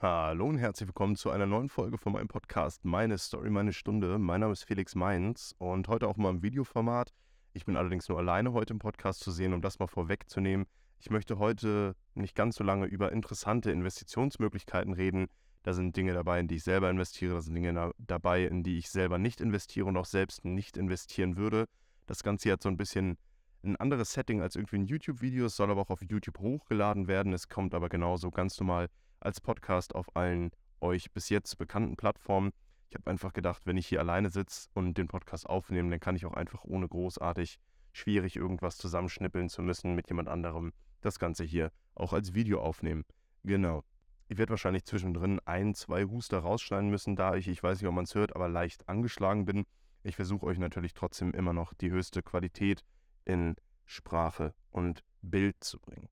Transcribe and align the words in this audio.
Hallo 0.00 0.46
und 0.46 0.58
herzlich 0.58 0.86
willkommen 0.86 1.16
zu 1.16 1.28
einer 1.30 1.46
neuen 1.46 1.68
Folge 1.68 1.98
von 1.98 2.12
meinem 2.12 2.28
Podcast 2.28 2.84
Meine 2.84 3.18
Story, 3.18 3.50
meine 3.50 3.72
Stunde. 3.72 4.16
Mein 4.20 4.42
Name 4.42 4.52
ist 4.52 4.62
Felix 4.62 4.94
Mainz 4.94 5.56
und 5.58 5.88
heute 5.88 6.06
auch 6.06 6.16
mal 6.16 6.30
im 6.30 6.40
Videoformat. 6.40 7.12
Ich 7.52 7.64
bin 7.64 7.76
allerdings 7.76 8.08
nur 8.08 8.16
alleine 8.16 8.52
heute 8.52 8.74
im 8.74 8.78
Podcast 8.78 9.18
zu 9.18 9.32
sehen, 9.32 9.52
um 9.52 9.60
das 9.60 9.80
mal 9.80 9.88
vorwegzunehmen. 9.88 10.66
Ich 11.00 11.10
möchte 11.10 11.40
heute 11.40 11.96
nicht 12.14 12.36
ganz 12.36 12.54
so 12.54 12.62
lange 12.62 12.86
über 12.86 13.10
interessante 13.10 13.72
Investitionsmöglichkeiten 13.72 14.92
reden. 14.92 15.26
Da 15.64 15.72
sind 15.72 15.96
Dinge 15.96 16.14
dabei, 16.14 16.38
in 16.38 16.46
die 16.46 16.54
ich 16.54 16.62
selber 16.62 16.88
investiere, 16.88 17.34
da 17.34 17.40
sind 17.40 17.54
Dinge 17.54 17.90
dabei, 17.98 18.44
in 18.44 18.62
die 18.62 18.78
ich 18.78 18.90
selber 18.90 19.18
nicht 19.18 19.40
investiere 19.40 19.86
und 19.86 19.96
auch 19.96 20.06
selbst 20.06 20.44
nicht 20.44 20.76
investieren 20.76 21.36
würde. 21.36 21.64
Das 22.06 22.22
Ganze 22.22 22.52
hat 22.52 22.62
so 22.62 22.68
ein 22.68 22.76
bisschen 22.76 23.18
ein 23.64 23.74
anderes 23.74 24.12
Setting 24.12 24.42
als 24.42 24.54
irgendwie 24.54 24.76
ein 24.76 24.86
YouTube-Video. 24.86 25.46
Es 25.46 25.56
soll 25.56 25.72
aber 25.72 25.80
auch 25.80 25.90
auf 25.90 26.02
YouTube 26.02 26.38
hochgeladen 26.38 27.08
werden. 27.08 27.32
Es 27.32 27.48
kommt 27.48 27.74
aber 27.74 27.88
genauso 27.88 28.30
ganz 28.30 28.60
normal 28.60 28.88
als 29.20 29.40
Podcast 29.40 29.94
auf 29.94 30.14
allen 30.16 30.50
euch 30.80 31.12
bis 31.12 31.28
jetzt 31.28 31.58
bekannten 31.58 31.96
Plattformen. 31.96 32.52
Ich 32.90 32.96
habe 32.96 33.10
einfach 33.10 33.32
gedacht, 33.32 33.66
wenn 33.66 33.76
ich 33.76 33.86
hier 33.86 34.00
alleine 34.00 34.30
sitze 34.30 34.68
und 34.74 34.96
den 34.96 35.08
Podcast 35.08 35.48
aufnehme, 35.48 35.90
dann 35.90 36.00
kann 36.00 36.16
ich 36.16 36.24
auch 36.24 36.34
einfach 36.34 36.64
ohne 36.64 36.88
großartig 36.88 37.58
schwierig 37.92 38.36
irgendwas 38.36 38.76
zusammenschnippeln 38.76 39.48
zu 39.48 39.62
müssen 39.62 39.94
mit 39.94 40.08
jemand 40.08 40.28
anderem 40.28 40.72
das 41.00 41.18
Ganze 41.18 41.44
hier 41.44 41.72
auch 41.94 42.12
als 42.12 42.34
Video 42.34 42.60
aufnehmen. 42.60 43.04
Genau. 43.44 43.84
Ich 44.28 44.38
werde 44.38 44.50
wahrscheinlich 44.50 44.84
zwischendrin 44.84 45.40
ein, 45.46 45.74
zwei 45.74 46.04
Huster 46.04 46.40
rausschneiden 46.40 46.90
müssen, 46.90 47.16
da 47.16 47.34
ich, 47.34 47.48
ich 47.48 47.62
weiß 47.62 47.80
nicht, 47.80 47.88
ob 47.88 47.94
man 47.94 48.04
es 48.04 48.14
hört, 48.14 48.36
aber 48.36 48.48
leicht 48.48 48.88
angeschlagen 48.88 49.46
bin. 49.46 49.64
Ich 50.02 50.16
versuche 50.16 50.46
euch 50.46 50.58
natürlich 50.58 50.94
trotzdem 50.94 51.32
immer 51.32 51.52
noch 51.52 51.74
die 51.74 51.90
höchste 51.90 52.22
Qualität 52.22 52.84
in 53.24 53.56
Sprache 53.86 54.54
und 54.70 55.02
Bild 55.22 55.64
zu 55.64 55.78
bringen. 55.80 56.08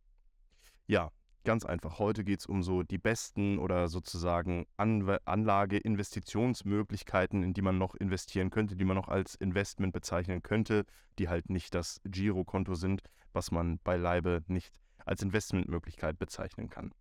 Ja, 0.86 1.12
Ganz 1.46 1.64
einfach, 1.64 2.00
heute 2.00 2.24
geht 2.24 2.40
es 2.40 2.46
um 2.46 2.64
so 2.64 2.82
die 2.82 2.98
besten 2.98 3.60
oder 3.60 3.86
sozusagen 3.86 4.66
An 4.76 5.08
Anlage, 5.26 5.78
Investitionsmöglichkeiten, 5.78 7.44
in 7.44 7.54
die 7.54 7.62
man 7.62 7.78
noch 7.78 7.94
investieren 7.94 8.50
könnte, 8.50 8.74
die 8.74 8.84
man 8.84 8.96
noch 8.96 9.06
als 9.06 9.36
Investment 9.36 9.92
bezeichnen 9.92 10.42
könnte, 10.42 10.84
die 11.20 11.28
halt 11.28 11.48
nicht 11.48 11.72
das 11.76 12.00
Girokonto 12.02 12.74
sind, 12.74 13.00
was 13.32 13.52
man 13.52 13.78
beileibe 13.84 14.42
nicht 14.48 14.72
als 15.04 15.22
Investmentmöglichkeit 15.22 16.18
bezeichnen 16.18 16.68
kann. 16.68 16.92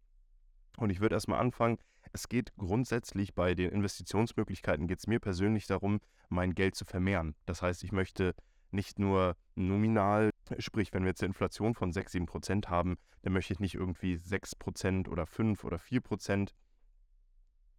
Und 0.78 0.92
ich 0.92 1.00
würde 1.00 1.16
erstmal 1.16 1.40
anfangen. 1.40 1.80
Es 2.14 2.30
geht 2.30 2.56
grundsätzlich 2.56 3.34
bei 3.34 3.56
den 3.56 3.72
Investitionsmöglichkeiten, 3.72 4.86
geht 4.86 5.00
es 5.00 5.08
mir 5.08 5.20
persönlich 5.20 5.66
darum, 5.66 6.02
mein 6.30 6.54
Geld 6.54 6.76
zu 6.76 6.86
vermehren. 6.86 7.34
Das 7.48 7.64
heißt, 7.64 7.84
ich 7.84 7.92
möchte 7.92 8.36
nicht 8.76 9.00
nur 9.00 9.36
nominal, 9.56 10.30
sprich, 10.60 10.94
wenn 10.94 11.04
wir 11.04 11.10
jetzt 11.10 11.24
eine 11.24 11.30
Inflation 11.30 11.74
von 11.74 11.92
6, 11.92 12.12
7 12.12 12.26
Prozent 12.26 12.70
haben, 12.70 12.98
dann 13.24 13.34
möchte 13.34 13.54
ich 13.54 13.60
nicht 13.60 13.76
irgendwie 13.76 14.18
6 14.18 14.56
Prozent 14.56 15.08
oder 15.08 15.26
5 15.26 15.64
oder 15.64 15.80
4 15.80 16.02
Prozent. 16.02 16.54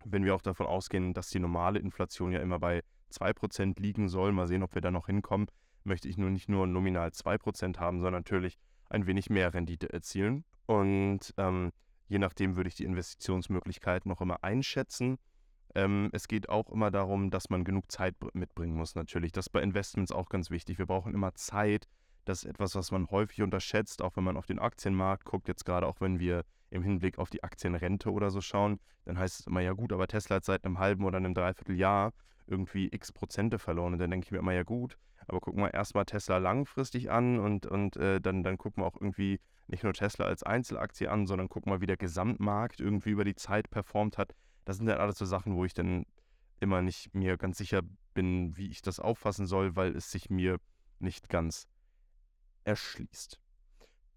Wenn 0.05 0.25
wir 0.25 0.35
auch 0.35 0.43
davon 0.43 0.67
ausgehen, 0.67 1.15
dass 1.15 1.31
die 1.31 1.39
normale 1.39 1.79
Inflation 1.79 2.33
ja 2.33 2.41
immer 2.41 2.59
bei 2.59 2.83
2 3.11 3.33
Prozent 3.33 3.79
liegen 3.79 4.09
soll, 4.09 4.33
mal 4.33 4.49
sehen, 4.49 4.63
ob 4.63 4.75
wir 4.75 4.83
da 4.83 4.91
noch 4.91 5.07
hinkommen, 5.07 5.47
möchte 5.85 6.09
ich 6.09 6.19
nur 6.19 6.31
nicht 6.31 6.49
nur 6.49 6.67
nominal 6.67 7.13
2 7.13 7.39
Prozent 7.39 7.79
haben, 7.79 8.01
sondern 8.01 8.21
natürlich 8.21 8.59
ein 8.89 9.07
wenig 9.07 9.31
mehr 9.31 9.55
Rendite 9.55 9.93
erzielen. 9.93 10.45
Und 10.67 11.33
ähm, 11.37 11.71
je 12.09 12.19
nachdem 12.19 12.57
würde 12.57 12.69
ich 12.69 12.75
die 12.75 12.85
Investitionsmöglichkeiten 12.85 14.09
noch 14.09 14.21
immer 14.21 14.43
einschätzen 14.43 15.19
ähm, 15.77 16.09
es 16.13 16.27
geht 16.27 16.49
auch 16.49 16.71
immer 16.71 16.91
darum, 16.91 17.31
dass 17.31 17.51
man 17.51 17.63
genug 17.63 17.93
Zeit 17.93 18.15
mitbringen 18.33 18.75
muss, 18.75 18.95
natürlich. 18.95 19.31
Das 19.33 19.47
ist 19.47 19.53
bei 19.53 19.63
Investments 19.63 20.11
auch 20.11 20.31
ganz 20.31 20.51
wichtig. 20.51 20.79
Wir 20.79 20.87
brauchen 20.87 21.15
immer 21.15 21.35
Zeit. 21.35 21.87
Das 22.25 22.43
ist 22.43 22.51
etwas, 22.51 22.75
was 22.75 22.91
man 22.91 23.09
häufig 23.11 23.43
unterschätzt, 23.43 24.03
auch 24.03 24.17
wenn 24.17 24.25
man 24.25 24.39
auf 24.39 24.47
den 24.47 24.59
Aktienmarkt 24.59 25.27
guckt. 25.27 25.49
Jetzt 25.49 25.65
gerade 25.65 25.87
auch, 25.87 26.01
wenn 26.01 26.19
wir 26.19 26.45
im 26.71 26.83
Hinblick 26.83 27.19
auf 27.19 27.29
die 27.29 27.45
Aktienrente 27.45 28.11
oder 28.11 28.31
so 28.31 28.41
schauen, 28.41 28.81
dann 29.05 29.19
heißt 29.19 29.41
es 29.41 29.47
immer, 29.47 29.61
ja 29.61 29.75
gut, 29.75 29.93
aber 29.93 30.09
Tesla 30.09 30.37
hat 30.37 30.45
seit 30.45 30.65
einem 30.65 30.79
halben 30.79 31.05
oder 31.05 31.19
einem 31.19 31.35
Dreivierteljahr 31.35 32.13
irgendwie 32.47 32.89
x 32.91 33.13
Prozente 33.13 33.59
verloren. 33.59 33.93
Und 33.93 33.99
dann 33.99 34.11
denke 34.11 34.25
ich 34.25 34.33
mir 34.33 34.39
immer, 34.39 34.55
ja 34.55 34.63
gut, 34.63 34.97
aber 35.29 35.41
gucken 35.41 35.63
wir 35.63 35.75
erstmal 35.75 36.07
Tesla 36.07 36.39
langfristig 36.39 37.11
an 37.11 37.39
und, 37.39 37.67
und 37.67 37.97
äh, 37.99 38.21
dann, 38.21 38.43
dann 38.43 38.57
gucken 38.57 38.83
wir 38.83 38.87
auch 38.87 39.01
irgendwie 39.01 39.41
nicht 39.67 39.85
nur 39.85 39.93
Tesla 39.93 40.25
als 40.25 40.43
Einzelaktie 40.43 41.11
an, 41.11 41.27
sondern 41.27 41.49
gucken 41.49 41.71
wir, 41.71 41.81
wie 41.83 41.87
der 41.87 41.97
Gesamtmarkt 41.97 42.81
irgendwie 42.81 43.11
über 43.11 43.25
die 43.25 43.35
Zeit 43.35 43.69
performt 43.71 44.17
hat. 44.17 44.35
Das 44.67 44.77
sind 44.77 44.87
dann 44.87 44.99
alles 44.99 45.17
so 45.17 45.25
Sachen, 45.25 45.57
wo 45.57 45.65
ich 45.65 45.73
dann 45.73 46.05
immer 46.61 46.83
nicht 46.83 47.15
mir 47.15 47.39
ganz 47.39 47.57
sicher 47.57 47.81
bin, 48.13 48.57
wie 48.57 48.69
ich 48.69 48.83
das 48.83 49.01
auffassen 49.01 49.47
soll, 49.47 49.77
weil 49.77 49.97
es 49.97 50.11
sich 50.11 50.29
mir 50.29 50.59
nicht 50.99 51.29
ganz 51.29 51.69
erschließt. 52.65 53.39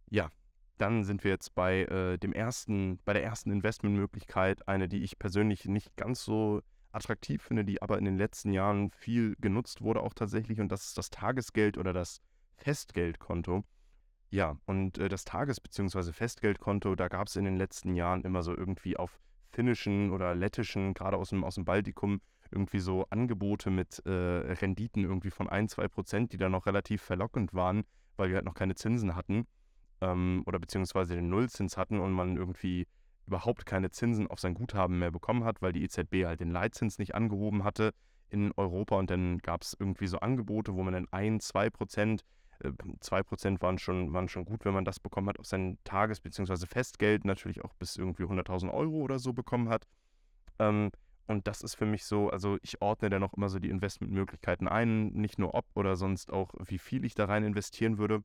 Ja, 0.10 0.32
dann 0.80 1.04
sind 1.04 1.24
wir 1.24 1.32
jetzt 1.32 1.54
bei 1.54 1.84
äh, 1.84 2.18
dem 2.18 2.34
ersten, 2.34 3.00
bei 3.06 3.14
der 3.14 3.24
ersten 3.24 3.52
Investmentmöglichkeit, 3.52 4.68
eine, 4.68 4.90
die 4.90 5.04
ich 5.04 5.20
persönlich 5.20 5.66
nicht 5.66 5.96
ganz 5.96 6.24
so 6.24 6.62
attraktiv 6.92 7.44
finde, 7.44 7.64
die 7.64 7.82
aber 7.84 8.00
in 8.00 8.06
den 8.06 8.18
letzten 8.18 8.52
Jahren 8.52 8.90
viel 8.90 9.36
genutzt 9.40 9.82
wurde 9.82 10.02
auch 10.02 10.16
tatsächlich, 10.16 10.60
und 10.60 10.72
das 10.72 10.88
ist 10.88 10.98
das 10.98 11.12
Tagesgeld 11.12 11.78
oder 11.78 11.94
das 11.94 12.22
Festgeldkonto. 12.56 13.64
Ja, 14.32 14.58
und 14.66 14.98
äh, 14.98 15.10
das 15.10 15.26
Tages- 15.26 15.60
bzw. 15.60 16.12
Festgeldkonto, 16.12 16.96
da 16.96 17.08
gab 17.08 17.28
es 17.28 17.36
in 17.36 17.46
den 17.46 17.58
letzten 17.58 17.94
Jahren 17.94 18.24
immer 18.24 18.42
so 18.42 18.56
irgendwie 18.56 18.98
auf 18.98 19.20
finnischen 19.52 20.12
oder 20.12 20.36
lettischen, 20.36 20.94
gerade 20.94 21.18
aus 21.18 21.30
dem, 21.30 21.44
aus 21.44 21.56
dem 21.56 21.66
Baltikum, 21.66 22.22
irgendwie 22.52 22.80
so 22.80 23.06
Angebote 23.10 23.70
mit 23.70 24.02
äh, 24.06 24.12
Renditen 24.12 25.04
irgendwie 25.04 25.30
von 25.30 25.48
1, 25.48 25.74
2 25.74 25.88
Prozent, 25.88 26.34
die 26.34 26.38
dann 26.38 26.52
noch 26.52 26.66
relativ 26.66 27.02
verlockend 27.02 27.54
waren, 27.54 27.84
weil 28.18 28.30
wir 28.30 28.38
halt 28.38 28.46
noch 28.46 28.56
keine 28.56 28.76
Zinsen 28.76 29.16
hatten 29.16 29.46
ähm, 30.02 30.44
oder 30.46 30.60
beziehungsweise 30.60 31.16
den 31.16 31.30
Nullzins 31.30 31.78
hatten 31.78 32.00
und 32.00 32.12
man 32.12 32.38
irgendwie 32.38 32.88
überhaupt 33.28 33.66
keine 33.66 33.92
Zinsen 33.92 34.28
auf 34.28 34.40
sein 34.40 34.56
Guthaben 34.56 34.98
mehr 34.98 35.12
bekommen 35.12 35.44
hat, 35.44 35.62
weil 35.62 35.72
die 35.72 35.84
EZB 35.84 36.26
halt 36.26 36.40
den 36.40 36.50
Leitzins 36.50 36.98
nicht 36.98 37.14
angehoben 37.14 37.64
hatte 37.64 37.94
in 38.30 38.52
Europa. 38.58 38.98
Und 38.98 39.12
dann 39.12 39.38
gab 39.40 39.62
es 39.62 39.76
irgendwie 39.80 40.08
so 40.08 40.20
Angebote, 40.20 40.74
wo 40.74 40.82
man 40.82 40.94
dann 40.94 41.08
1, 41.12 41.46
2 41.48 41.70
Prozent 41.70 42.24
2% 43.00 43.62
waren 43.62 43.78
schon, 43.78 44.14
waren 44.14 44.28
schon 44.30 44.46
gut, 44.46 44.66
wenn 44.66 44.74
man 44.74 44.86
das 44.86 45.00
bekommen 45.00 45.30
hat 45.30 45.40
auf 45.40 45.46
sein 45.46 45.78
Tages- 45.84 46.22
bzw. 46.22 46.66
Festgeld, 46.66 47.26
natürlich 47.26 47.64
auch 47.64 47.74
bis 47.74 47.96
irgendwie 47.96 48.24
100.000 48.24 48.74
Euro 48.74 48.98
oder 48.98 49.20
so 49.20 49.34
bekommen 49.34 49.70
hat. 49.70 49.88
Ähm, 50.60 50.92
und 51.28 51.48
das 51.48 51.62
ist 51.62 51.76
für 51.76 51.86
mich 51.86 52.06
so, 52.06 52.30
also 52.30 52.58
ich 52.64 52.82
ordne 52.82 53.10
dann 53.10 53.24
auch 53.24 53.34
immer 53.36 53.50
so 53.50 53.60
die 53.60 53.70
Investmentmöglichkeiten 53.70 54.68
ein, 54.68 55.10
nicht 55.10 55.38
nur 55.38 55.54
ob 55.54 55.66
oder 55.76 55.96
sonst 55.96 56.34
auch, 56.34 56.54
wie 56.66 56.80
viel 56.80 57.06
ich 57.06 57.14
da 57.14 57.26
rein 57.26 57.44
investieren 57.44 57.98
würde. 57.98 58.24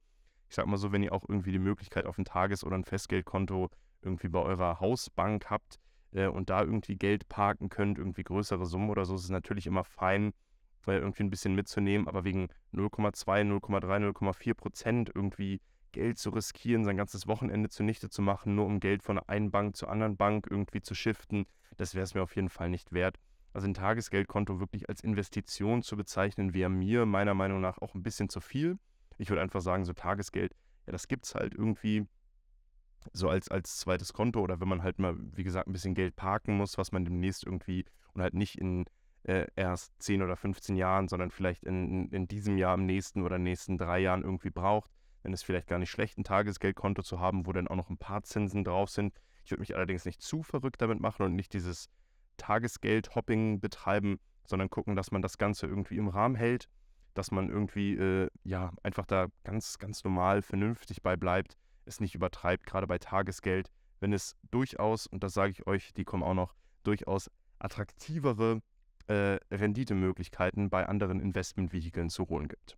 Ich 0.49 0.57
sag 0.57 0.67
mal 0.67 0.79
so, 0.79 0.91
wenn 0.91 1.03
ihr 1.03 1.13
auch 1.13 1.29
irgendwie 1.29 1.53
die 1.53 1.59
Möglichkeit 1.59 2.07
auf 2.07 2.19
ein 2.19 2.25
Tages- 2.25 2.65
oder 2.65 2.77
ein 2.77 2.85
Festgeldkonto 2.85 3.69
irgendwie 4.01 4.29
bei 4.29 4.41
eurer 4.41 4.81
Hausbank 4.81 5.51
habt 5.51 5.79
äh, 6.13 6.29
und 6.29 6.49
da 6.51 6.63
irgendwie 6.63 6.97
Geld 6.97 7.29
parken 7.29 7.69
könnt, 7.69 7.99
irgendwie 7.99 8.23
größere 8.23 8.67
Summen 8.67 8.91
oder 8.91 9.05
so, 9.05 9.15
ist 9.15 9.25
es 9.25 9.31
natürlich 9.31 9.67
immer 9.67 9.85
fein, 9.85 10.33
irgendwie 10.93 11.23
ein 11.23 11.31
bisschen 11.31 11.55
mitzunehmen, 11.55 12.09
aber 12.09 12.25
wegen 12.25 12.49
0,2, 12.73 13.43
0,3, 13.43 14.13
0,4 14.13 14.55
Prozent 14.55 15.11
irgendwie 15.15 15.61
Geld 15.93 16.19
zu 16.19 16.31
riskieren, 16.31 16.85
sein 16.85 16.97
ganzes 16.97 17.27
Wochenende 17.27 17.69
zunichte 17.69 18.11
zu 18.11 18.21
machen, 18.21 18.55
nur 18.55 18.67
um 18.67 18.81
Geld 18.81 19.03
von 19.03 19.19
einer 19.19 19.51
Bank 19.51 19.77
zur 19.77 19.91
anderen 19.91 20.17
Bank 20.17 20.49
irgendwie 20.51 20.83
zu 20.83 20.95
shiften, 20.95 21.47
das 21.77 21.95
wäre 21.95 22.05
es 22.05 22.15
mir 22.15 22.23
auf 22.23 22.35
jeden 22.37 22.49
Fall 22.49 22.69
nicht 22.69 22.93
wert. 22.93 23.19
Also 23.53 23.69
ein 23.69 23.75
Tagesgeldkonto 23.75 24.59
wirklich 24.59 24.89
als 24.89 25.03
Investition 25.03 25.83
zu 25.83 25.97
bezeichnen, 25.97 26.55
wäre 26.55 26.69
mir 26.69 27.07
meiner 27.07 27.35
Meinung 27.35 27.61
nach 27.61 27.79
auch 27.79 27.95
ein 27.95 28.03
bisschen 28.03 28.29
zu 28.29 28.41
viel. 28.41 28.79
Ich 29.17 29.31
würde 29.31 29.43
einfach 29.43 29.61
sagen, 29.61 29.85
so 29.85 29.93
Tagesgeld, 29.93 30.55
ja, 30.87 30.93
das 30.93 31.07
gibt 31.07 31.27
es 31.27 31.37
halt 31.37 31.55
irgendwie 31.55 32.09
so 33.13 33.29
als, 33.29 33.49
als 33.49 33.79
zweites 33.79 34.13
Konto 34.13 34.41
oder 34.41 34.61
wenn 34.61 34.69
man 34.69 34.83
halt 34.83 34.99
mal, 34.99 35.15
wie 35.17 35.45
gesagt, 35.45 35.69
ein 35.69 35.73
bisschen 35.73 35.95
Geld 35.95 36.17
parken 36.17 36.57
muss, 36.57 36.79
was 36.79 36.91
man 36.91 37.05
demnächst 37.05 37.45
irgendwie 37.45 37.85
und 38.15 38.23
halt 38.23 38.35
nicht 38.35 38.59
in 38.59 38.87
äh, 39.25 39.47
erst 39.57 39.93
10 40.03 40.23
oder 40.23 40.37
15 40.37 40.77
Jahren, 40.77 41.09
sondern 41.09 41.31
vielleicht 41.31 41.65
in, 41.65 42.09
in 42.11 42.29
diesem 42.29 42.59
Jahr, 42.59 42.75
im 42.75 42.87
nächsten 42.87 43.23
oder 43.23 43.39
nächsten 43.39 43.79
drei 43.79 43.99
Jahren 44.01 44.23
irgendwie 44.23 44.51
braucht. 44.51 44.91
Dann 45.23 45.33
ist 45.33 45.45
vielleicht 45.45 45.67
gar 45.67 45.79
nicht 45.79 45.91
schlecht, 45.91 46.19
ein 46.19 46.25
Tagesgeldkonto 46.25 47.03
zu 47.03 47.19
haben, 47.19 47.47
wo 47.47 47.53
dann 47.53 47.69
auch 47.69 47.77
noch 47.77 47.89
ein 47.89 47.99
paar 47.99 48.23
Zinsen 48.23 48.65
drauf 48.65 48.91
sind. 48.91 49.15
Ich 49.45 49.51
würde 49.51 49.61
mich 49.61 49.75
allerdings 49.75 50.05
nicht 50.05 50.23
zu 50.23 50.43
verrückt 50.43 50.83
damit 50.83 51.01
machen 51.01 51.25
und 51.25 51.35
nicht 51.35 51.53
dieses 51.55 51.89
Tagesgeld-Hopping 52.37 53.61
betreiben, 53.61 54.19
sondern 54.47 54.69
gucken, 54.69 54.97
dass 54.97 55.11
man 55.11 55.23
das 55.23 55.39
Ganze 55.39 55.67
irgendwie 55.67 55.97
im 55.97 56.09
Rahmen 56.09 56.35
hält, 56.35 56.69
dass 57.15 57.31
man 57.31 57.49
irgendwie 57.49 57.95
äh, 57.97 58.29
ja 58.43 58.73
einfach 58.83 59.07
da 59.07 59.29
ganz, 59.45 59.79
ganz 59.79 60.05
normal, 60.05 60.43
vernünftig 60.43 61.03
bei 61.03 61.17
bleibt, 61.17 61.57
es 61.87 62.01
nicht 62.01 62.15
übertreibt, 62.15 62.67
gerade 62.67 62.87
bei 62.87 62.99
Tagesgeld, 62.99 63.71
wenn 64.01 64.13
es 64.13 64.37
durchaus, 64.51 65.07
und 65.07 65.23
das 65.23 65.33
sage 65.33 65.53
ich 65.53 65.67
euch, 65.67 65.95
die 65.95 66.05
kommen 66.05 66.23
auch 66.23 66.35
noch, 66.35 66.55
durchaus 66.83 67.31
attraktivere 67.59 68.61
äh, 69.07 69.39
Renditemöglichkeiten 69.51 70.71
bei 70.71 70.87
anderen 70.87 71.21
Investmentvehikeln 71.21 72.11
zu 72.11 72.29
holen 72.29 72.49
gibt. 72.49 72.77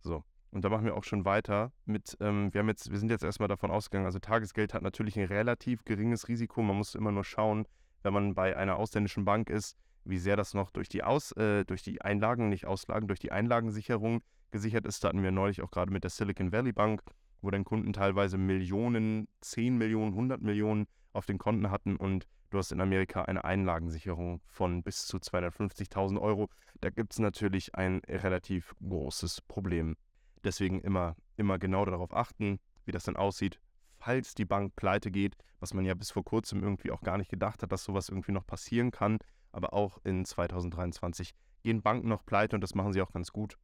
So, 0.00 0.24
und 0.50 0.64
da 0.64 0.68
machen 0.68 0.84
wir 0.84 0.96
auch 0.96 1.04
schon 1.04 1.24
weiter 1.24 1.72
mit, 1.84 2.16
ähm, 2.20 2.54
wir, 2.54 2.60
haben 2.60 2.68
jetzt, 2.68 2.90
wir 2.90 2.98
sind 2.98 3.10
jetzt 3.10 3.24
erstmal 3.24 3.48
davon 3.48 3.70
ausgegangen, 3.70 4.06
also 4.06 4.20
Tagesgeld 4.20 4.72
hat 4.72 4.82
natürlich 4.82 5.18
ein 5.18 5.26
relativ 5.26 5.84
geringes 5.84 6.28
Risiko. 6.28 6.62
Man 6.62 6.76
muss 6.76 6.94
immer 6.94 7.10
nur 7.10 7.24
schauen, 7.24 7.66
wenn 8.02 8.14
man 8.14 8.34
bei 8.34 8.56
einer 8.56 8.76
ausländischen 8.76 9.24
Bank 9.24 9.50
ist, 9.50 9.76
wie 10.04 10.18
sehr 10.18 10.36
das 10.36 10.54
noch 10.54 10.70
durch 10.70 10.88
die, 10.88 11.02
Aus, 11.02 11.32
äh, 11.32 11.64
durch 11.64 11.82
die 11.82 12.02
Einlagen, 12.02 12.50
nicht 12.50 12.66
Auslagen, 12.66 13.08
durch 13.08 13.18
die 13.18 13.32
Einlagensicherung 13.32 14.22
gesichert 14.52 14.86
ist. 14.86 15.02
Da 15.02 15.08
hatten 15.08 15.22
wir 15.22 15.32
neulich 15.32 15.60
auch 15.60 15.70
gerade 15.70 15.92
mit 15.92 16.04
der 16.04 16.10
Silicon 16.10 16.52
Valley 16.52 16.72
Bank, 16.72 17.02
wo 17.42 17.50
dann 17.50 17.64
Kunden 17.64 17.92
teilweise 17.92 18.38
Millionen, 18.38 19.26
10 19.40 19.76
Millionen, 19.76 20.12
100 20.12 20.40
Millionen 20.40 20.86
auf 21.14 21.26
den 21.26 21.38
Konten 21.38 21.70
hatten 21.70 21.96
und 21.96 22.26
Du 22.54 22.58
hast 22.58 22.70
in 22.70 22.80
Amerika 22.80 23.22
eine 23.22 23.42
Einlagensicherung 23.42 24.40
von 24.46 24.84
bis 24.84 25.06
zu 25.06 25.16
250.000 25.16 26.20
Euro. 26.20 26.50
Da 26.80 26.90
gibt 26.90 27.12
es 27.12 27.18
natürlich 27.18 27.74
ein 27.74 28.00
relativ 28.08 28.76
großes 28.80 29.40
Problem. 29.42 29.96
Deswegen 30.44 30.80
immer, 30.80 31.16
immer 31.36 31.58
genau 31.58 31.84
darauf 31.84 32.14
achten, 32.14 32.60
wie 32.84 32.92
das 32.92 33.02
dann 33.02 33.16
aussieht, 33.16 33.58
falls 33.98 34.34
die 34.34 34.44
Bank 34.44 34.76
pleite 34.76 35.10
geht, 35.10 35.36
was 35.58 35.74
man 35.74 35.84
ja 35.84 35.94
bis 35.94 36.12
vor 36.12 36.22
kurzem 36.22 36.62
irgendwie 36.62 36.92
auch 36.92 37.00
gar 37.00 37.18
nicht 37.18 37.28
gedacht 37.28 37.60
hat, 37.60 37.72
dass 37.72 37.82
sowas 37.82 38.08
irgendwie 38.08 38.30
noch 38.30 38.46
passieren 38.46 38.92
kann. 38.92 39.18
Aber 39.50 39.74
auch 39.74 39.98
in 40.04 40.24
2023 40.24 41.34
gehen 41.64 41.82
Banken 41.82 42.06
noch 42.06 42.24
pleite 42.24 42.54
und 42.54 42.60
das 42.60 42.76
machen 42.76 42.92
sie 42.92 43.02
auch 43.02 43.10
ganz 43.10 43.32
gut. 43.32 43.58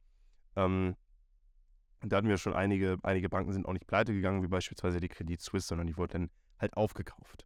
Ähm, 0.57 0.97
da 2.01 2.17
hatten 2.17 2.27
wir 2.27 2.37
schon 2.37 2.55
einige, 2.55 2.97
einige 3.03 3.29
Banken 3.29 3.53
sind 3.53 3.65
auch 3.67 3.73
nicht 3.73 3.87
pleite 3.87 4.11
gegangen, 4.11 4.43
wie 4.43 4.49
beispielsweise 4.49 4.99
die 4.99 5.07
Credit 5.07 5.39
Suisse, 5.39 5.67
sondern 5.67 5.87
die 5.87 5.95
wurden 5.95 6.29
halt 6.61 6.77
aufgekauft. 6.77 7.45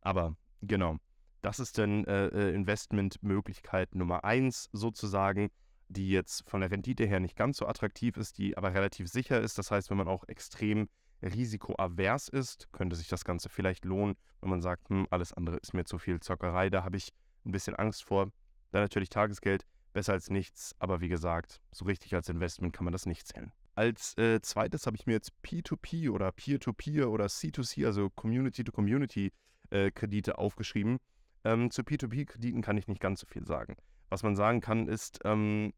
Aber 0.00 0.36
genau, 0.62 0.96
das 1.42 1.60
ist 1.60 1.78
dann 1.78 2.04
äh, 2.04 2.26
äh 2.26 2.54
Investmentmöglichkeit 2.54 3.94
Nummer 3.94 4.24
eins 4.24 4.68
sozusagen, 4.72 5.50
die 5.88 6.10
jetzt 6.10 6.48
von 6.48 6.60
der 6.60 6.70
Rendite 6.70 7.06
her 7.06 7.20
nicht 7.20 7.36
ganz 7.36 7.58
so 7.58 7.66
attraktiv 7.66 8.16
ist, 8.16 8.38
die 8.38 8.56
aber 8.56 8.74
relativ 8.74 9.08
sicher 9.08 9.40
ist. 9.40 9.58
Das 9.58 9.70
heißt, 9.70 9.90
wenn 9.90 9.96
man 9.96 10.08
auch 10.08 10.24
extrem 10.28 10.88
risikoavers 11.22 12.28
ist, 12.28 12.70
könnte 12.72 12.96
sich 12.96 13.08
das 13.08 13.24
Ganze 13.24 13.48
vielleicht 13.48 13.84
lohnen, 13.84 14.16
wenn 14.40 14.50
man 14.50 14.60
sagt, 14.60 14.88
hm, 14.88 15.06
alles 15.10 15.32
andere 15.32 15.56
ist 15.56 15.74
mir 15.74 15.84
zu 15.84 15.98
viel 15.98 16.20
Zockerei, 16.20 16.70
da 16.70 16.84
habe 16.84 16.96
ich 16.96 17.12
ein 17.44 17.52
bisschen 17.52 17.74
Angst 17.76 18.04
vor. 18.04 18.32
Dann 18.72 18.82
natürlich 18.82 19.08
Tagesgeld, 19.08 19.64
besser 19.92 20.12
als 20.12 20.28
nichts, 20.28 20.74
aber 20.78 21.00
wie 21.00 21.08
gesagt, 21.08 21.60
so 21.70 21.84
richtig 21.84 22.14
als 22.14 22.28
Investment 22.28 22.72
kann 22.74 22.84
man 22.84 22.92
das 22.92 23.06
nicht 23.06 23.26
zählen. 23.26 23.52
Als 23.76 24.16
äh, 24.16 24.40
zweites 24.40 24.86
habe 24.86 24.96
ich 24.96 25.06
mir 25.06 25.12
jetzt 25.12 25.32
P2P 25.44 26.10
oder 26.10 26.32
Peer-to-Peer 26.32 27.04
-Peer 27.04 27.08
oder 27.08 27.26
C2C, 27.26 27.84
also 27.84 28.08
Community-to-Community-Kredite 28.08 30.30
äh, 30.30 30.34
aufgeschrieben. 30.34 30.96
Ähm, 31.44 31.70
zu 31.70 31.82
P2P-Krediten 31.82 32.62
kann 32.62 32.78
ich 32.78 32.88
nicht 32.88 33.02
ganz 33.02 33.20
so 33.20 33.26
viel 33.26 33.44
sagen. 33.44 33.76
Was 34.08 34.22
man 34.22 34.34
sagen 34.34 34.62
kann, 34.62 34.88
ist, 34.88 35.20
ähm, 35.24 35.74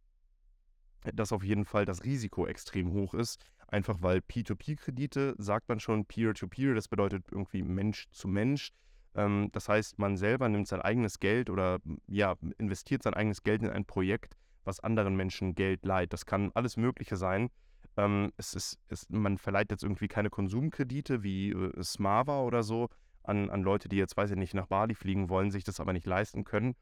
dass 1.12 1.32
auf 1.32 1.42
jeden 1.42 1.64
Fall 1.64 1.86
das 1.86 2.04
Risiko 2.04 2.46
extrem 2.46 2.92
hoch 2.92 3.14
ist. 3.14 3.44
Einfach 3.66 4.00
weil 4.00 4.18
P2P-Kredite, 4.18 5.34
sagt 5.36 5.68
man 5.68 5.80
schon, 5.80 6.04
Peer-to-Peer, 6.04 6.70
-Peer, 6.70 6.74
das 6.76 6.86
bedeutet 6.86 7.24
irgendwie 7.32 7.64
Mensch 7.64 8.06
zu 8.12 8.28
Mensch. 8.28 8.70
Ähm, 9.16 9.48
das 9.50 9.68
heißt, 9.68 9.98
man 9.98 10.16
selber 10.16 10.48
nimmt 10.48 10.68
sein 10.68 10.82
eigenes 10.82 11.18
Geld 11.18 11.50
oder 11.50 11.80
ja, 12.06 12.36
investiert 12.58 13.02
sein 13.02 13.14
eigenes 13.14 13.42
Geld 13.42 13.62
in 13.62 13.70
ein 13.70 13.86
Projekt, 13.86 14.36
was 14.62 14.78
anderen 14.78 15.16
Menschen 15.16 15.56
Geld 15.56 15.84
leiht. 15.84 16.12
Das 16.12 16.26
kann 16.26 16.52
alles 16.54 16.76
Mögliche 16.76 17.16
sein. 17.16 17.50
Ähm, 17.96 18.32
es 18.36 18.54
ist, 18.54 18.78
es, 18.88 19.08
man 19.10 19.38
verleiht 19.38 19.70
jetzt 19.70 19.82
irgendwie 19.82 20.08
keine 20.08 20.30
Konsumkredite 20.30 21.22
wie 21.22 21.50
äh, 21.50 21.82
Smava 21.82 22.40
oder 22.42 22.62
so 22.62 22.88
an, 23.24 23.50
an 23.50 23.62
Leute, 23.62 23.88
die 23.88 23.96
jetzt, 23.96 24.16
weiß 24.16 24.30
ich 24.30 24.36
nicht, 24.36 24.54
nach 24.54 24.66
Bali 24.66 24.94
fliegen 24.94 25.28
wollen, 25.28 25.50
sich 25.50 25.64
das 25.64 25.80
aber 25.80 25.92
nicht 25.92 26.06
leisten 26.06 26.44
können. 26.44 26.74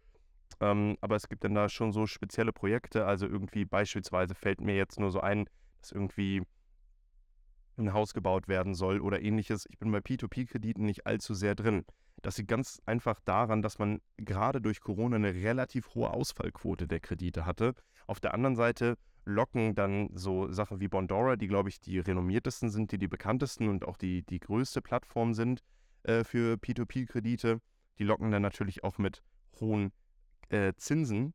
Ähm, 0.61 0.97
aber 1.01 1.17
es 1.17 1.29
gibt 1.29 1.45
dann 1.45 1.55
da 1.55 1.69
schon 1.69 1.93
so 1.93 2.07
spezielle 2.07 2.53
Projekte. 2.53 3.07
Also 3.07 3.27
irgendwie 3.27 3.65
beispielsweise 3.65 4.35
fällt 4.35 4.61
mir 4.61 4.77
jetzt 4.77 5.01
nur 5.01 5.11
so 5.11 5.21
ein, 5.21 5.49
dass 5.81 5.93
irgendwie 5.93 6.43
ein 7.79 7.93
Haus 7.93 8.15
gebaut 8.15 8.49
werden 8.49 8.75
soll 8.75 9.01
oder 9.01 9.21
ähnliches. 9.21 9.67
Ich 9.69 9.79
bin 9.79 9.91
bei 9.91 9.99
P2P-Krediten 9.99 10.85
nicht 10.85 11.07
allzu 11.07 11.35
sehr 11.35 11.55
drin. 11.55 11.85
Das 12.23 12.39
liegt 12.39 12.49
ganz 12.49 12.81
einfach 12.87 13.21
daran, 13.21 13.61
dass 13.61 13.79
man 13.79 14.01
gerade 14.17 14.61
durch 14.61 14.81
Corona 14.81 15.17
eine 15.17 15.35
relativ 15.35 15.95
hohe 15.95 16.11
Ausfallquote 16.11 16.89
der 16.89 17.01
Kredite 17.01 17.45
hatte. 17.45 17.75
Auf 18.07 18.21
der 18.21 18.33
anderen 18.33 18.57
Seite 18.57 18.97
locken 19.26 19.75
dann 19.75 20.08
so 20.14 20.50
Sachen 20.50 20.81
wie 20.81 20.88
Bondora, 20.88 21.37
die, 21.37 21.49
glaube 21.49 21.69
ich, 21.69 21.81
die 21.81 21.99
renommiertesten 21.99 22.70
sind, 22.70 22.93
die 22.93 22.99
die 22.99 23.08
bekanntesten 23.08 23.69
und 23.69 23.84
auch 23.84 23.96
die, 23.96 24.23
die 24.23 24.40
größte 24.40 24.81
Plattform 24.81 25.34
sind 25.34 25.62
äh, 26.05 26.25
für 26.25 26.55
P2P-Kredite. 26.55 27.61
Die 27.99 28.05
locken 28.05 28.31
dann 28.31 28.43
natürlich 28.43 28.84
auch 28.84 28.99
mit 28.99 29.23
hohen 29.61 29.93
äh, 30.49 30.73
Zinsen. 30.76 31.34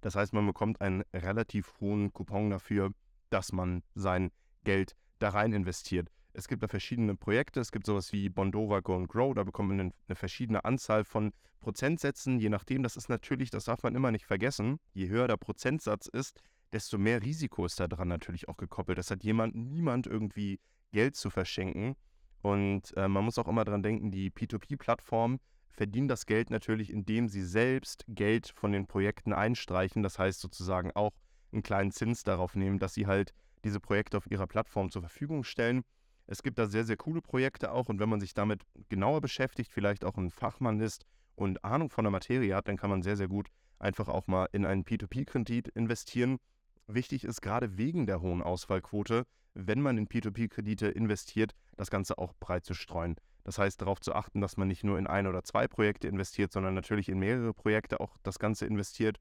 Das 0.00 0.14
heißt, 0.14 0.32
man 0.32 0.46
bekommt 0.46 0.80
einen 0.80 1.02
relativ 1.12 1.74
hohen 1.80 2.12
Coupon 2.12 2.50
dafür, 2.50 2.92
dass 3.30 3.52
man 3.52 3.82
sein 3.94 4.30
Geld 4.62 4.94
da 5.18 5.30
rein 5.30 5.52
investiert. 5.52 6.08
Es 6.34 6.46
gibt 6.46 6.62
da 6.62 6.68
verschiedene 6.68 7.16
Projekte. 7.16 7.60
Es 7.60 7.72
gibt 7.72 7.86
sowas 7.86 8.12
wie 8.12 8.28
Bondora 8.28 8.80
Go 8.80 8.96
and 8.96 9.08
Grow. 9.08 9.34
Da 9.34 9.44
bekommt 9.44 9.70
man 9.70 9.92
eine 10.08 10.16
verschiedene 10.16 10.64
Anzahl 10.64 11.04
von 11.04 11.32
Prozentsätzen. 11.60 12.38
Je 12.38 12.48
nachdem, 12.48 12.82
das 12.82 12.96
ist 12.96 13.08
natürlich, 13.08 13.50
das 13.50 13.64
darf 13.64 13.82
man 13.82 13.94
immer 13.94 14.10
nicht 14.10 14.26
vergessen. 14.26 14.78
Je 14.92 15.08
höher 15.08 15.26
der 15.26 15.36
Prozentsatz 15.36 16.06
ist, 16.06 16.40
desto 16.74 16.98
mehr 16.98 17.22
Risiko 17.22 17.64
ist 17.64 17.78
da 17.78 17.86
dran 17.86 18.08
natürlich 18.08 18.48
auch 18.48 18.56
gekoppelt. 18.56 18.98
Das 18.98 19.10
hat 19.10 19.22
jemand, 19.22 19.54
niemand 19.54 20.08
irgendwie 20.08 20.58
Geld 20.92 21.14
zu 21.14 21.30
verschenken. 21.30 21.94
Und 22.42 22.94
äh, 22.96 23.06
man 23.06 23.24
muss 23.24 23.38
auch 23.38 23.46
immer 23.46 23.64
dran 23.64 23.82
denken, 23.82 24.10
die 24.10 24.30
P2P-Plattformen 24.30 25.38
verdienen 25.70 26.08
das 26.08 26.26
Geld 26.26 26.50
natürlich, 26.50 26.90
indem 26.90 27.28
sie 27.28 27.44
selbst 27.44 28.04
Geld 28.08 28.52
von 28.54 28.72
den 28.72 28.86
Projekten 28.86 29.32
einstreichen. 29.32 30.02
Das 30.02 30.18
heißt 30.18 30.40
sozusagen 30.40 30.90
auch 30.92 31.12
einen 31.52 31.62
kleinen 31.62 31.92
Zins 31.92 32.24
darauf 32.24 32.56
nehmen, 32.56 32.80
dass 32.80 32.94
sie 32.94 33.06
halt 33.06 33.32
diese 33.64 33.80
Projekte 33.80 34.16
auf 34.16 34.30
ihrer 34.30 34.48
Plattform 34.48 34.90
zur 34.90 35.02
Verfügung 35.02 35.44
stellen. 35.44 35.82
Es 36.26 36.42
gibt 36.42 36.58
da 36.58 36.66
sehr, 36.66 36.84
sehr 36.84 36.96
coole 36.96 37.22
Projekte 37.22 37.70
auch 37.70 37.88
und 37.88 38.00
wenn 38.00 38.08
man 38.08 38.20
sich 38.20 38.34
damit 38.34 38.62
genauer 38.88 39.20
beschäftigt, 39.20 39.72
vielleicht 39.72 40.04
auch 40.04 40.16
ein 40.16 40.30
Fachmann 40.30 40.80
ist 40.80 41.06
und 41.36 41.64
Ahnung 41.64 41.90
von 41.90 42.04
der 42.04 42.10
Materie 42.10 42.54
hat, 42.54 42.66
dann 42.66 42.76
kann 42.76 42.90
man 42.90 43.02
sehr, 43.02 43.16
sehr 43.16 43.28
gut 43.28 43.48
einfach 43.78 44.08
auch 44.08 44.26
mal 44.26 44.48
in 44.52 44.66
einen 44.66 44.84
P2P-Kredit 44.84 45.68
investieren 45.68 46.38
Wichtig 46.86 47.24
ist 47.24 47.40
gerade 47.40 47.78
wegen 47.78 48.06
der 48.06 48.20
hohen 48.20 48.42
Ausfallquote, 48.42 49.26
wenn 49.54 49.80
man 49.80 49.96
in 49.98 50.08
P2P-Kredite 50.08 50.88
investiert, 50.88 51.54
das 51.76 51.90
Ganze 51.90 52.18
auch 52.18 52.34
breit 52.40 52.64
zu 52.64 52.74
streuen. 52.74 53.16
Das 53.44 53.58
heißt, 53.58 53.80
darauf 53.80 54.00
zu 54.00 54.14
achten, 54.14 54.40
dass 54.40 54.56
man 54.56 54.68
nicht 54.68 54.84
nur 54.84 54.98
in 54.98 55.06
ein 55.06 55.26
oder 55.26 55.44
zwei 55.44 55.68
Projekte 55.68 56.08
investiert, 56.08 56.52
sondern 56.52 56.74
natürlich 56.74 57.08
in 57.08 57.18
mehrere 57.18 57.52
Projekte 57.52 58.00
auch 58.00 58.16
das 58.22 58.38
Ganze 58.38 58.66
investiert 58.66 59.18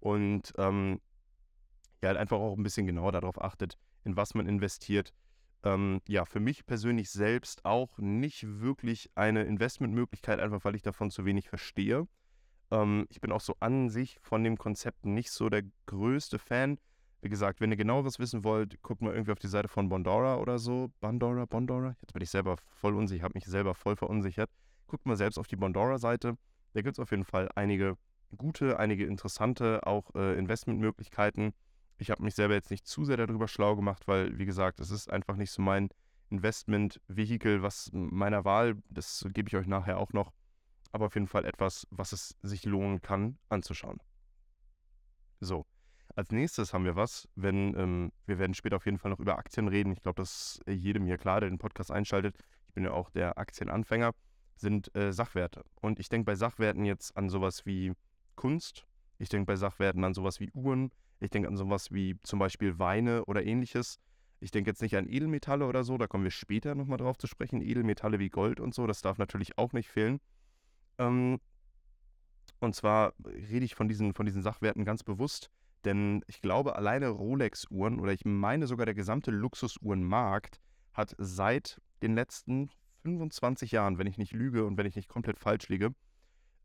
und 0.00 0.52
ähm, 0.56 1.00
ja, 2.02 2.08
halt 2.08 2.18
einfach 2.18 2.38
auch 2.38 2.56
ein 2.56 2.62
bisschen 2.62 2.86
genauer 2.86 3.12
darauf 3.12 3.40
achtet, 3.42 3.76
in 4.04 4.16
was 4.16 4.34
man 4.34 4.46
investiert. 4.46 5.12
Ähm, 5.64 6.00
ja, 6.06 6.24
für 6.24 6.40
mich 6.40 6.66
persönlich 6.66 7.10
selbst 7.10 7.64
auch 7.64 7.98
nicht 7.98 8.60
wirklich 8.60 9.10
eine 9.14 9.42
Investmentmöglichkeit, 9.44 10.38
einfach 10.38 10.64
weil 10.64 10.76
ich 10.76 10.82
davon 10.82 11.10
zu 11.10 11.24
wenig 11.24 11.48
verstehe. 11.48 12.06
Ähm, 12.70 13.06
ich 13.10 13.20
bin 13.20 13.32
auch 13.32 13.40
so 13.40 13.56
an 13.60 13.88
sich 13.88 14.18
von 14.20 14.44
dem 14.44 14.58
Konzept 14.58 15.06
nicht 15.06 15.30
so 15.30 15.48
der 15.48 15.62
größte 15.86 16.38
Fan. 16.38 16.78
Wie 17.26 17.28
gesagt, 17.28 17.60
wenn 17.60 17.72
ihr 17.72 17.76
genaueres 17.76 18.20
wissen 18.20 18.44
wollt, 18.44 18.80
guckt 18.82 19.02
mal 19.02 19.12
irgendwie 19.12 19.32
auf 19.32 19.40
die 19.40 19.48
Seite 19.48 19.66
von 19.66 19.88
Bondora 19.88 20.36
oder 20.36 20.60
so. 20.60 20.92
Bondora, 21.00 21.44
Bondora? 21.44 21.96
Jetzt 22.00 22.12
bin 22.12 22.22
ich 22.22 22.30
selber 22.30 22.56
voll 22.76 22.94
unsicher, 22.94 23.24
habe 23.24 23.34
mich 23.34 23.46
selber 23.46 23.74
voll 23.74 23.96
verunsichert. 23.96 24.48
Guckt 24.86 25.06
mal 25.06 25.16
selbst 25.16 25.36
auf 25.36 25.48
die 25.48 25.56
Bondora-Seite. 25.56 26.38
Da 26.74 26.82
gibt 26.82 26.98
es 26.98 27.00
auf 27.00 27.10
jeden 27.10 27.24
Fall 27.24 27.48
einige 27.56 27.98
gute, 28.36 28.78
einige 28.78 29.06
interessante 29.06 29.84
auch 29.88 30.14
äh, 30.14 30.38
Investmentmöglichkeiten. 30.38 31.52
Ich 31.98 32.12
habe 32.12 32.22
mich 32.22 32.36
selber 32.36 32.54
jetzt 32.54 32.70
nicht 32.70 32.86
zu 32.86 33.04
sehr 33.04 33.16
darüber 33.16 33.48
schlau 33.48 33.74
gemacht, 33.74 34.06
weil, 34.06 34.38
wie 34.38 34.46
gesagt, 34.46 34.78
es 34.78 34.92
ist 34.92 35.10
einfach 35.10 35.34
nicht 35.34 35.50
so 35.50 35.62
mein 35.62 35.88
Investment-Vehikel, 36.30 37.60
was 37.60 37.90
meiner 37.92 38.44
Wahl, 38.44 38.76
das 38.88 39.26
gebe 39.34 39.48
ich 39.48 39.56
euch 39.56 39.66
nachher 39.66 39.98
auch 39.98 40.12
noch, 40.12 40.30
aber 40.92 41.06
auf 41.06 41.14
jeden 41.14 41.26
Fall 41.26 41.44
etwas, 41.44 41.88
was 41.90 42.12
es 42.12 42.36
sich 42.42 42.64
lohnen 42.66 43.02
kann 43.02 43.36
anzuschauen. 43.48 44.00
So, 45.40 45.66
als 46.16 46.30
nächstes 46.30 46.72
haben 46.72 46.84
wir 46.84 46.96
was, 46.96 47.28
wenn 47.36 47.76
ähm, 47.78 48.12
wir 48.26 48.38
werden 48.38 48.54
später 48.54 48.76
auf 48.76 48.86
jeden 48.86 48.98
Fall 48.98 49.10
noch 49.10 49.20
über 49.20 49.38
Aktien 49.38 49.68
reden. 49.68 49.92
Ich 49.92 50.02
glaube, 50.02 50.20
das 50.22 50.60
ist 50.66 50.74
jedem 50.74 51.04
hier 51.04 51.18
klar, 51.18 51.40
der 51.40 51.50
den 51.50 51.58
Podcast 51.58 51.90
einschaltet. 51.90 52.36
Ich 52.68 52.74
bin 52.74 52.84
ja 52.84 52.92
auch 52.92 53.10
der 53.10 53.38
Aktienanfänger, 53.38 54.12
sind 54.56 54.94
äh, 54.96 55.12
Sachwerte. 55.12 55.62
Und 55.82 56.00
ich 56.00 56.08
denke 56.08 56.24
bei 56.24 56.34
Sachwerten 56.34 56.84
jetzt 56.86 57.16
an 57.16 57.28
sowas 57.28 57.66
wie 57.66 57.92
Kunst. 58.34 58.86
Ich 59.18 59.28
denke 59.28 59.46
bei 59.46 59.56
Sachwerten 59.56 60.04
an 60.04 60.14
sowas 60.14 60.40
wie 60.40 60.50
Uhren. 60.52 60.90
Ich 61.20 61.30
denke 61.30 61.48
an 61.48 61.56
sowas 61.56 61.92
wie 61.92 62.18
zum 62.22 62.38
Beispiel 62.38 62.78
Weine 62.78 63.24
oder 63.26 63.44
ähnliches. 63.44 63.98
Ich 64.40 64.50
denke 64.50 64.70
jetzt 64.70 64.82
nicht 64.82 64.96
an 64.96 65.08
Edelmetalle 65.08 65.66
oder 65.66 65.84
so, 65.84 65.96
da 65.96 66.06
kommen 66.06 66.24
wir 66.24 66.30
später 66.30 66.74
nochmal 66.74 66.98
drauf 66.98 67.16
zu 67.16 67.26
sprechen. 67.26 67.62
Edelmetalle 67.62 68.18
wie 68.18 68.28
Gold 68.28 68.60
und 68.60 68.74
so, 68.74 68.86
das 68.86 69.00
darf 69.00 69.18
natürlich 69.18 69.56
auch 69.58 69.72
nicht 69.72 69.88
fehlen. 69.88 70.20
Ähm, 70.98 71.40
und 72.60 72.74
zwar 72.74 73.12
rede 73.24 73.64
ich 73.64 73.74
von 73.74 73.88
diesen, 73.88 74.14
von 74.14 74.26
diesen 74.26 74.42
Sachwerten 74.42 74.84
ganz 74.84 75.02
bewusst, 75.02 75.50
denn 75.86 76.22
ich 76.26 76.40
glaube, 76.42 76.76
alleine 76.76 77.08
Rolex-Uhren 77.08 78.00
oder 78.00 78.12
ich 78.12 78.24
meine 78.24 78.66
sogar 78.66 78.84
der 78.84 78.94
gesamte 78.94 79.30
Luxusuhrenmarkt 79.30 80.60
hat 80.92 81.14
seit 81.18 81.80
den 82.02 82.14
letzten 82.14 82.68
25 83.02 83.70
Jahren, 83.70 83.98
wenn 83.98 84.06
ich 84.06 84.18
nicht 84.18 84.32
lüge 84.32 84.66
und 84.66 84.76
wenn 84.76 84.86
ich 84.86 84.96
nicht 84.96 85.08
komplett 85.08 85.38
falsch 85.38 85.68
liege, 85.68 85.94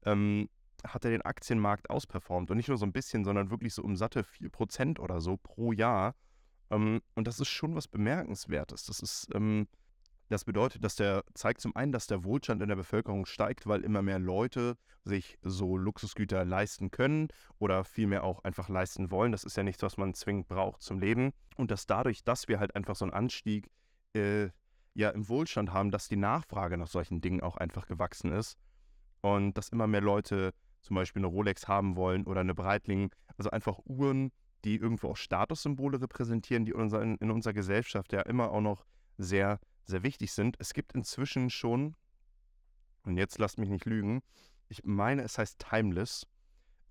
ähm, 0.06 0.50
hat 0.86 1.06
er 1.06 1.12
den 1.12 1.22
Aktienmarkt 1.22 1.90
ausperformt. 1.90 2.50
Und 2.50 2.58
nicht 2.58 2.70
nur 2.70 2.78
so 2.78 2.86
ein 2.86 2.92
bisschen, 2.92 3.24
sondern 3.24 3.52
wirklich 3.52 3.74
so 3.74 3.84
um 3.84 3.96
satte 3.96 4.24
4% 4.24 5.00
oder 5.00 5.22
so 5.22 5.38
pro 5.38 5.72
Jahr. 5.72 6.16
Ähm, 6.72 7.02
und 7.14 7.28
das 7.28 7.40
ist 7.40 7.50
schon 7.50 7.76
was 7.76 7.88
Bemerkenswertes. 7.88 8.86
Das 8.86 9.00
ist 9.00 9.28
ähm, 9.36 9.68
das 10.32 10.46
bedeutet, 10.46 10.84
dass 10.84 10.96
der 10.96 11.24
zeigt 11.34 11.62
zum 11.62 11.76
einen, 11.76 11.92
dass 11.92 12.08
der 12.08 12.24
Wohlstand 12.24 12.62
in 12.62 12.70
der 12.70 12.76
Bevölkerung 12.76 13.26
steigt, 13.26 13.68
weil 13.68 13.84
immer 13.84 14.02
mehr 14.02 14.20
Leute 14.20 14.78
sich 15.04 15.38
so 15.42 15.78
Luxusgüter 15.78 16.46
leisten 16.46 16.92
können 16.92 17.28
oder 17.60 17.84
vielmehr 17.84 18.24
auch 18.24 18.44
einfach 18.44 18.70
leisten 18.70 19.12
wollen. 19.12 19.32
Das 19.32 19.44
ist 19.44 19.58
ja 19.58 19.64
nichts, 19.64 19.84
was 19.84 19.98
man 19.98 20.14
zwingend 20.14 20.48
braucht 20.48 20.82
zum 20.82 21.00
Leben. 21.00 21.32
Und 21.58 21.72
dass 21.72 21.86
dadurch, 21.88 22.24
dass 22.24 22.48
wir 22.48 22.60
halt 22.60 22.76
einfach 22.76 22.96
so 22.96 23.06
einen 23.06 23.14
Anstieg 23.14 23.70
äh, 24.14 24.50
ja, 24.94 25.10
im 25.10 25.28
Wohlstand 25.30 25.74
haben, 25.74 25.92
dass 25.92 26.08
die 26.08 26.18
Nachfrage 26.18 26.78
nach 26.78 26.88
solchen 26.88 27.22
Dingen 27.22 27.42
auch 27.42 27.58
einfach 27.58 27.88
gewachsen 27.88 28.32
ist. 28.32 28.58
und 29.22 29.58
dass 29.58 29.70
immer 29.70 29.88
mehr 29.88 30.02
Leute 30.02 30.54
zum 30.82 30.96
Beispiel 30.96 31.20
eine 31.22 31.28
Rolex 31.28 31.68
haben 31.68 31.96
wollen 31.96 32.26
oder 32.26 32.42
eine 32.42 32.56
Breitling. 32.56 33.12
Also 33.38 33.50
einfach 33.52 33.80
Uhren, 33.86 34.32
die 34.66 34.78
irgendwo 34.78 35.10
auch 35.10 35.18
Statussymbole 35.18 36.02
repräsentieren, 36.02 36.66
die 36.66 36.72
in 36.72 36.78
unserer, 36.78 37.04
in 37.04 37.32
unserer 37.32 37.54
Gesellschaft 37.54 38.14
ja 38.14 38.22
immer 38.22 38.52
auch 38.52 38.62
noch 38.62 38.86
sehr, 39.18 39.60
sehr 39.86 40.04
wichtig 40.04 40.32
sind. 40.32 40.56
Es 40.60 40.74
gibt 40.74 40.94
inzwischen 40.94 41.50
schon, 41.50 41.96
und 43.04 43.18
jetzt 43.18 43.38
lasst 43.38 43.58
mich 43.58 43.70
nicht 43.70 43.86
lügen, 43.86 44.22
ich 44.68 44.84
meine, 44.84 45.24
es 45.24 45.38
heißt 45.38 45.60
Timeless. 45.60 46.26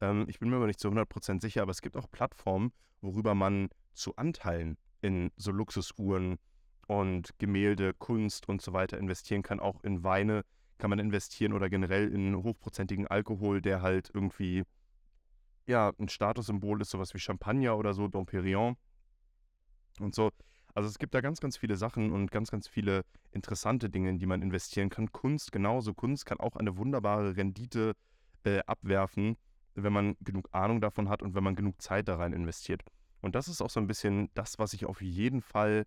Ähm, 0.00 0.26
ich 0.28 0.38
bin 0.38 0.50
mir 0.50 0.56
aber 0.56 0.66
nicht 0.66 0.80
zu 0.80 0.88
100% 0.88 1.40
sicher, 1.40 1.62
aber 1.62 1.70
es 1.70 1.80
gibt 1.80 1.96
auch 1.96 2.10
Plattformen, 2.10 2.72
worüber 3.00 3.34
man 3.34 3.70
zu 3.94 4.16
Anteilen 4.16 4.76
in 5.00 5.32
so 5.36 5.50
Luxusuhren 5.50 6.38
und 6.86 7.38
Gemälde, 7.38 7.94
Kunst 7.94 8.48
und 8.48 8.60
so 8.60 8.72
weiter 8.72 8.98
investieren 8.98 9.42
kann. 9.42 9.60
Auch 9.60 9.82
in 9.82 10.04
Weine 10.04 10.44
kann 10.78 10.90
man 10.90 10.98
investieren 10.98 11.52
oder 11.52 11.70
generell 11.70 12.12
in 12.12 12.36
hochprozentigen 12.36 13.06
Alkohol, 13.06 13.62
der 13.62 13.80
halt 13.80 14.10
irgendwie 14.12 14.64
ja 15.66 15.92
ein 15.98 16.08
Statussymbol 16.08 16.80
ist, 16.80 16.90
sowas 16.90 17.14
wie 17.14 17.18
Champagner 17.18 17.78
oder 17.78 17.94
so, 17.94 18.08
Dom 18.08 18.26
und 20.00 20.14
so. 20.14 20.30
Also 20.80 20.88
es 20.88 20.98
gibt 20.98 21.12
da 21.12 21.20
ganz, 21.20 21.40
ganz 21.40 21.58
viele 21.58 21.76
Sachen 21.76 22.10
und 22.10 22.30
ganz, 22.30 22.50
ganz 22.50 22.66
viele 22.66 23.04
interessante 23.32 23.90
Dinge, 23.90 24.08
in 24.08 24.18
die 24.18 24.24
man 24.24 24.40
investieren 24.40 24.88
kann. 24.88 25.12
Kunst 25.12 25.52
genauso. 25.52 25.92
Kunst 25.92 26.24
kann 26.24 26.40
auch 26.40 26.56
eine 26.56 26.78
wunderbare 26.78 27.36
Rendite 27.36 27.92
äh, 28.44 28.60
abwerfen, 28.60 29.36
wenn 29.74 29.92
man 29.92 30.16
genug 30.20 30.48
Ahnung 30.52 30.80
davon 30.80 31.10
hat 31.10 31.20
und 31.22 31.34
wenn 31.34 31.44
man 31.44 31.54
genug 31.54 31.82
Zeit 31.82 32.08
da 32.08 32.16
rein 32.16 32.32
investiert. 32.32 32.80
Und 33.20 33.34
das 33.34 33.46
ist 33.46 33.60
auch 33.60 33.68
so 33.68 33.78
ein 33.78 33.88
bisschen 33.88 34.30
das, 34.32 34.58
was 34.58 34.72
ich 34.72 34.86
auf 34.86 35.02
jeden 35.02 35.42
Fall 35.42 35.84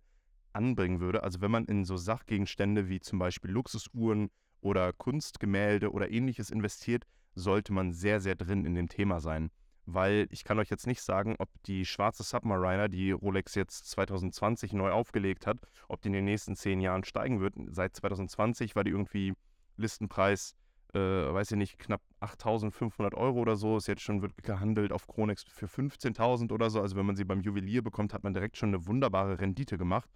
anbringen 0.52 1.00
würde. 1.00 1.24
Also 1.24 1.40
wenn 1.40 1.50
man 1.50 1.64
in 1.64 1.84
so 1.84 1.96
Sachgegenstände 1.96 2.88
wie 2.88 3.00
zum 3.00 3.18
Beispiel 3.18 3.50
Luxusuhren 3.50 4.30
oder 4.60 4.92
Kunstgemälde 4.92 5.90
oder 5.90 6.08
ähnliches 6.08 6.50
investiert, 6.50 7.02
sollte 7.34 7.72
man 7.72 7.92
sehr, 7.92 8.20
sehr 8.20 8.36
drin 8.36 8.64
in 8.64 8.76
dem 8.76 8.88
Thema 8.88 9.18
sein. 9.18 9.50
Weil 9.86 10.26
ich 10.30 10.44
kann 10.44 10.58
euch 10.58 10.70
jetzt 10.70 10.86
nicht 10.86 11.02
sagen, 11.02 11.36
ob 11.38 11.50
die 11.64 11.84
schwarze 11.84 12.22
Submariner, 12.22 12.88
die 12.88 13.10
Rolex 13.10 13.54
jetzt 13.54 13.90
2020 13.90 14.72
neu 14.72 14.90
aufgelegt 14.90 15.46
hat, 15.46 15.58
ob 15.88 16.00
die 16.00 16.08
in 16.08 16.14
den 16.14 16.24
nächsten 16.24 16.56
zehn 16.56 16.80
Jahren 16.80 17.04
steigen 17.04 17.40
wird. 17.40 17.54
Seit 17.68 17.94
2020 17.94 18.76
war 18.76 18.84
die 18.84 18.92
irgendwie 18.92 19.34
Listenpreis 19.76 20.54
äh, 20.94 20.98
weiß 20.98 21.50
ich 21.50 21.56
nicht, 21.56 21.78
knapp 21.78 22.00
8.500 22.20 23.14
Euro 23.14 23.40
oder 23.40 23.56
so. 23.56 23.76
Ist 23.76 23.88
jetzt 23.88 24.02
schon 24.02 24.22
wird 24.22 24.36
gehandelt 24.42 24.92
auf 24.92 25.06
Chronex 25.06 25.44
für 25.44 25.66
15.000 25.66 26.52
oder 26.52 26.70
so. 26.70 26.80
Also 26.80 26.96
wenn 26.96 27.06
man 27.06 27.16
sie 27.16 27.24
beim 27.24 27.40
Juwelier 27.40 27.82
bekommt, 27.82 28.14
hat 28.14 28.22
man 28.22 28.32
direkt 28.32 28.56
schon 28.56 28.70
eine 28.70 28.86
wunderbare 28.86 29.40
Rendite 29.40 29.76
gemacht. 29.76 30.08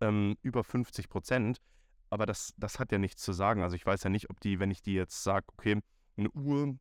Ähm, 0.00 0.36
über 0.42 0.64
50 0.64 1.08
Prozent. 1.08 1.60
Aber 2.10 2.26
das, 2.26 2.54
das 2.56 2.78
hat 2.78 2.92
ja 2.92 2.98
nichts 2.98 3.22
zu 3.22 3.32
sagen. 3.32 3.62
Also 3.62 3.76
ich 3.76 3.86
weiß 3.86 4.02
ja 4.02 4.10
nicht, 4.10 4.30
ob 4.30 4.40
die, 4.40 4.58
wenn 4.58 4.70
ich 4.70 4.82
die 4.82 4.94
jetzt 4.94 5.22
sage, 5.22 5.46
okay, 5.52 5.80
eine 6.16 6.30
Uhr 6.30 6.76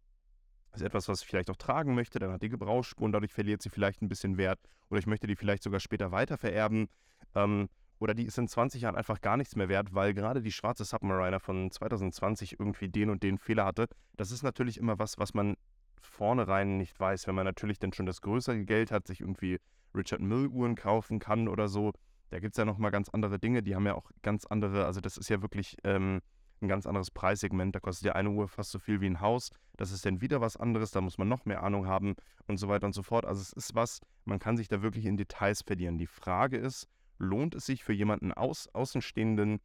ist 0.78 0.84
etwas, 0.84 1.08
was 1.08 1.22
ich 1.22 1.28
vielleicht 1.28 1.50
auch 1.50 1.56
tragen 1.56 1.96
möchte, 1.96 2.20
dann 2.20 2.32
hat 2.32 2.42
die 2.42 2.50
Gebrauchsspuren, 2.50 3.12
dadurch 3.12 3.34
verliert 3.34 3.62
sie 3.62 3.70
vielleicht 3.70 4.02
ein 4.02 4.10
bisschen 4.10 4.38
Wert. 4.38 4.60
Oder 4.90 5.00
ich 5.00 5.08
möchte 5.08 5.28
die 5.28 5.36
vielleicht 5.36 5.64
sogar 5.64 5.80
später 5.80 6.12
weiter 6.12 6.38
vererben. 6.38 6.88
Ähm, 7.34 7.70
oder 8.00 8.14
die 8.14 8.26
ist 8.26 8.38
in 8.38 8.48
20 8.48 8.82
Jahren 8.82 8.96
einfach 8.96 9.22
gar 9.22 9.38
nichts 9.38 9.56
mehr 9.56 9.70
wert, 9.70 9.94
weil 9.94 10.14
gerade 10.14 10.42
die 10.42 10.52
schwarze 10.52 10.84
Submariner 10.84 11.40
von 11.40 11.72
2020 11.72 12.60
irgendwie 12.60 12.90
den 12.90 13.10
und 13.10 13.24
den 13.24 13.38
Fehler 13.38 13.66
hatte. 13.66 13.88
Das 14.18 14.32
ist 14.32 14.44
natürlich 14.44 14.78
immer 14.78 15.00
was, 15.00 15.18
was 15.18 15.34
man 15.34 15.56
vornherein 16.02 16.78
nicht 16.78 17.00
weiß, 17.00 17.28
wenn 17.28 17.36
man 17.36 17.46
natürlich 17.46 17.80
dann 17.80 17.94
schon 17.94 18.06
das 18.06 18.22
größere 18.22 18.66
Geld 18.66 18.92
hat, 18.92 19.08
sich 19.08 19.22
irgendwie 19.22 19.60
Richard 19.96 20.22
Mill 20.22 20.48
Uhren 20.48 20.76
kaufen 20.76 21.20
kann 21.20 21.48
oder 21.48 21.68
so. 21.68 21.94
Da 22.30 22.40
gibt 22.40 22.54
es 22.54 22.58
ja 22.58 22.66
nochmal 22.66 22.92
ganz 22.92 23.10
andere 23.10 23.40
Dinge, 23.40 23.64
die 23.64 23.76
haben 23.76 23.86
ja 23.86 23.96
auch 23.96 24.12
ganz 24.22 24.46
andere, 24.46 24.86
also 24.86 25.00
das 25.00 25.18
ist 25.18 25.30
ja 25.30 25.42
wirklich 25.42 25.78
ähm, 25.84 26.22
ein 26.66 26.70
ganz 26.70 26.86
anderes 26.86 27.12
Preissegment. 27.12 27.76
Da 27.76 27.80
kostet 27.80 28.08
ja 28.08 28.14
eine 28.14 28.30
Uhr 28.30 28.48
fast 28.48 28.72
so 28.72 28.80
viel 28.80 29.02
wie 29.02 29.08
ein 29.08 29.22
Haus. 29.22 29.50
Das 29.78 29.92
ist 29.92 30.06
dann 30.06 30.22
wieder 30.22 30.42
was 30.42 30.58
anderes, 30.58 30.92
da 30.92 31.02
muss 31.02 31.18
man 31.18 31.28
noch 31.28 31.46
mehr 31.46 31.64
Ahnung 31.64 31.88
haben 31.88 32.16
und 32.48 32.58
so 32.58 32.68
weiter 32.68 32.86
und 32.88 32.94
so 32.94 33.04
fort. 33.04 33.26
Also 33.26 33.42
es 33.42 33.54
ist 33.54 33.76
was, 33.76 34.02
man 34.26 34.40
kann 34.40 34.58
sich 34.58 34.68
da 34.68 34.82
wirklich 34.82 35.06
in 35.06 35.18
Details 35.18 35.62
verlieren. 35.62 35.98
Die 35.98 36.08
Frage 36.08 36.58
ist, 36.58 36.88
lohnt 37.18 37.56
es 37.56 37.66
sich 37.66 37.84
für 37.84 37.94
jemanden 37.94 38.32
Aus, 38.34 38.68
Außenstehenden, 38.74 39.60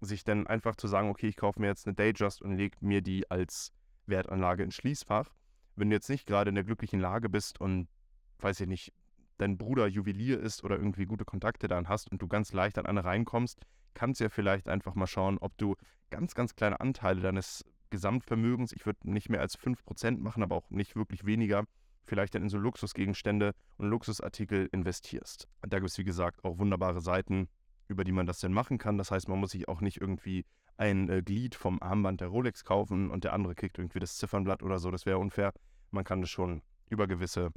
sich 0.00 0.24
dann 0.24 0.46
einfach 0.46 0.76
zu 0.76 0.88
sagen, 0.88 1.08
okay, 1.08 1.28
ich 1.28 1.36
kaufe 1.36 1.60
mir 1.60 1.68
jetzt 1.68 1.86
eine 1.86 1.94
Dayjust 1.94 2.42
und 2.42 2.56
lege 2.56 2.76
mir 2.80 3.02
die 3.02 3.30
als 3.30 3.72
Wertanlage 4.06 4.62
ins 4.62 4.74
Schließfach. 4.74 5.30
Wenn 5.74 5.90
du 5.90 5.96
jetzt 5.96 6.08
nicht 6.08 6.26
gerade 6.26 6.50
in 6.50 6.54
der 6.54 6.64
glücklichen 6.64 7.00
Lage 7.00 7.28
bist 7.28 7.60
und, 7.60 7.88
weiß 8.38 8.60
ich 8.60 8.68
nicht, 8.68 8.92
dein 9.38 9.58
Bruder 9.58 9.86
Juwelier 9.86 10.40
ist 10.40 10.64
oder 10.64 10.76
irgendwie 10.76 11.06
gute 11.06 11.24
Kontakte 11.24 11.68
dann 11.68 11.88
hast 11.88 12.10
und 12.10 12.22
du 12.22 12.28
ganz 12.28 12.52
leicht 12.52 12.78
an 12.78 12.86
eine 12.86 13.04
reinkommst, 13.04 13.60
kannst 13.96 14.20
ja 14.20 14.28
vielleicht 14.28 14.68
einfach 14.68 14.94
mal 14.94 15.06
schauen, 15.06 15.38
ob 15.38 15.56
du 15.58 15.74
ganz, 16.10 16.34
ganz 16.34 16.54
kleine 16.54 16.80
Anteile 16.80 17.20
deines 17.20 17.64
Gesamtvermögens, 17.90 18.72
ich 18.72 18.86
würde 18.86 19.10
nicht 19.10 19.28
mehr 19.28 19.40
als 19.40 19.58
5% 19.58 20.18
machen, 20.18 20.42
aber 20.42 20.54
auch 20.54 20.70
nicht 20.70 20.96
wirklich 20.96 21.24
weniger, 21.24 21.64
vielleicht 22.04 22.34
dann 22.34 22.42
in 22.42 22.48
so 22.48 22.58
Luxusgegenstände 22.58 23.54
und 23.78 23.88
Luxusartikel 23.88 24.68
investierst. 24.70 25.48
Da 25.62 25.78
gibt 25.78 25.90
es, 25.90 25.98
wie 25.98 26.04
gesagt, 26.04 26.44
auch 26.44 26.58
wunderbare 26.58 27.00
Seiten, 27.00 27.48
über 27.88 28.04
die 28.04 28.12
man 28.12 28.26
das 28.26 28.40
denn 28.40 28.52
machen 28.52 28.78
kann. 28.78 28.98
Das 28.98 29.10
heißt, 29.10 29.28
man 29.28 29.38
muss 29.38 29.52
sich 29.52 29.68
auch 29.68 29.80
nicht 29.80 30.00
irgendwie 30.00 30.44
ein 30.76 31.08
äh, 31.08 31.22
Glied 31.22 31.54
vom 31.54 31.80
Armband 31.80 32.20
der 32.20 32.28
Rolex 32.28 32.64
kaufen 32.64 33.10
und 33.10 33.24
der 33.24 33.32
andere 33.32 33.54
kriegt 33.54 33.78
irgendwie 33.78 33.98
das 33.98 34.16
Ziffernblatt 34.16 34.62
oder 34.62 34.78
so. 34.78 34.90
Das 34.90 35.06
wäre 35.06 35.18
unfair. 35.18 35.52
Man 35.90 36.04
kann 36.04 36.20
das 36.20 36.30
schon 36.30 36.62
über 36.90 37.06
gewisse 37.06 37.50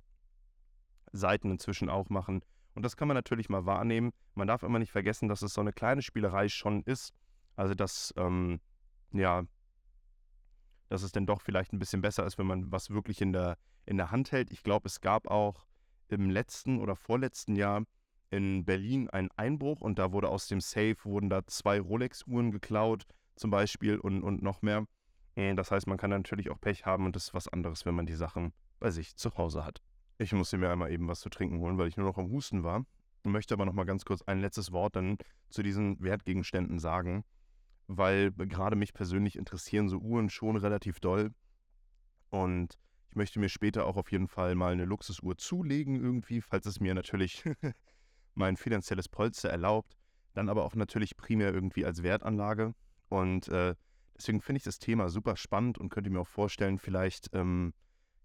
Seiten 1.12 1.52
inzwischen 1.52 1.90
auch 1.90 2.10
machen. 2.10 2.42
Und 2.76 2.84
das 2.84 2.96
kann 2.96 3.08
man 3.08 3.16
natürlich 3.16 3.50
mal 3.50 3.66
wahrnehmen. 3.66 4.12
Man 4.36 4.48
darf 4.48 4.64
immer 4.64 4.80
nicht 4.80 4.92
vergessen, 4.92 5.28
dass 5.28 5.42
es 5.42 5.54
so 5.54 5.62
eine 5.62 5.74
kleine 5.74 6.02
Spielerei 6.02 6.50
schon 6.50 6.84
ist. 6.84 7.14
Also, 7.56 7.74
dass, 7.74 8.14
ähm, 8.18 8.62
ja, 9.12 9.44
dass 10.88 11.04
es 11.04 11.12
denn 11.12 11.26
doch 11.26 11.42
vielleicht 11.42 11.74
ein 11.74 11.80
bisschen 11.80 12.02
besser 12.02 12.26
ist, 12.26 12.38
wenn 12.38 12.48
man 12.48 12.72
was 12.72 12.90
wirklich 12.90 13.22
in 13.22 13.34
der 13.34 13.58
in 13.90 13.98
der 13.98 14.12
Hand 14.12 14.32
hält. 14.32 14.52
Ich 14.52 14.64
glaube, 14.64 14.88
es 14.88 15.02
gab 15.02 15.28
auch 15.28 15.66
im 16.10 16.30
letzten 16.30 16.80
oder 16.80 16.96
vorletzten 16.96 17.56
Jahr 17.56 17.84
in 18.30 18.64
Berlin 18.64 19.10
einen 19.10 19.30
Einbruch 19.36 19.82
und 19.82 19.98
da 19.98 20.12
wurde 20.12 20.30
aus 20.30 20.48
dem 20.48 20.62
Safe 20.62 20.96
wurden 21.04 21.30
da 21.30 21.46
zwei 21.48 21.80
Rolex-Uhren 21.80 22.52
geklaut 22.52 23.06
zum 23.36 23.50
Beispiel 23.50 23.98
und, 23.98 24.22
und 24.22 24.44
noch 24.44 24.62
mehr. 24.62 24.86
Äh, 25.36 25.56
das 25.56 25.72
heißt, 25.72 25.88
man 25.88 25.98
kann 25.98 26.12
natürlich 26.12 26.52
auch 26.52 26.62
Pech 26.62 26.86
haben 26.86 27.06
und 27.06 27.16
das 27.16 27.26
ist 27.26 27.34
was 27.34 27.48
anderes, 27.48 27.86
wenn 27.86 27.96
man 27.96 28.06
die 28.06 28.14
Sachen 28.14 28.54
bei 28.80 28.92
sich 28.92 29.16
zu 29.16 29.36
Hause 29.36 29.66
hat. 29.66 29.82
Ich 30.22 30.34
musste 30.34 30.58
mir 30.58 30.70
einmal 30.70 30.92
eben 30.92 31.08
was 31.08 31.22
zu 31.22 31.30
trinken 31.30 31.60
holen, 31.60 31.78
weil 31.78 31.88
ich 31.88 31.96
nur 31.96 32.06
noch 32.06 32.18
am 32.18 32.30
Husten 32.30 32.62
war. 32.62 32.86
Ich 33.24 33.32
möchte 33.32 33.54
aber 33.54 33.66
noch 33.66 33.74
mal 33.74 33.86
ganz 33.86 34.04
kurz 34.04 34.22
ein 34.24 34.42
letztes 34.42 34.74
Wort 34.74 34.98
dann 34.98 35.18
zu 35.50 35.64
diesen 35.64 35.98
Wertgegenständen 36.02 36.78
sagen, 36.78 37.24
weil 37.88 38.32
gerade 38.34 38.76
mich 38.76 38.94
persönlich 38.94 39.38
interessieren 39.38 39.88
so 39.88 39.98
Uhren 39.98 40.30
schon 40.30 40.58
relativ 40.58 41.00
doll. 41.00 41.32
Und 42.30 42.78
ich 43.10 43.16
möchte 43.16 43.40
mir 43.40 43.48
später 43.48 43.86
auch 43.86 43.96
auf 43.96 44.12
jeden 44.12 44.28
Fall 44.28 44.56
mal 44.56 44.74
eine 44.74 44.84
Luxusuhr 44.84 45.38
zulegen 45.38 45.96
irgendwie, 45.96 46.42
falls 46.42 46.66
es 46.66 46.82
mir 46.82 46.94
natürlich 46.94 47.44
mein 48.36 48.58
finanzielles 48.58 49.08
Polster 49.08 49.50
erlaubt. 49.50 49.96
Dann 50.34 50.50
aber 50.50 50.66
auch 50.66 50.76
natürlich 50.76 51.16
primär 51.16 51.54
irgendwie 51.54 51.86
als 51.86 52.04
Wertanlage. 52.04 52.76
Und 53.08 53.48
äh, 53.48 53.74
deswegen 54.18 54.42
finde 54.42 54.58
ich 54.58 54.64
das 54.64 54.80
Thema 54.80 55.08
super 55.08 55.38
spannend 55.38 55.78
und 55.78 55.88
könnte 55.88 56.10
mir 56.10 56.20
auch 56.20 56.28
vorstellen, 56.28 56.78
vielleicht 56.78 57.30
ähm, 57.34 57.74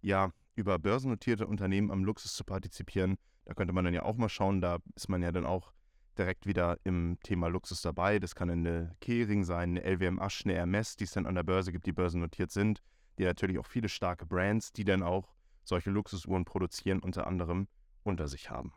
ja 0.03 0.33
über 0.55 0.79
börsennotierte 0.79 1.47
Unternehmen 1.47 1.91
am 1.91 2.05
Luxus 2.05 2.35
zu 2.35 2.45
partizipieren. 2.45 3.17
Da 3.45 3.55
könnte 3.55 3.73
man 3.73 3.85
dann 3.85 3.95
ja 3.95 4.03
auch 4.05 4.17
mal 4.17 4.29
schauen. 4.29 4.61
Da 4.61 4.79
ist 4.95 5.09
man 5.09 5.23
ja 5.23 5.33
dann 5.33 5.47
auch 5.47 5.73
direkt 6.17 6.47
wieder 6.47 6.79
im 6.85 7.19
Thema 7.23 7.49
Luxus 7.49 7.83
dabei. 7.83 8.19
Das 8.19 8.35
kann 8.35 8.51
eine 8.51 8.97
Kering 9.01 9.45
sein, 9.45 9.71
eine 9.71 9.85
LWM 9.85 10.21
Asch, 10.21 10.45
eine 10.45 10.55
Hermes, 10.55 10.97
die 10.97 11.05
es 11.05 11.13
dann 11.13 11.27
an 11.27 11.35
der 11.35 11.43
Börse 11.43 11.73
gibt, 11.73 11.87
die 11.87 11.93
börsennotiert 11.93 12.51
sind 12.51 12.83
die 13.19 13.25
natürlich 13.25 13.59
auch 13.59 13.67
viele 13.67 13.89
starke 13.89 14.27
Brands, 14.27 14.73
die 14.73 14.85
dann 14.85 15.03
auch 15.03 15.35
solche 15.65 15.91
Luxusuhren 15.91 16.45
produzieren, 16.45 17.01
unter 17.01 17.27
anderem 17.27 17.69
unter 18.03 18.29
sich 18.29 18.51
haben. 18.51 18.73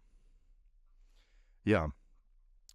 Ja, 1.63 1.91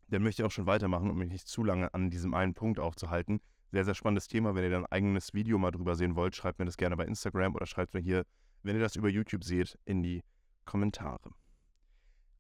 dann 0.09 0.23
möchte 0.23 0.43
ich 0.43 0.47
auch 0.47 0.51
schon 0.51 0.67
weitermachen, 0.67 1.09
um 1.09 1.17
mich 1.17 1.31
nicht 1.31 1.49
zu 1.49 1.65
lange 1.65 1.95
an 1.95 2.11
diesem 2.11 2.35
einen 2.35 2.55
Punkt 2.55 2.79
aufzuhalten. 2.79 3.41
Sehr, 3.71 3.87
sehr 3.87 3.95
spannendes 3.95 4.29
Thema. 4.29 4.55
Wenn 4.55 4.65
ihr 4.65 4.71
dann 4.71 4.85
ein 4.85 4.93
eigenes 4.93 5.33
Video 5.33 5.57
mal 5.57 5.71
drüber 5.71 5.95
sehen 5.95 6.15
wollt, 6.15 6.37
schreibt 6.37 6.59
mir 6.59 6.67
das 6.67 6.77
gerne 6.77 6.97
bei 6.97 7.07
Instagram 7.07 7.55
oder 7.55 7.65
schreibt 7.65 7.95
mir 7.95 8.01
hier, 8.01 8.25
wenn 8.63 8.77
ihr 8.77 8.83
das 8.83 8.97
über 8.97 9.09
YouTube 9.09 9.45
seht, 9.45 9.79
in 9.85 10.03
die 10.03 10.23
Kommentare. 10.65 11.33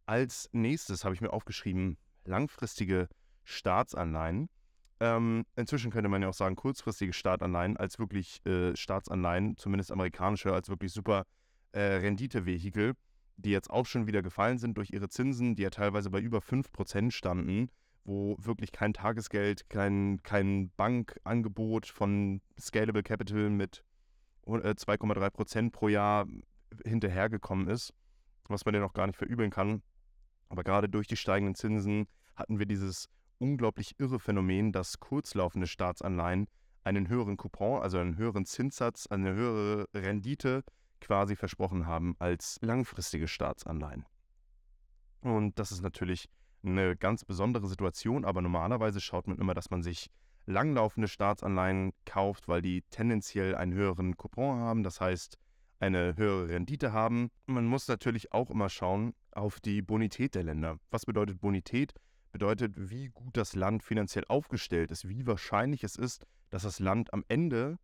Als 0.06 0.48
nächstes 0.52 1.04
habe 1.04 1.14
ich 1.14 1.20
mir 1.20 1.32
aufgeschrieben, 1.32 1.96
langfristige 2.24 3.08
Staatsanleihen. 3.44 4.48
Ähm, 5.00 5.44
inzwischen 5.56 5.90
könnte 5.90 6.08
man 6.08 6.22
ja 6.22 6.28
auch 6.28 6.34
sagen, 6.34 6.54
kurzfristige 6.54 7.12
Staatsanleihen 7.12 7.76
als 7.76 7.98
wirklich 7.98 8.44
äh, 8.46 8.76
Staatsanleihen, 8.76 9.56
zumindest 9.56 9.90
amerikanische, 9.90 10.52
als 10.52 10.68
wirklich 10.68 10.92
super 10.92 11.24
äh, 11.72 11.80
Renditevehikel, 11.80 12.94
die 13.36 13.50
jetzt 13.50 13.70
auch 13.70 13.86
schon 13.86 14.06
wieder 14.06 14.22
gefallen 14.22 14.58
sind 14.58 14.76
durch 14.78 14.90
ihre 14.90 15.08
Zinsen, 15.08 15.56
die 15.56 15.62
ja 15.62 15.70
teilweise 15.70 16.10
bei 16.10 16.20
über 16.20 16.38
5% 16.38 17.10
standen, 17.10 17.68
wo 18.04 18.36
wirklich 18.38 18.72
kein 18.72 18.92
Tagesgeld, 18.92 19.68
kein, 19.68 20.22
kein 20.22 20.70
Bankangebot 20.76 21.86
von 21.86 22.40
Scalable 22.60 23.02
Capital 23.02 23.50
mit 23.50 23.84
äh, 24.46 24.74
2,3% 24.74 25.70
pro 25.70 25.88
Jahr 25.88 26.26
hinterhergekommen 26.84 27.68
ist, 27.68 27.92
was 28.48 28.64
man 28.64 28.74
ja 28.74 28.80
noch 28.80 28.94
gar 28.94 29.06
nicht 29.06 29.16
verübeln 29.18 29.50
kann. 29.50 29.82
Aber 30.48 30.64
gerade 30.64 30.88
durch 30.88 31.06
die 31.06 31.16
steigenden 31.16 31.54
Zinsen 31.54 32.06
hatten 32.34 32.58
wir 32.58 32.66
dieses 32.66 33.08
unglaublich 33.38 33.98
irre 33.98 34.20
Phänomen, 34.20 34.72
dass 34.72 35.00
kurzlaufende 35.00 35.66
Staatsanleihen 35.66 36.46
einen 36.84 37.08
höheren 37.08 37.36
Coupon, 37.36 37.82
also 37.82 37.98
einen 37.98 38.16
höheren 38.16 38.44
Zinssatz, 38.44 39.06
eine 39.06 39.34
höhere 39.34 39.86
Rendite 39.94 40.64
quasi 41.00 41.36
versprochen 41.36 41.86
haben 41.86 42.14
als 42.18 42.58
langfristige 42.62 43.28
Staatsanleihen. 43.28 44.06
Und 45.20 45.58
das 45.58 45.72
ist 45.72 45.82
natürlich 45.82 46.28
eine 46.64 46.96
ganz 46.96 47.24
besondere 47.24 47.66
Situation, 47.66 48.24
aber 48.24 48.40
normalerweise 48.40 49.00
schaut 49.00 49.26
man 49.26 49.38
immer, 49.38 49.54
dass 49.54 49.70
man 49.70 49.82
sich 49.82 50.10
langlaufende 50.46 51.08
Staatsanleihen 51.08 51.92
kauft, 52.04 52.48
weil 52.48 52.62
die 52.62 52.82
tendenziell 52.90 53.54
einen 53.54 53.72
höheren 53.72 54.16
Coupon 54.16 54.58
haben, 54.58 54.82
das 54.82 55.00
heißt 55.00 55.38
eine 55.78 56.16
höhere 56.16 56.48
Rendite 56.48 56.92
haben. 56.92 57.30
Man 57.46 57.66
muss 57.66 57.88
natürlich 57.88 58.32
auch 58.32 58.50
immer 58.50 58.68
schauen 58.68 59.14
auf 59.32 59.60
die 59.60 59.82
Bonität 59.82 60.34
der 60.34 60.44
Länder. 60.44 60.78
Was 60.90 61.06
bedeutet 61.06 61.40
Bonität? 61.40 61.92
Bedeutet, 62.30 62.74
wie 62.76 63.08
gut 63.08 63.36
das 63.36 63.54
Land 63.54 63.82
finanziell 63.82 64.24
aufgestellt 64.28 64.90
ist, 64.90 65.08
wie 65.08 65.26
wahrscheinlich 65.26 65.84
es 65.84 65.96
ist, 65.96 66.24
dass 66.50 66.62
das 66.62 66.78
Land 66.78 67.12
am 67.12 67.24
Ende 67.28 67.78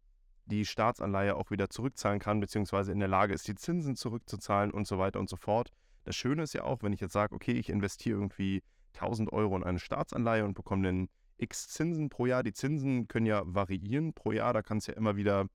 die 0.46 0.64
Staatsanleihe 0.64 1.36
auch 1.36 1.50
wieder 1.50 1.68
zurückzahlen 1.68 2.20
kann, 2.20 2.40
beziehungsweise 2.40 2.92
in 2.92 3.00
der 3.00 3.08
Lage 3.08 3.34
ist, 3.34 3.46
die 3.48 3.54
Zinsen 3.54 3.96
zurückzuzahlen 3.96 4.70
und 4.70 4.86
so 4.86 4.98
weiter 4.98 5.20
und 5.20 5.28
so 5.28 5.36
fort. 5.36 5.70
Das 6.04 6.16
Schöne 6.16 6.42
ist 6.42 6.54
ja 6.54 6.64
auch, 6.64 6.82
wenn 6.82 6.92
ich 6.92 7.00
jetzt 7.00 7.12
sage, 7.12 7.34
okay, 7.34 7.52
ich 7.52 7.68
investiere 7.68 8.18
irgendwie 8.18 8.62
1000 8.94 9.32
Euro 9.32 9.56
in 9.56 9.64
eine 9.64 9.78
Staatsanleihe 9.78 10.44
und 10.44 10.54
bekomme 10.54 10.84
dann 10.84 11.08
x 11.38 11.68
Zinsen 11.68 12.08
pro 12.08 12.26
Jahr. 12.26 12.42
Die 12.42 12.52
Zinsen 12.52 13.08
können 13.08 13.26
ja 13.26 13.42
variieren 13.44 14.12
pro 14.12 14.32
Jahr, 14.32 14.52
da 14.52 14.62
kannst 14.62 14.88
du 14.88 14.92
ja 14.92 14.98
immer 14.98 15.16
wieder, 15.16 15.46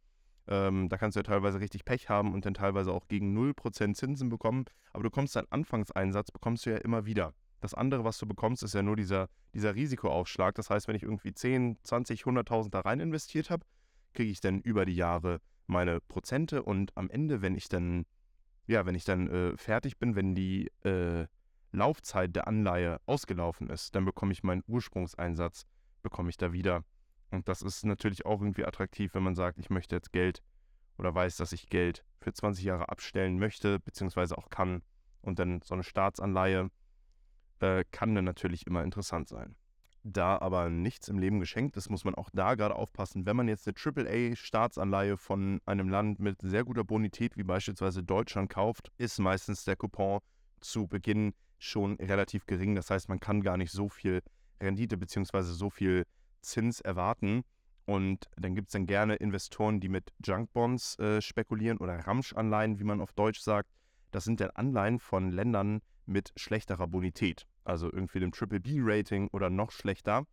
ähm, 0.48 0.90
da 0.90 0.98
kannst 0.98 1.16
du 1.16 1.20
ja 1.20 1.24
teilweise 1.24 1.60
richtig 1.60 1.86
Pech 1.86 2.10
haben 2.10 2.34
und 2.34 2.46
dann 2.46 2.54
teilweise 2.54 2.92
auch 2.92 3.08
gegen 3.08 3.38
0% 3.38 3.94
Zinsen 3.94 4.30
bekommen. 4.30 4.66
Aber 4.92 5.04
du 5.04 5.10
kommst 5.10 5.36
deinen 5.36 5.52
Anfangseinsatz, 5.52 6.32
bekommst 6.32 6.66
du 6.66 6.72
ja 6.72 6.78
immer 6.78 7.06
wieder. 7.06 7.34
Das 7.62 7.74
andere, 7.74 8.04
was 8.04 8.18
du 8.18 8.26
bekommst, 8.26 8.62
ist 8.64 8.74
ja 8.74 8.84
nur 8.84 8.98
dieser, 8.98 9.30
dieser 9.54 9.74
Risikoaufschlag. 9.74 10.56
Das 10.56 10.70
heißt, 10.70 10.88
wenn 10.88 10.96
ich 10.96 11.04
irgendwie 11.04 11.34
10, 11.34 11.78
20, 11.84 12.24
100.000 12.24 12.70
da 12.72 12.82
rein 12.82 13.00
investiert 13.00 13.50
habe, 13.50 13.66
kriege 14.14 14.32
ich 14.32 14.42
dann 14.42 14.60
über 14.60 14.86
die 14.86 14.96
Jahre 14.96 15.40
meine 15.68 16.02
Prozente 16.02 16.64
und 16.64 16.92
am 16.98 17.10
Ende, 17.10 17.42
wenn 17.42 17.56
ich 17.56 17.70
dann, 17.70 18.06
ja, 18.68 18.86
wenn 18.86 18.96
ich 18.96 19.06
dann 19.06 19.30
äh, 19.30 19.58
fertig 19.58 19.98
bin, 19.98 20.16
wenn 20.16 20.36
die 20.36 20.72
äh, 20.84 21.26
Laufzeit 21.72 22.36
der 22.36 22.48
Anleihe 22.48 23.00
ausgelaufen 23.06 23.70
ist, 23.70 23.96
dann 23.96 24.06
bekomme 24.06 24.32
ich 24.32 24.44
meinen 24.44 24.64
Ursprungseinsatz, 24.68 25.66
bekomme 26.04 26.30
ich 26.30 26.38
da 26.38 26.54
wieder. 26.54 26.84
Und 27.32 27.50
das 27.50 27.62
ist 27.64 27.84
natürlich 27.84 28.26
auch 28.26 28.42
irgendwie 28.42 28.66
attraktiv, 28.66 29.16
wenn 29.16 29.24
man 29.24 29.36
sagt, 29.36 29.58
ich 29.58 29.70
möchte 29.70 29.96
jetzt 29.96 30.12
Geld 30.14 30.44
oder 30.98 31.16
weiß, 31.16 31.38
dass 31.38 31.52
ich 31.52 31.70
Geld 31.70 32.06
für 32.20 32.32
20 32.32 32.64
Jahre 32.64 32.90
abstellen 32.90 33.40
möchte, 33.40 33.80
beziehungsweise 33.80 34.38
auch 34.38 34.50
kann. 34.50 34.84
Und 35.22 35.40
dann 35.40 35.62
so 35.64 35.74
eine 35.74 35.84
Staatsanleihe 35.84 36.70
äh, 37.60 37.84
kann 37.92 38.14
dann 38.14 38.26
natürlich 38.26 38.68
immer 38.68 38.84
interessant 38.84 39.30
sein. 39.30 39.56
Da 40.04 40.38
aber 40.38 40.70
nichts 40.70 41.08
im 41.08 41.18
Leben 41.18 41.40
geschenkt 41.40 41.78
ist, 41.78 41.90
muss 41.90 42.04
man 42.04 42.14
auch 42.14 42.30
da 42.34 42.56
gerade 42.56 42.76
aufpassen. 42.76 43.26
Wenn 43.26 43.38
man 43.38 43.48
jetzt 43.48 43.68
eine 43.68 43.76
AAA-Staatsanleihe 43.78 45.16
von 45.16 45.62
einem 45.66 45.88
Land 45.88 46.20
mit 46.20 46.42
sehr 46.42 46.66
guter 46.66 46.84
Bonität 46.84 47.38
wie 47.38 47.44
beispielsweise 47.44 48.04
Deutschland 48.04 48.50
kauft, 48.50 48.92
ist 48.98 49.20
meistens 49.20 49.64
der 49.64 49.78
Coupon 49.78 50.20
zu 50.60 50.88
Beginn 50.88 51.34
schon 51.58 51.96
relativ 51.96 52.46
gering. 52.46 52.76
Das 52.76 52.90
heißt, 52.90 53.08
man 53.08 53.22
kann 53.22 53.42
gar 53.42 53.56
nicht 53.56 53.72
so 53.72 53.88
viel 53.88 54.22
Rendite 54.64 54.98
bzw. 54.98 55.42
so 55.42 55.70
viel 55.70 56.06
Zins 56.42 56.82
erwarten. 56.82 57.44
Und 57.86 58.30
dann 58.38 58.56
gibt 58.56 58.70
es 58.70 58.74
dann 58.74 58.86
gerne 58.86 59.16
Investoren, 59.16 59.80
die 59.80 59.90
mit 59.90 60.14
Junkbonds 60.26 60.98
äh, 61.00 61.22
spekulieren 61.22 61.78
oder 61.78 62.00
Ramschanleihen, 62.00 62.80
wie 62.80 62.86
man 62.86 63.02
auf 63.02 63.12
Deutsch 63.14 63.42
sagt. 63.42 63.70
Das 64.12 64.24
sind 64.24 64.40
dann 64.40 64.52
Anleihen 64.52 65.00
von 65.00 65.32
Ländern 65.32 65.82
mit 66.06 66.32
schlechterer 66.36 66.88
Bonität, 66.88 67.46
also 67.66 67.92
irgendwie 67.92 68.20
dem 68.20 68.32
Triple 68.32 68.60
B-Rating 68.60 69.28
oder 69.32 69.50
noch 69.50 69.72
schlechter, 69.72 70.26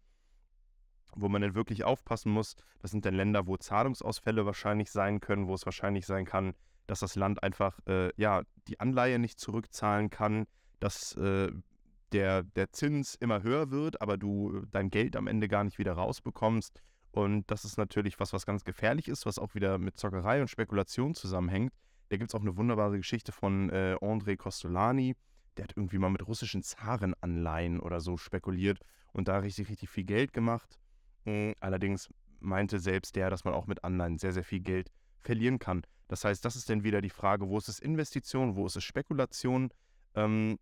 wo 1.15 1.29
man 1.29 1.43
dann 1.43 1.55
wirklich 1.55 1.85
aufpassen 1.85 2.31
muss. 2.31 2.57
Das 2.81 2.91
sind 2.91 3.05
dann 3.05 3.15
Länder, 3.15 3.47
wo 3.47 3.57
Zahlungsausfälle 3.57 4.47
wahrscheinlich 4.47 4.91
sein 4.91 5.21
können, 5.21 5.49
wo 5.49 5.55
es 5.55 5.65
wahrscheinlich 5.65 6.07
sein 6.07 6.25
kann, 6.25 6.55
dass 6.87 7.01
das 7.01 7.17
Land 7.17 7.43
einfach 7.43 7.79
äh, 7.87 8.11
ja 8.17 8.43
die 8.69 8.79
Anleihe 8.81 9.19
nicht 9.19 9.41
zurückzahlen 9.41 10.11
kann, 10.11 10.47
dass 10.79 11.17
äh, 11.17 11.51
der, 12.13 12.43
der 12.43 12.71
Zins 12.73 13.15
immer 13.15 13.43
höher 13.43 13.71
wird, 13.71 14.01
aber 14.01 14.17
du 14.17 14.65
dein 14.71 14.91
Geld 14.91 15.17
am 15.17 15.27
Ende 15.27 15.49
gar 15.49 15.65
nicht 15.65 15.79
wieder 15.79 15.93
rausbekommst. 15.93 16.83
Und 17.13 17.51
das 17.51 17.65
ist 17.65 17.77
natürlich 17.77 18.21
was, 18.21 18.33
was 18.33 18.47
ganz 18.47 18.65
gefährlich 18.65 19.09
ist, 19.09 19.27
was 19.27 19.39
auch 19.39 19.55
wieder 19.55 19.79
mit 19.79 19.97
Zockerei 19.97 20.41
und 20.41 20.49
Spekulation 20.49 21.15
zusammenhängt. 21.15 21.73
Da 22.09 22.17
gibt 22.17 22.31
es 22.31 22.35
auch 22.35 22.41
eine 22.41 22.57
wunderbare 22.57 22.97
Geschichte 22.97 23.33
von 23.33 23.71
äh, 23.71 23.97
André 24.01 24.37
Costolani. 24.37 25.17
Der 25.57 25.65
hat 25.65 25.77
irgendwie 25.77 25.99
mal 25.99 26.11
mit 26.11 26.27
russischen 26.27 26.63
Zarenanleihen 26.63 27.81
oder 27.81 28.01
so 28.01 28.17
spekuliert 28.17 28.79
und 29.13 29.29
da 29.29 29.39
richtig, 29.39 29.69
richtig 29.69 29.91
viel 29.91 30.05
Geld 30.05 30.33
gemacht. 30.33 30.79
Hm, 31.25 31.55
allerdings 31.61 32.09
meinte 32.41 32.79
selbst 32.79 33.17
der, 33.17 33.31
dass 33.31 33.45
man 33.45 33.55
auch 33.55 33.67
mit 33.67 33.85
Anleihen 33.85 34.19
sehr, 34.19 34.33
sehr 34.33 34.45
viel 34.45 34.61
Geld 34.61 34.91
verlieren 35.19 35.59
kann. 35.59 35.83
Das 36.09 36.25
heißt, 36.25 36.45
das 36.45 36.57
ist 36.57 36.71
dann 36.71 36.83
wieder 36.83 37.01
die 37.01 37.11
Frage, 37.11 37.49
wo 37.49 37.59
ist 37.59 37.69
es 37.69 37.79
Investition, 37.79 38.57
wo 38.57 38.67
ist 38.67 38.77
es 38.77 38.85
Spekulation? 38.85 39.71
Ähm, 40.15 40.59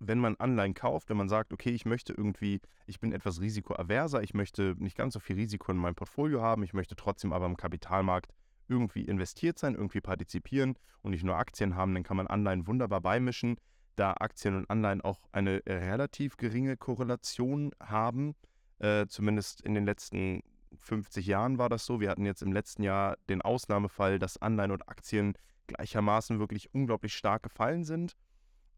wenn 0.00 0.18
man 0.18 0.34
Anleihen 0.36 0.74
kauft, 0.74 1.10
wenn 1.10 1.16
man 1.16 1.28
sagt, 1.28 1.52
okay, 1.52 1.70
ich 1.70 1.84
möchte 1.84 2.12
irgendwie, 2.12 2.60
ich 2.86 2.98
bin 3.00 3.12
etwas 3.12 3.40
risikoaverser, 3.40 4.22
ich 4.22 4.34
möchte 4.34 4.74
nicht 4.78 4.96
ganz 4.96 5.14
so 5.14 5.20
viel 5.20 5.36
Risiko 5.36 5.70
in 5.70 5.78
meinem 5.78 5.94
Portfolio 5.94 6.42
haben, 6.42 6.62
ich 6.62 6.72
möchte 6.72 6.96
trotzdem 6.96 7.32
aber 7.32 7.46
im 7.46 7.56
Kapitalmarkt 7.56 8.32
irgendwie 8.66 9.02
investiert 9.02 9.58
sein, 9.58 9.74
irgendwie 9.74 10.00
partizipieren 10.00 10.76
und 11.02 11.10
nicht 11.10 11.24
nur 11.24 11.36
Aktien 11.36 11.76
haben, 11.76 11.92
dann 11.92 12.02
kann 12.02 12.16
man 12.16 12.26
Anleihen 12.26 12.66
wunderbar 12.66 13.00
beimischen, 13.00 13.56
da 13.96 14.14
Aktien 14.14 14.56
und 14.56 14.70
Anleihen 14.70 15.02
auch 15.02 15.20
eine 15.32 15.60
relativ 15.66 16.38
geringe 16.38 16.76
Korrelation 16.76 17.72
haben. 17.80 18.34
Äh, 18.78 19.06
zumindest 19.08 19.60
in 19.60 19.74
den 19.74 19.84
letzten 19.84 20.42
50 20.78 21.26
Jahren 21.26 21.58
war 21.58 21.68
das 21.68 21.84
so. 21.84 22.00
Wir 22.00 22.08
hatten 22.08 22.24
jetzt 22.24 22.42
im 22.42 22.52
letzten 22.52 22.82
Jahr 22.82 23.16
den 23.28 23.42
Ausnahmefall, 23.42 24.18
dass 24.18 24.40
Anleihen 24.40 24.70
und 24.70 24.88
Aktien 24.88 25.34
gleichermaßen 25.66 26.38
wirklich 26.38 26.72
unglaublich 26.72 27.14
stark 27.14 27.42
gefallen 27.42 27.84
sind. 27.84 28.16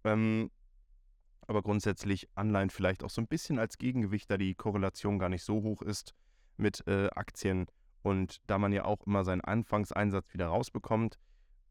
Ähm, 0.05 0.51
aber 1.53 1.63
grundsätzlich 1.63 2.29
Anleihen 2.35 2.71
vielleicht 2.71 3.05
auch 3.05 3.11
so 3.11 3.21
ein 3.21 3.29
bisschen 3.29 3.59
als 3.59 3.77
Gegengewicht, 3.77 4.31
da 4.31 4.39
die 4.39 4.55
Korrelation 4.55 5.19
gar 5.19 5.29
nicht 5.29 5.45
so 5.45 5.63
hoch 5.63 5.83
ist 5.83 6.15
mit 6.57 6.87
äh, 6.87 7.09
Aktien 7.11 7.67
und 8.03 8.41
da 8.47 8.59
man 8.59 8.73
ja 8.73 8.87
auch 8.87 9.07
immer 9.07 9.23
seinen 9.25 9.43
Anfangseinsatz 9.43 10.33
wieder 10.33 10.47
rausbekommt 10.47 11.19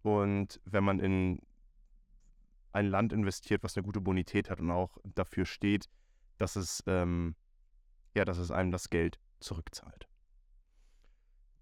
und 0.03 0.61
wenn 0.65 0.83
man 0.83 0.99
in 0.99 1.39
ein 2.73 2.85
Land 2.85 3.11
investiert, 3.11 3.63
was 3.63 3.75
eine 3.75 3.83
gute 3.83 4.01
Bonität 4.01 4.51
hat 4.51 4.59
und 4.59 4.69
auch 4.69 4.97
dafür 5.03 5.45
steht, 5.45 5.87
dass 6.37 6.55
es, 6.55 6.83
ähm, 6.85 7.35
ja, 8.13 8.23
dass 8.23 8.37
es 8.37 8.51
einem 8.51 8.71
das 8.71 8.91
Geld 8.91 9.19
zurückzahlt 9.39 10.10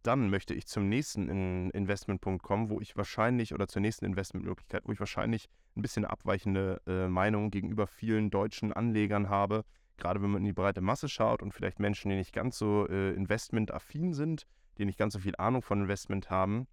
dann 0.03 0.29
möchte 0.29 0.53
ich 0.53 0.67
zum 0.67 0.88
nächsten 0.88 1.71
Investmentpunkt 1.71 2.43
kommen, 2.43 2.69
wo 2.69 2.79
ich 2.79 2.95
wahrscheinlich, 2.95 3.53
oder 3.53 3.67
zur 3.67 3.81
nächsten 3.81 4.05
Investmentmöglichkeit, 4.05 4.83
wo 4.85 4.91
ich 4.91 4.99
wahrscheinlich 4.99 5.49
ein 5.75 5.81
bisschen 5.81 6.05
abweichende 6.05 6.81
äh, 6.88 7.07
Meinung 7.07 7.51
gegenüber 7.51 7.88
vielen 7.88 8.29
deutschen 8.29 8.71
Anlegern 8.73 9.29
habe. 9.29 9.65
Gerade 9.97 10.21
wenn 10.21 10.31
man 10.31 10.41
in 10.41 10.45
die 10.45 10.53
breite 10.53 10.81
Masse 10.81 11.09
schaut 11.09 11.41
und 11.41 11.53
vielleicht 11.53 11.79
Menschen, 11.79 12.09
die 12.09 12.15
nicht 12.15 12.33
ganz 12.33 12.57
so 12.57 12.88
äh, 12.88 13.13
investmentaffin 13.13 14.13
sind, 14.13 14.45
die 14.77 14.85
nicht 14.85 14.97
ganz 14.97 15.13
so 15.13 15.19
viel 15.19 15.35
Ahnung 15.38 15.62
von 15.62 15.81
Investment 15.81 16.29
haben. 16.29 16.67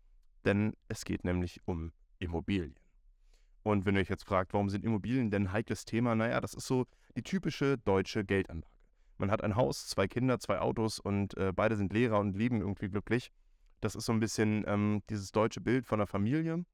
Denn 0.45 0.75
es 0.87 1.05
geht 1.05 1.25
nämlich 1.25 1.61
um 1.65 1.93
Immobilien. 2.21 2.77
Und 3.65 3.85
wenn 3.85 3.97
ihr 3.97 4.03
euch 4.03 4.09
jetzt 4.09 4.25
fragt, 4.25 4.53
warum 4.53 4.69
sind 4.69 4.85
Immobilien 4.85 5.31
denn 5.31 5.45
ein 5.45 5.53
heikles 5.53 5.85
Thema? 5.85 6.15
Naja, 6.15 6.41
das 6.41 6.55
ist 6.55 6.69
so 6.69 6.87
die 7.17 7.23
typische 7.23 7.79
deutsche 7.79 8.25
Geldanlage. 8.25 8.76
Man 9.19 9.31
hat 9.31 9.43
ein 9.43 9.57
Haus, 9.57 9.89
zwei 9.89 10.07
Kinder, 10.09 10.39
zwei 10.39 10.59
Autos 10.59 10.99
und 10.99 11.37
äh, 11.37 11.53
beide 11.55 11.77
sind 11.77 11.93
Lehrer 11.93 12.19
und 12.21 12.37
leben 12.37 12.61
irgendwie 12.61 12.89
glücklich. 12.89 13.31
Das 13.81 13.95
ist 13.95 14.07
so 14.07 14.13
ein 14.13 14.21
bisschen 14.21 14.65
ähm, 14.67 15.03
dieses 15.11 15.33
deutsche 15.33 15.61
Bild 15.61 15.87
von 15.87 15.99
der 15.99 16.07
Familie. 16.07 16.65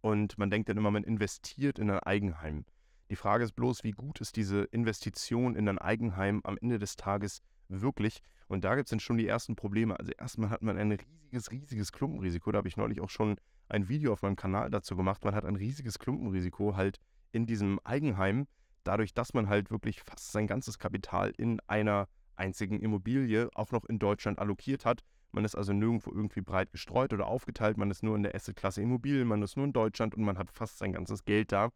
Und 0.00 0.38
man 0.38 0.50
denkt 0.50 0.68
dann 0.68 0.76
immer, 0.76 0.90
man 0.90 1.04
investiert 1.04 1.78
in 1.78 1.90
ein 1.90 2.00
Eigenheim. 2.00 2.64
Die 3.10 3.16
Frage 3.16 3.44
ist 3.44 3.52
bloß, 3.52 3.84
wie 3.84 3.92
gut 3.92 4.20
ist 4.20 4.36
diese 4.36 4.64
Investition 4.64 5.56
in 5.56 5.68
ein 5.68 5.78
Eigenheim 5.78 6.40
am 6.44 6.58
Ende 6.60 6.78
des 6.78 6.96
Tages 6.96 7.40
wirklich? 7.68 8.20
Und 8.48 8.64
da 8.64 8.74
gibt 8.74 8.86
es 8.86 8.90
dann 8.90 9.00
schon 9.00 9.18
die 9.18 9.26
ersten 9.26 9.56
Probleme. 9.56 9.98
Also 9.98 10.12
erstmal 10.12 10.50
hat 10.50 10.62
man 10.62 10.78
ein 10.78 10.92
riesiges, 10.92 11.50
riesiges 11.50 11.92
Klumpenrisiko. 11.92 12.52
Da 12.52 12.58
habe 12.58 12.68
ich 12.68 12.76
neulich 12.76 13.00
auch 13.00 13.10
schon 13.10 13.36
ein 13.68 13.88
Video 13.88 14.12
auf 14.12 14.22
meinem 14.22 14.36
Kanal 14.36 14.70
dazu 14.70 14.96
gemacht. 14.96 15.24
Man 15.24 15.34
hat 15.34 15.44
ein 15.44 15.56
riesiges 15.56 15.98
Klumpenrisiko 15.98 16.76
halt 16.76 17.00
in 17.32 17.46
diesem 17.46 17.78
Eigenheim, 17.84 18.46
dadurch, 18.88 19.14
dass 19.14 19.34
man 19.34 19.48
halt 19.48 19.70
wirklich 19.70 20.02
fast 20.02 20.32
sein 20.32 20.46
ganzes 20.46 20.78
Kapital 20.78 21.30
in 21.36 21.60
einer 21.66 22.08
einzigen 22.36 22.80
Immobilie 22.80 23.50
auch 23.54 23.70
noch 23.70 23.84
in 23.84 23.98
Deutschland 23.98 24.38
allokiert 24.38 24.84
hat. 24.84 25.02
Man 25.30 25.44
ist 25.44 25.54
also 25.54 25.72
nirgendwo 25.72 26.10
irgendwie 26.10 26.40
breit 26.40 26.72
gestreut 26.72 27.12
oder 27.12 27.26
aufgeteilt, 27.26 27.76
man 27.76 27.90
ist 27.90 28.02
nur 28.02 28.16
in 28.16 28.22
der 28.22 28.34
Asset-Klasse 28.34 28.80
Immobilien, 28.80 29.28
man 29.28 29.42
ist 29.42 29.56
nur 29.56 29.66
in 29.66 29.74
Deutschland 29.74 30.14
und 30.14 30.22
man 30.22 30.38
hat 30.38 30.50
fast 30.50 30.78
sein 30.78 30.92
ganzes 30.92 31.24
Geld 31.24 31.52
da. 31.52 31.70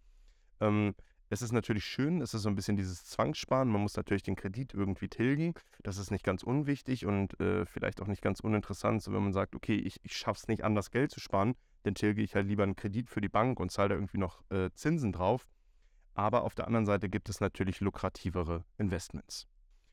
Ähm, 0.61 0.95
es 1.29 1.43
ist 1.43 1.53
natürlich 1.53 1.85
schön, 1.85 2.21
es 2.21 2.35
ist 2.35 2.43
so 2.43 2.49
ein 2.49 2.55
bisschen 2.55 2.77
dieses 2.77 3.05
Zwangssparen. 3.07 3.69
Man 3.69 3.83
muss 3.83 3.97
natürlich 3.97 4.23
den 4.23 4.37
Kredit 4.37 4.75
irgendwie 4.75 5.09
tilgen. 5.09 5.55
Das 5.83 5.97
ist 5.99 6.11
nicht 6.11 6.25
ganz 6.25 6.43
unwichtig 6.43 7.07
und 7.07 7.39
äh, 7.41 7.67
vielleicht 7.67 8.01
auch 8.01 8.07
nicht 8.07 8.23
ganz 8.23 8.41
uninteressant, 8.41 9.03
so 9.03 9.13
wenn 9.13 9.23
man 9.23 9.33
sagt, 9.33 9.55
okay, 9.55 9.77
ich, 9.77 9.99
ich 10.03 10.15
schaffe 10.15 10.41
es 10.43 10.49
nicht 10.49 10.65
an, 10.65 10.75
das 10.75 10.91
Geld 10.91 11.11
zu 11.11 11.21
sparen, 11.21 11.55
dann 11.85 11.95
tilge 11.95 12.23
ich 12.23 12.35
halt 12.35 12.47
lieber 12.47 12.63
einen 12.63 12.77
Kredit 12.77 13.09
für 13.09 13.21
die 13.21 13.29
Bank 13.29 13.61
und 13.61 13.71
zahle 13.71 13.91
da 13.91 13.95
irgendwie 13.95 14.19
noch 14.19 14.43
äh, 14.51 14.71
Zinsen 14.75 15.13
drauf. 15.13 15.47
Aber 16.15 16.45
auf 16.45 16.55
der 16.55 16.67
anderen 16.67 16.87
Seite 16.87 17.09
gibt 17.09 17.29
es 17.29 17.41
natürlich 17.41 17.81
lukrativere 17.81 18.65
Investments. 18.79 19.47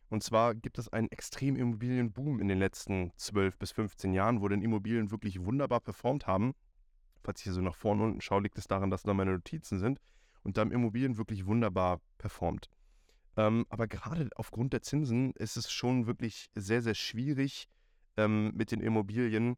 Und 0.09 0.23
zwar 0.23 0.55
gibt 0.55 0.79
es 0.79 0.89
einen 0.89 1.09
extremen 1.11 1.57
Immobilienboom 1.57 2.39
in 2.39 2.47
den 2.47 2.57
letzten 2.57 3.11
12 3.15 3.57
bis 3.57 3.71
15 3.71 4.13
Jahren, 4.13 4.41
wo 4.41 4.47
denn 4.47 4.61
Immobilien 4.61 5.11
wirklich 5.11 5.43
wunderbar 5.43 5.79
performt 5.79 6.25
haben. 6.25 6.53
Falls 7.23 7.39
ich 7.39 7.43
hier 7.43 7.53
so 7.53 7.61
nach 7.61 7.75
vorne 7.75 8.03
unten 8.03 8.21
schaue, 8.21 8.41
liegt 8.41 8.57
es 8.57 8.67
daran, 8.67 8.89
dass 8.89 9.03
da 9.03 9.13
meine 9.13 9.33
Notizen 9.33 9.77
sind. 9.79 9.99
Und 10.43 10.57
da 10.57 10.61
haben 10.61 10.71
Immobilien 10.71 11.17
wirklich 11.17 11.45
wunderbar 11.45 12.01
performt. 12.17 12.69
Ähm, 13.37 13.65
aber 13.69 13.87
gerade 13.87 14.29
aufgrund 14.35 14.73
der 14.73 14.81
Zinsen 14.81 15.33
ist 15.33 15.57
es 15.57 15.71
schon 15.71 16.07
wirklich 16.07 16.49
sehr, 16.55 16.81
sehr 16.81 16.95
schwierig, 16.95 17.69
ähm, 18.17 18.51
mit 18.55 18.71
den 18.71 18.81
Immobilien 18.81 19.57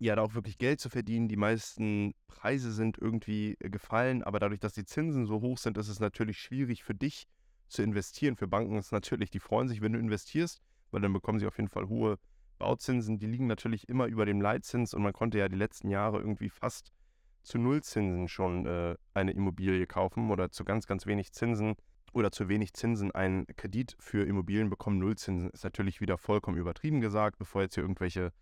ja 0.00 0.16
da 0.16 0.22
auch 0.22 0.34
wirklich 0.34 0.58
Geld 0.58 0.80
zu 0.80 0.88
verdienen. 0.88 1.28
Die 1.28 1.36
meisten 1.36 2.14
Preise 2.26 2.72
sind 2.72 2.98
irgendwie 2.98 3.56
äh, 3.60 3.70
gefallen, 3.70 4.22
aber 4.22 4.40
dadurch, 4.40 4.60
dass 4.60 4.72
die 4.72 4.84
Zinsen 4.84 5.26
so 5.26 5.40
hoch 5.40 5.58
sind, 5.58 5.78
ist 5.78 5.88
es 5.88 6.00
natürlich 6.00 6.38
schwierig 6.38 6.82
für 6.82 6.94
dich 6.94 7.28
zu 7.68 7.82
investieren. 7.82 8.34
Für 8.34 8.48
Banken 8.48 8.76
ist 8.76 8.92
natürlich, 8.92 9.30
die 9.30 9.40
freuen 9.40 9.68
sich, 9.68 9.82
wenn 9.82 9.92
du 9.92 9.98
investierst, 9.98 10.60
weil 10.90 11.02
dann 11.02 11.12
bekommen 11.12 11.38
sie 11.38 11.46
auf 11.46 11.58
jeden 11.58 11.68
Fall 11.68 11.88
hohe 11.88 12.18
Bauzinsen. 12.58 13.18
Die 13.18 13.26
liegen 13.26 13.46
natürlich 13.46 13.88
immer 13.88 14.06
über 14.06 14.24
dem 14.24 14.40
Leitzins 14.40 14.94
und 14.94 15.02
man 15.02 15.12
konnte 15.12 15.38
ja 15.38 15.48
die 15.48 15.56
letzten 15.56 15.90
Jahre 15.90 16.18
irgendwie 16.18 16.48
fast 16.48 16.92
zu 17.42 17.58
Nullzinsen 17.58 18.28
schon 18.28 18.66
äh, 18.66 18.96
eine 19.14 19.32
Immobilie 19.32 19.86
kaufen 19.86 20.30
oder 20.30 20.50
zu 20.50 20.64
ganz, 20.64 20.86
ganz 20.86 21.06
wenig 21.06 21.32
Zinsen 21.32 21.74
oder 22.12 22.32
zu 22.32 22.48
wenig 22.48 22.72
Zinsen 22.72 23.12
einen 23.12 23.46
Kredit 23.56 23.96
für 23.98 24.26
Immobilien 24.26 24.70
bekommen. 24.70 24.98
Nullzinsen 24.98 25.50
ist 25.50 25.64
natürlich 25.64 26.00
wieder 26.00 26.18
vollkommen 26.18 26.56
übertrieben 26.56 27.00
gesagt, 27.00 27.38
bevor 27.38 27.62
jetzt 27.62 27.74
hier 27.74 27.84
irgendwelche 27.84 28.32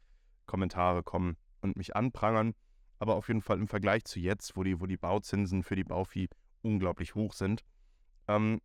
Kommentare 0.46 1.02
kommen 1.02 1.36
und 1.68 1.76
mich 1.76 1.96
anprangern. 1.96 2.54
Aber 2.98 3.14
auf 3.14 3.28
jeden 3.28 3.42
Fall 3.42 3.58
im 3.58 3.68
Vergleich 3.68 4.04
zu 4.04 4.18
jetzt, 4.18 4.56
wo 4.56 4.64
die, 4.64 4.80
wo 4.80 4.86
die 4.86 4.96
Bauzinsen 4.96 5.62
für 5.62 5.76
die 5.76 5.84
Bauvieh 5.84 6.28
unglaublich 6.62 7.14
hoch 7.14 7.32
sind, 7.32 7.62
ähm, 8.26 8.60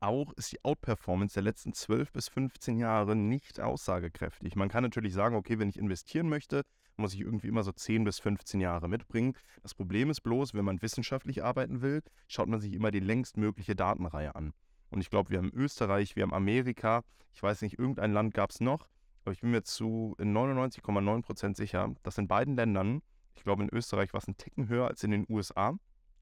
auch 0.00 0.32
ist 0.34 0.52
die 0.52 0.62
Outperformance 0.64 1.34
der 1.34 1.42
letzten 1.42 1.72
12 1.72 2.12
bis 2.12 2.28
15 2.28 2.78
Jahre 2.78 3.16
nicht 3.16 3.60
aussagekräftig. 3.60 4.54
Man 4.54 4.68
kann 4.68 4.82
natürlich 4.82 5.14
sagen, 5.14 5.34
okay, 5.34 5.58
wenn 5.58 5.68
ich 5.68 5.78
investieren 5.78 6.28
möchte, 6.28 6.62
muss 6.96 7.14
ich 7.14 7.20
irgendwie 7.20 7.48
immer 7.48 7.62
so 7.62 7.72
10 7.72 8.04
bis 8.04 8.18
15 8.18 8.60
Jahre 8.60 8.88
mitbringen. 8.88 9.34
Das 9.62 9.74
Problem 9.74 10.10
ist 10.10 10.20
bloß, 10.20 10.54
wenn 10.54 10.64
man 10.64 10.82
wissenschaftlich 10.82 11.42
arbeiten 11.42 11.82
will, 11.82 12.02
schaut 12.28 12.48
man 12.48 12.60
sich 12.60 12.72
immer 12.74 12.90
die 12.90 13.00
längstmögliche 13.00 13.74
Datenreihe 13.74 14.34
an. 14.34 14.52
Und 14.90 15.00
ich 15.00 15.10
glaube, 15.10 15.30
wir 15.30 15.38
haben 15.38 15.52
Österreich, 15.52 16.14
wir 16.16 16.22
haben 16.22 16.34
Amerika, 16.34 17.02
ich 17.32 17.42
weiß 17.42 17.62
nicht, 17.62 17.78
irgendein 17.78 18.12
Land 18.12 18.34
gab 18.34 18.50
es 18.50 18.60
noch, 18.60 18.86
aber 19.24 19.32
ich 19.32 19.40
bin 19.40 19.50
mir 19.50 19.62
zu 19.62 20.14
99,9% 20.18 21.56
sicher, 21.56 21.94
dass 22.02 22.18
in 22.18 22.28
beiden 22.28 22.56
Ländern, 22.56 23.02
ich 23.34 23.42
glaube 23.42 23.62
in 23.62 23.70
Österreich 23.70 24.12
war 24.12 24.18
es 24.18 24.28
ein 24.28 24.36
Ticken 24.36 24.68
höher 24.68 24.86
als 24.88 25.02
in 25.02 25.10
den 25.10 25.26
USA. 25.28 25.70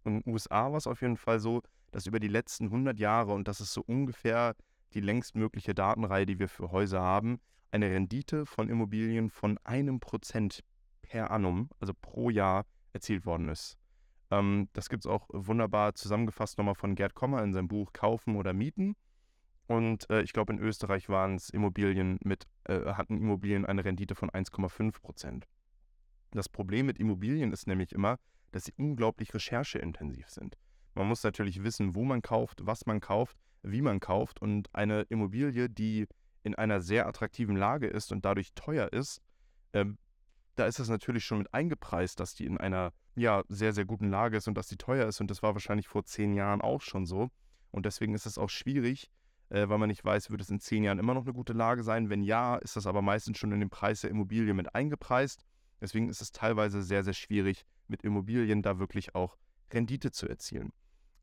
Und 0.05 0.17
in 0.17 0.21
den 0.21 0.33
USA 0.33 0.71
war 0.71 0.79
es 0.79 0.87
auf 0.87 1.03
jeden 1.03 1.17
Fall 1.17 1.41
so, 1.41 1.63
dass 1.91 2.07
über 2.07 2.21
die 2.21 2.29
letzten 2.29 2.67
100 2.67 2.99
Jahre, 2.99 3.33
und 3.33 3.49
das 3.49 3.61
ist 3.61 3.73
so 3.73 3.83
ungefähr 3.83 4.55
die 4.95 5.01
längstmögliche 5.01 5.75
Datenreihe, 5.75 6.27
die 6.27 6.39
wir 6.39 6.49
für 6.49 6.71
Häuser 6.71 7.01
haben, 7.01 7.41
eine 7.71 7.91
Rendite 7.91 8.47
von 8.47 8.69
Immobilien 8.69 9.31
von 9.31 9.59
einem 9.65 9.99
Prozent 9.99 10.63
per 11.03 11.31
annum, 11.31 11.71
also 11.81 11.93
pro 11.95 12.31
Jahr, 12.31 12.67
erzielt 12.93 13.25
worden 13.27 13.49
ist. 13.49 13.79
Ähm, 14.31 14.69
das 14.75 14.89
gibt 14.89 15.05
es 15.05 15.11
auch 15.11 15.29
wunderbar 15.33 15.95
zusammengefasst 15.95 16.59
nochmal 16.59 16.75
von 16.75 16.95
Gerd 16.95 17.15
Kommer 17.15 17.43
in 17.43 17.53
seinem 17.53 17.69
Buch 17.69 17.93
Kaufen 17.93 18.37
oder 18.37 18.53
Mieten. 18.53 18.95
Und 19.67 20.09
äh, 20.11 20.23
ich 20.23 20.33
glaube, 20.33 20.53
in 20.53 20.59
Österreich 20.59 21.09
waren 21.09 21.37
es 21.37 21.51
Immobilien 21.51 22.19
mit, 22.23 22.47
äh, 22.65 22.93
hatten 22.93 23.17
Immobilien 23.17 23.65
eine 23.65 23.85
Rendite 23.85 24.15
von 24.15 24.31
1,5 24.31 25.01
Prozent. 25.01 25.47
Das 26.33 26.49
Problem 26.49 26.87
mit 26.87 26.99
Immobilien 26.99 27.53
ist 27.53 27.67
nämlich 27.67 27.93
immer, 27.93 28.19
dass 28.51 28.65
sie 28.65 28.75
unglaublich 28.77 29.33
rechercheintensiv 29.35 30.29
sind. 30.29 30.57
Man 30.95 31.09
muss 31.09 31.23
natürlich 31.23 31.63
wissen, 31.63 31.95
wo 31.95 32.05
man 32.05 32.23
kauft, 32.23 32.67
was 32.67 32.87
man 32.87 33.01
kauft, 33.01 33.37
wie 33.63 33.83
man 33.83 34.01
kauft. 34.01 34.41
Und 34.43 34.75
eine 34.75 35.03
Immobilie, 35.03 35.71
die 35.71 36.07
in 36.43 36.55
einer 36.55 36.81
sehr 36.81 37.07
attraktiven 37.07 37.57
Lage 37.57 37.87
ist 37.87 38.13
und 38.13 38.25
dadurch 38.25 38.53
teuer 38.55 38.93
ist, 38.93 39.23
ähm, 39.73 39.97
da 40.57 40.67
ist 40.67 40.79
es 40.79 40.89
natürlich 40.89 41.25
schon 41.25 41.39
mit 41.39 41.55
eingepreist, 41.55 42.21
dass 42.21 42.35
die 42.35 42.45
in 42.45 42.59
einer 42.59 42.93
ja, 43.15 43.43
sehr, 43.49 43.73
sehr 43.73 43.85
guten 43.85 44.11
Lage 44.11 44.37
ist 44.37 44.49
und 44.49 44.55
dass 44.55 44.69
die 44.69 44.77
teuer 44.77 45.07
ist. 45.07 45.21
Und 45.21 45.31
das 45.31 45.43
war 45.43 45.55
wahrscheinlich 45.55 45.89
vor 45.89 46.05
zehn 46.05 46.35
Jahren 46.35 46.61
auch 46.61 46.83
schon 46.83 47.07
so. 47.07 47.31
Und 47.71 47.87
deswegen 47.87 48.15
ist 48.15 48.27
es 48.27 48.37
auch 48.37 48.51
schwierig, 48.51 49.11
äh, 49.53 49.69
weil 49.69 49.79
man 49.79 49.89
nicht 49.89 50.05
weiß, 50.05 50.31
wird 50.31 50.41
es 50.41 50.49
in 50.49 50.61
zehn 50.61 50.83
Jahren 50.83 50.99
immer 50.99 51.13
noch 51.15 51.25
eine 51.25 51.35
gute 51.35 51.53
Lage 51.53 51.83
sein. 51.83 52.09
Wenn 52.09 52.23
ja, 52.23 52.57
ist 52.57 52.77
das 52.77 52.87
aber 52.87 53.03
meistens 53.03 53.39
schon 53.39 53.53
in 53.53 53.61
den 53.61 53.71
Preis 53.71 54.01
der 54.01 54.11
Immobilie 54.11 54.55
mit 54.55 54.75
eingepreist. 54.75 55.45
Deswegen 55.81 56.09
ist 56.09 56.23
es 56.23 56.33
teilweise 56.33 56.83
sehr, 56.83 57.05
sehr 57.05 57.13
schwierig, 57.13 57.65
mit 57.87 58.03
Immobilien 58.03 58.63
da 58.63 58.79
wirklich 58.79 59.15
auch 59.15 59.37
Rendite 59.71 60.11
zu 60.11 60.27
erzielen. 60.27 60.73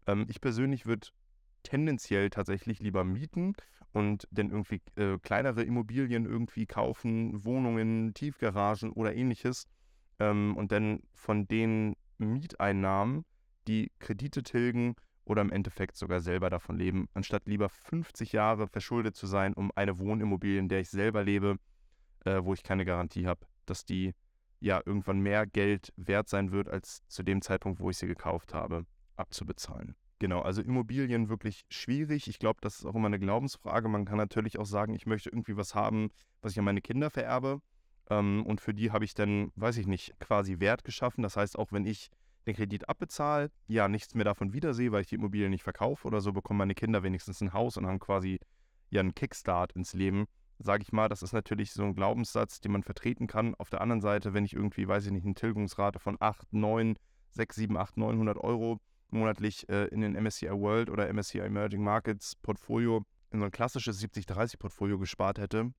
Ähm, 0.06 0.28
ich 0.30 0.42
persönlich 0.42 0.86
würde 0.86 1.08
tendenziell 1.64 2.30
tatsächlich 2.30 2.80
lieber 2.80 3.04
mieten 3.04 3.54
und 3.94 4.28
dann 4.30 4.52
irgendwie 4.52 4.82
äh, 4.96 5.18
kleinere 5.18 5.64
Immobilien 5.64 6.26
irgendwie 6.26 6.68
kaufen, 6.68 7.44
Wohnungen, 7.44 8.14
Tiefgaragen 8.14 8.92
oder 8.92 9.16
ähnliches 9.16 9.66
ähm, 10.20 10.56
und 10.56 10.72
dann 10.72 11.02
von 11.16 11.48
den 11.48 11.96
Mieteinnahmen 12.20 13.26
die 13.68 13.92
Kredite 13.98 14.44
tilgen 14.44 14.96
oder 15.30 15.44
im 15.44 15.52
Endeffekt 15.52 15.96
sogar 15.96 16.22
selber 16.22 16.50
davon 16.50 16.78
leben, 16.78 17.08
anstatt 17.14 17.46
lieber 17.46 17.70
50 17.70 18.34
Jahre 18.34 18.68
verschuldet 18.68 19.16
zu 19.16 19.28
sein, 19.28 19.54
um 19.54 19.72
eine 19.76 20.00
Wohnimmobilie, 20.00 20.58
in 20.58 20.70
der 20.70 20.80
ich 20.80 20.90
selber 20.90 21.24
lebe, 21.24 21.58
äh, 22.26 22.40
wo 22.44 22.54
ich 22.54 22.64
keine 22.64 22.84
Garantie 22.84 23.28
habe, 23.28 23.42
dass 23.68 23.86
die 23.86 24.16
ja 24.60 24.82
irgendwann 24.84 25.20
mehr 25.20 25.46
Geld 25.46 25.94
wert 25.96 26.30
sein 26.30 26.52
wird, 26.52 26.68
als 26.68 27.08
zu 27.08 27.22
dem 27.22 27.44
Zeitpunkt, 27.44 27.80
wo 27.80 27.92
ich 27.92 27.98
sie 27.98 28.08
gekauft 28.08 28.56
habe, 28.56 28.86
abzubezahlen. 29.18 29.96
Genau, 30.18 30.42
also 30.42 30.64
Immobilien 30.64 31.30
wirklich 31.30 31.64
schwierig. 31.70 32.28
Ich 32.28 32.40
glaube, 32.40 32.60
das 32.62 32.80
ist 32.80 32.86
auch 32.86 32.96
immer 32.96 33.08
eine 33.08 33.20
Glaubensfrage. 33.20 33.88
Man 33.88 34.06
kann 34.06 34.18
natürlich 34.18 34.58
auch 34.58 34.66
sagen, 34.66 34.96
ich 34.96 35.06
möchte 35.06 35.30
irgendwie 35.30 35.56
was 35.56 35.76
haben, 35.76 36.10
was 36.42 36.54
ich 36.54 36.60
an 36.60 36.66
meine 36.66 36.82
Kinder 36.82 37.12
vererbe. 37.12 37.62
Ähm, 38.10 38.44
und 38.48 38.62
für 38.62 38.74
die 38.74 38.92
habe 38.92 39.06
ich 39.06 39.14
dann, 39.14 39.52
weiß 39.56 39.78
ich 39.78 39.86
nicht, 39.86 40.20
quasi 40.20 40.60
Wert 40.60 40.84
geschaffen. 40.84 41.22
Das 41.22 41.38
heißt, 41.38 41.58
auch 41.58 41.72
wenn 41.72 41.86
ich 41.86 42.10
den 42.46 42.56
Kredit 42.56 42.88
abbezahle, 42.90 43.52
ja, 43.68 43.88
nichts 43.88 44.16
mehr 44.16 44.26
davon 44.26 44.54
wiedersehe, 44.54 44.92
weil 44.92 45.02
ich 45.02 45.08
die 45.08 45.16
Immobilie 45.16 45.50
nicht 45.50 45.64
verkaufe 45.64 46.08
oder 46.08 46.22
so, 46.22 46.34
bekommen 46.34 46.60
meine 46.60 46.76
Kinder 46.76 47.04
wenigstens 47.04 47.42
ein 47.42 47.54
Haus 47.54 47.78
und 47.78 47.86
haben 47.86 48.00
quasi 48.00 48.40
ja 48.90 49.02
einen 49.02 49.14
Kickstart 49.14 49.74
ins 49.74 49.94
Leben. 49.94 50.26
Sage 50.58 50.84
ich 50.84 50.92
mal, 50.92 51.08
das 51.08 51.24
ist 51.24 51.32
natürlich 51.32 51.72
so 51.72 51.84
ein 51.84 51.96
Glaubenssatz, 51.96 52.60
den 52.60 52.74
man 52.74 52.84
vertreten 52.84 53.28
kann. 53.28 53.56
Auf 53.56 53.70
der 53.70 53.82
anderen 53.82 54.02
Seite, 54.02 54.34
wenn 54.34 54.44
ich 54.44 54.54
irgendwie, 54.54 54.88
weiß 54.88 55.06
ich 55.06 55.12
nicht, 55.12 55.26
eine 55.26 55.36
Tilgungsrate 55.36 56.00
von 56.00 56.18
8, 56.20 56.52
9, 56.52 56.98
6, 57.32 57.56
7, 57.56 57.78
8, 57.78 57.98
900 57.98 58.38
Euro 58.38 58.80
monatlich 59.10 59.70
äh, 59.70 59.86
in 59.86 60.02
den 60.02 60.14
MSCI 60.22 60.52
World 60.52 60.90
oder 60.90 61.12
MSCI 61.12 61.40
Emerging 61.40 61.84
Markets 61.84 62.36
Portfolio 62.36 63.04
in 63.32 63.40
so 63.40 63.46
ein 63.46 63.52
klassisches 63.52 64.02
70-30 64.04 64.58
Portfolio 64.58 64.98
gespart 64.98 65.40
hätte, 65.40 65.72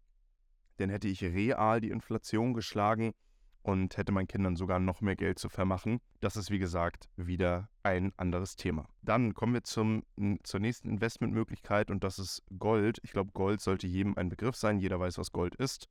dann 0.79 0.89
hätte 0.89 1.09
ich 1.09 1.23
real 1.23 1.81
die 1.81 1.91
Inflation 1.91 2.55
geschlagen 2.55 3.13
und 3.63 3.97
hätte 3.97 4.13
meinen 4.13 4.29
Kindern 4.29 4.57
sogar 4.57 4.81
noch 4.81 5.01
mehr 5.01 5.17
Geld 5.17 5.39
zu 5.39 5.49
vermachen. 5.49 6.01
Das 6.21 6.37
ist 6.37 6.51
wie 6.51 6.59
gesagt 6.59 7.09
wieder 7.17 7.69
ein 7.83 8.13
anderes 8.17 8.57
Thema. 8.57 8.89
Dann 9.03 9.35
kommen 9.35 9.55
wir 9.55 9.63
zum, 9.63 10.03
zur 10.43 10.61
nächsten 10.61 10.89
Investmentmöglichkeit 10.89 11.91
und 11.91 12.03
das 12.03 12.19
ist 12.19 12.43
Gold. 12.59 12.99
Ich 13.03 13.13
glaube, 13.13 13.33
Gold 13.33 13.61
sollte 13.61 13.87
jedem 13.87 14.17
ein 14.17 14.29
Begriff 14.29 14.57
sein. 14.57 14.79
Jeder 14.79 14.99
weiß, 14.99 15.19
was 15.19 15.33
Gold 15.33 15.55
ist. 15.57 15.89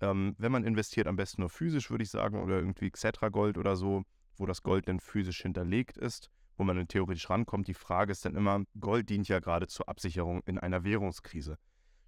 Ähm, 0.00 0.34
wenn 0.38 0.52
man 0.52 0.64
investiert, 0.64 1.06
am 1.06 1.16
besten 1.16 1.42
nur 1.42 1.50
physisch, 1.50 1.90
würde 1.90 2.04
ich 2.04 2.10
sagen, 2.10 2.42
oder 2.42 2.56
irgendwie 2.56 2.90
Xetra 2.90 3.28
Gold 3.28 3.58
oder 3.58 3.76
so, 3.76 4.04
wo 4.36 4.46
das 4.46 4.62
Gold 4.62 4.88
dann 4.88 5.00
physisch 5.00 5.42
hinterlegt 5.42 5.98
ist 5.98 6.30
wo 6.60 6.64
man 6.64 6.76
dann 6.76 6.88
theoretisch 6.88 7.28
rankommt. 7.30 7.66
Die 7.68 7.74
Frage 7.74 8.12
ist 8.12 8.24
dann 8.26 8.36
immer, 8.36 8.62
Gold 8.78 9.08
dient 9.08 9.26
ja 9.28 9.40
gerade 9.40 9.66
zur 9.66 9.88
Absicherung 9.88 10.42
in 10.44 10.58
einer 10.58 10.84
Währungskrise. 10.84 11.58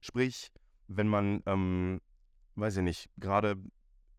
Sprich, 0.01 0.53
wenn 0.89 1.09
man, 1.09 1.43
ähm, 1.47 2.03
weiß 2.57 2.77
ich 2.77 2.83
nicht, 2.83 3.11
gerade 3.17 3.57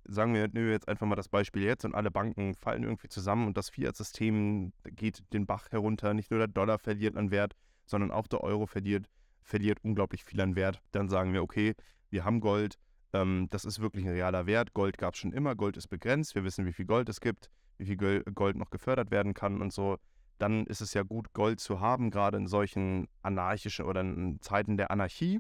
sagen 0.06 0.34
wir, 0.34 0.48
nehmen 0.48 0.68
wir 0.68 0.74
jetzt 0.74 0.88
einfach 0.88 1.06
mal 1.06 1.16
das 1.16 1.30
Beispiel 1.30 1.64
jetzt 1.64 1.86
und 1.86 1.96
alle 1.96 2.12
Banken 2.12 2.56
fallen 2.56 2.84
irgendwie 2.84 3.10
zusammen 3.10 3.48
und 3.48 3.58
das 3.58 3.70
Fiat-System 3.70 4.74
geht 4.92 5.24
den 5.34 5.46
Bach 5.46 5.72
herunter. 5.72 6.14
Nicht 6.14 6.32
nur 6.32 6.40
der 6.40 6.48
Dollar 6.48 6.80
verliert 6.80 7.16
an 7.16 7.32
Wert, 7.32 7.56
sondern 7.86 8.12
auch 8.12 8.28
der 8.28 8.42
Euro 8.42 8.66
verliert, 8.66 9.08
verliert 9.42 9.80
unglaublich 9.84 10.24
viel 10.24 10.42
an 10.42 10.56
Wert. 10.56 10.82
Dann 10.92 11.10
sagen 11.10 11.34
wir, 11.34 11.44
okay, 11.44 11.74
wir 12.10 12.26
haben 12.26 12.40
Gold, 12.40 12.78
ähm, 13.14 13.48
das 13.50 13.66
ist 13.66 13.80
wirklich 13.80 14.06
ein 14.06 14.12
realer 14.12 14.46
Wert. 14.46 14.74
Gold 14.74 14.98
gab 14.98 15.14
es 15.14 15.20
schon 15.20 15.34
immer, 15.34 15.56
Gold 15.56 15.78
ist 15.78 15.88
begrenzt, 15.88 16.36
wir 16.36 16.44
wissen, 16.44 16.66
wie 16.66 16.74
viel 16.74 16.86
Gold 16.86 17.10
es 17.10 17.22
gibt, 17.22 17.50
wie 17.78 17.86
viel 17.86 18.24
Gold 18.24 18.56
noch 18.56 18.70
gefördert 18.70 19.12
werden 19.12 19.34
kann 19.34 19.62
und 19.62 19.74
so 19.74 19.98
dann 20.44 20.66
ist 20.66 20.82
es 20.82 20.94
ja 20.94 21.04
gut, 21.04 21.34
Gold 21.34 21.60
zu 21.60 21.80
haben, 21.80 22.12
gerade 22.12 22.38
in 22.38 22.48
solchen 22.48 23.08
anarchischen 23.22 23.86
oder 23.86 24.02
in 24.02 24.42
Zeiten 24.42 24.78
der 24.78 24.92
Anarchie. 24.92 25.40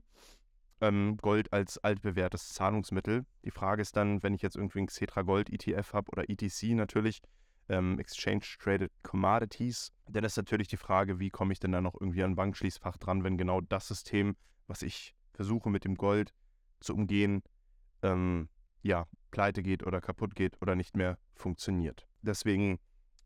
Ähm, 0.84 1.15
Gold 1.22 1.54
als 1.54 1.78
altbewährtes 1.78 2.50
Zahlungsmittel. 2.50 3.26
Die 3.46 3.52
Frage 3.52 3.82
ist 3.82 3.96
dann, 3.96 4.22
wenn 4.22 4.34
ich 4.34 4.41
jetzt 4.41 4.58
irgendwie 4.58 4.80
ein 4.80 4.88
Xetra 4.88 5.22
Gold 5.22 5.50
ETF 5.50 5.93
habe 5.93 6.12
oder 6.12 6.30
ETC 6.30 6.76
natürlich, 6.76 7.22
ähm, 7.69 7.98
Exchange 8.00 8.43
Traded 8.60 8.91
Commodities, 9.02 9.93
dann 10.10 10.26
ist 10.26 10.36
natürlich 10.36 10.67
die 10.67 10.76
Frage, 10.76 11.19
wie 11.19 11.30
komme 11.30 11.54
ich 11.54 11.62
denn 11.62 11.72
da 11.72 11.80
noch 11.80 11.96
irgendwie 11.98 12.22
an 12.22 12.36
Bankschließfach 12.36 12.98
dran, 12.98 13.24
wenn 13.24 13.38
genau 13.38 13.62
das 13.62 13.88
System, 13.88 14.36
was 14.67 14.82
ich 14.82 15.15
versuche 15.32 15.69
mit 15.69 15.86
dem 15.86 15.96
Gold 15.96 16.34
zu 16.82 16.93
umgehen, 16.93 17.43
ähm, 18.02 18.50
ja, 18.82 19.06
pleite 19.32 19.63
geht 19.63 19.88
oder 19.88 20.02
kaputt 20.02 20.36
geht 20.36 20.62
oder 20.62 20.76
nicht 20.76 20.98
mehr 20.98 21.17
funktioniert. 21.34 22.06
Deswegen 22.24 22.78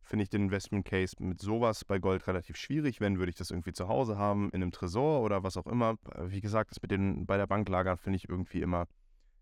finde 0.08 0.24
ich 0.24 0.30
den 0.30 0.44
Investment 0.44 0.86
Case 0.86 1.16
mit 1.20 1.42
sowas 1.42 1.86
bei 1.86 2.00
Gold 2.00 2.28
relativ 2.28 2.56
schwierig. 2.58 3.02
Wenn, 3.02 3.20
würde 3.20 3.30
ich 3.30 3.36
das 3.36 3.52
irgendwie 3.52 3.74
zu 3.74 3.88
Hause 3.88 4.18
haben, 4.18 4.50
in 4.52 4.62
einem 4.62 4.72
Tresor 4.72 5.22
oder 5.22 5.44
was 5.44 5.58
auch 5.58 5.68
immer. 5.68 5.98
Wie 6.26 6.42
gesagt, 6.42 6.72
das 6.72 6.82
mit 6.82 6.92
den 6.92 7.26
bei 7.26 7.38
der 7.38 7.48
Bank 7.48 7.68
lagern 7.70 7.98
finde 7.98 8.18
ich 8.18 8.30
irgendwie 8.30 8.62
immer 8.62 8.88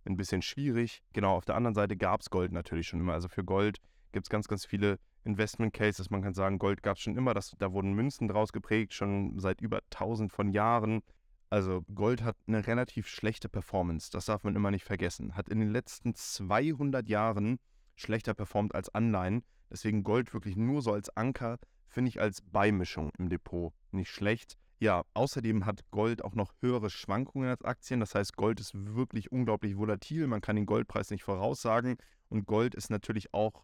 ein 0.06 0.18
bisschen 0.18 0.42
schwierig. 0.42 1.04
Genau, 1.14 1.36
auf 1.36 1.46
der 1.46 1.56
anderen 1.56 1.76
Seite 1.76 1.96
gab 1.96 2.22
es 2.22 2.30
Gold 2.30 2.52
natürlich 2.52 2.88
schon 2.88 3.00
immer. 3.00 3.14
Also 3.14 3.28
für 3.28 3.44
Gold 3.44 3.80
gibt 4.12 4.26
es 4.26 4.30
ganz, 4.30 4.48
ganz 4.48 4.66
viele 4.66 5.00
Investment 5.24 5.74
Cases. 5.74 6.10
Man 6.10 6.22
kann 6.22 6.34
sagen, 6.34 6.60
Gold 6.60 6.84
gab 6.84 6.98
es 6.98 7.04
schon 7.04 7.18
immer. 7.18 7.34
Das, 7.34 7.56
da 7.58 7.72
wurden 7.72 7.94
Münzen 7.94 8.28
draus 8.28 8.52
geprägt, 8.52 8.94
schon 8.94 9.40
seit 9.40 9.62
über 9.62 9.82
tausend 9.90 10.32
von 10.32 10.50
Jahren. 10.50 11.02
Also 11.50 11.84
Gold 11.94 12.24
hat 12.24 12.38
eine 12.48 12.66
relativ 12.66 13.08
schlechte 13.08 13.50
Performance. 13.50 14.10
Das 14.12 14.26
darf 14.26 14.44
man 14.44 14.56
immer 14.56 14.72
nicht 14.72 14.84
vergessen. 14.84 15.36
Hat 15.36 15.50
in 15.50 15.60
den 15.60 15.70
letzten 15.70 16.16
200 16.16 17.08
Jahren 17.08 17.60
schlechter 17.96 18.34
performt 18.34 18.76
als 18.76 18.94
Anleihen. 18.94 19.44
Deswegen 19.70 20.04
Gold 20.04 20.34
wirklich 20.34 20.56
nur 20.56 20.82
so 20.82 20.94
als 20.94 21.16
Anker, 21.16 21.58
finde 21.88 22.10
ich 22.10 22.22
als 22.22 22.42
Beimischung 22.42 23.12
im 23.18 23.30
Depot 23.30 23.74
nicht 23.92 24.10
schlecht. 24.10 24.58
Ja, 24.80 25.04
außerdem 25.14 25.66
hat 25.66 25.90
Gold 25.92 26.24
auch 26.24 26.36
noch 26.36 26.54
höhere 26.62 26.90
Schwankungen 26.90 27.50
als 27.50 27.64
Aktien. 27.64 28.00
Das 28.00 28.14
heißt, 28.14 28.36
Gold 28.36 28.60
ist 28.60 28.74
wirklich 28.74 29.32
unglaublich 29.32 29.78
volatil. 29.78 30.28
Man 30.28 30.42
kann 30.42 30.58
den 30.58 30.66
Goldpreis 30.66 31.10
nicht 31.12 31.24
voraussagen. 31.24 31.98
Und 32.30 32.46
Gold 32.46 32.76
ist 32.76 32.90
natürlich 32.90 33.34
auch 33.34 33.64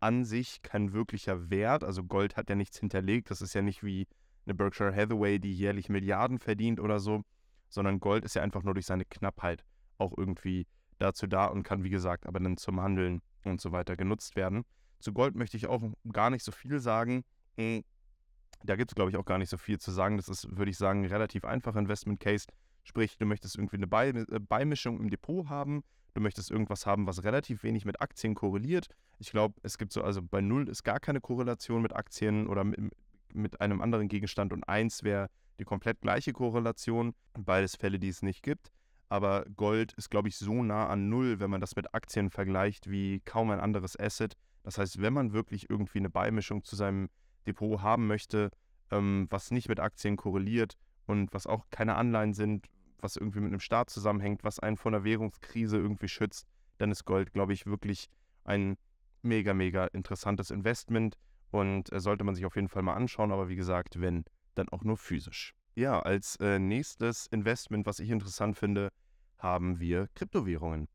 an 0.00 0.24
sich 0.24 0.62
kein 0.62 0.92
wirklicher 0.92 1.50
Wert. 1.50 1.84
Also 1.84 2.02
Gold 2.02 2.36
hat 2.36 2.50
ja 2.50 2.56
nichts 2.56 2.78
hinterlegt. 2.78 3.30
Das 3.30 3.40
ist 3.40 3.54
ja 3.54 3.62
nicht 3.62 3.84
wie 3.84 4.08
eine 4.48 4.54
Berkshire 4.54 4.94
Hathaway, 4.94 5.38
die 5.38 5.52
jährlich 5.52 5.88
Milliarden 5.88 6.38
verdient 6.38 6.80
oder 6.80 7.00
so, 7.00 7.22
sondern 7.68 8.00
Gold 8.00 8.24
ist 8.24 8.34
ja 8.34 8.42
einfach 8.42 8.62
nur 8.62 8.74
durch 8.74 8.86
seine 8.86 9.04
Knappheit 9.04 9.64
auch 9.98 10.12
irgendwie 10.16 10.66
dazu 10.98 11.26
da 11.26 11.46
und 11.46 11.62
kann, 11.62 11.84
wie 11.84 11.90
gesagt, 11.90 12.26
aber 12.26 12.40
dann 12.40 12.56
zum 12.56 12.80
Handeln 12.80 13.20
und 13.44 13.60
so 13.60 13.72
weiter 13.72 13.96
genutzt 13.96 14.36
werden. 14.36 14.64
Zu 15.00 15.12
Gold 15.12 15.34
möchte 15.34 15.56
ich 15.56 15.66
auch 15.66 15.82
gar 16.12 16.30
nicht 16.30 16.44
so 16.44 16.52
viel 16.52 16.80
sagen. 16.80 17.24
Hm, 17.56 17.84
da 18.64 18.76
gibt 18.76 18.90
es, 18.90 18.94
glaube 18.94 19.10
ich, 19.10 19.16
auch 19.16 19.24
gar 19.24 19.38
nicht 19.38 19.50
so 19.50 19.56
viel 19.56 19.78
zu 19.78 19.90
sagen. 19.90 20.16
Das 20.16 20.28
ist, 20.28 20.56
würde 20.56 20.70
ich 20.70 20.78
sagen, 20.78 21.02
ein 21.02 21.10
relativ 21.10 21.44
einfacher 21.44 21.78
Investment 21.78 22.20
Case. 22.20 22.46
Sprich, 22.82 23.16
du 23.18 23.26
möchtest 23.26 23.56
irgendwie 23.56 23.76
eine 23.76 24.20
äh, 24.20 24.40
Beimischung 24.40 24.98
im 24.98 25.10
Depot 25.10 25.48
haben. 25.48 25.84
Du 26.14 26.20
möchtest 26.20 26.50
irgendwas 26.50 26.86
haben, 26.86 27.06
was 27.06 27.22
relativ 27.22 27.62
wenig 27.62 27.84
mit 27.84 28.00
Aktien 28.00 28.34
korreliert. 28.34 28.88
Ich 29.18 29.30
glaube, 29.30 29.54
es 29.62 29.78
gibt 29.78 29.92
so, 29.92 30.02
also 30.02 30.20
bei 30.22 30.40
Null 30.40 30.68
ist 30.68 30.82
gar 30.82 30.98
keine 30.98 31.20
Korrelation 31.20 31.82
mit 31.82 31.94
Aktien 31.94 32.46
oder 32.48 32.64
mit, 32.64 32.80
mit 33.32 33.60
einem 33.60 33.80
anderen 33.80 34.08
Gegenstand 34.08 34.52
und 34.52 34.64
1 34.64 35.04
wäre 35.04 35.28
die 35.60 35.64
komplett 35.64 36.00
gleiche 36.00 36.32
Korrelation. 36.32 37.14
Beides 37.34 37.76
Fälle, 37.76 37.98
die 37.98 38.08
es 38.08 38.22
nicht 38.22 38.42
gibt. 38.42 38.72
Aber 39.08 39.44
Gold 39.56 39.92
ist, 39.94 40.10
glaube 40.10 40.28
ich, 40.28 40.36
so 40.36 40.62
nah 40.62 40.88
an 40.88 41.08
Null, 41.08 41.40
wenn 41.40 41.50
man 41.50 41.60
das 41.60 41.76
mit 41.76 41.94
Aktien 41.94 42.30
vergleicht, 42.30 42.90
wie 42.90 43.20
kaum 43.20 43.50
ein 43.50 43.60
anderes 43.60 43.98
Asset. 43.98 44.36
Das 44.68 44.76
heißt, 44.76 45.00
wenn 45.00 45.14
man 45.14 45.32
wirklich 45.32 45.70
irgendwie 45.70 45.96
eine 45.96 46.10
Beimischung 46.10 46.62
zu 46.62 46.76
seinem 46.76 47.08
Depot 47.46 47.80
haben 47.80 48.06
möchte, 48.06 48.50
ähm, 48.90 49.26
was 49.30 49.50
nicht 49.50 49.70
mit 49.70 49.80
Aktien 49.80 50.18
korreliert 50.18 50.76
und 51.06 51.32
was 51.32 51.46
auch 51.46 51.64
keine 51.70 51.94
Anleihen 51.94 52.34
sind, 52.34 52.66
was 52.98 53.16
irgendwie 53.16 53.40
mit 53.40 53.48
einem 53.48 53.60
Staat 53.60 53.88
zusammenhängt, 53.88 54.44
was 54.44 54.58
einen 54.58 54.76
vor 54.76 54.92
einer 54.92 55.04
Währungskrise 55.04 55.78
irgendwie 55.78 56.08
schützt, 56.08 56.46
dann 56.76 56.90
ist 56.90 57.06
Gold, 57.06 57.32
glaube 57.32 57.54
ich, 57.54 57.64
wirklich 57.64 58.10
ein 58.44 58.76
mega, 59.22 59.54
mega 59.54 59.86
interessantes 59.86 60.50
Investment 60.50 61.16
und 61.50 61.90
äh, 61.90 61.98
sollte 61.98 62.24
man 62.24 62.34
sich 62.34 62.44
auf 62.44 62.56
jeden 62.56 62.68
Fall 62.68 62.82
mal 62.82 62.92
anschauen, 62.92 63.32
aber 63.32 63.48
wie 63.48 63.56
gesagt, 63.56 64.02
wenn, 64.02 64.26
dann 64.54 64.68
auch 64.68 64.84
nur 64.84 64.98
physisch. 64.98 65.54
Ja, 65.76 66.00
als 66.00 66.36
äh, 66.40 66.58
nächstes 66.58 67.26
Investment, 67.28 67.86
was 67.86 68.00
ich 68.00 68.10
interessant 68.10 68.58
finde, 68.58 68.90
haben 69.38 69.80
wir 69.80 70.08
Kryptowährungen. 70.14 70.88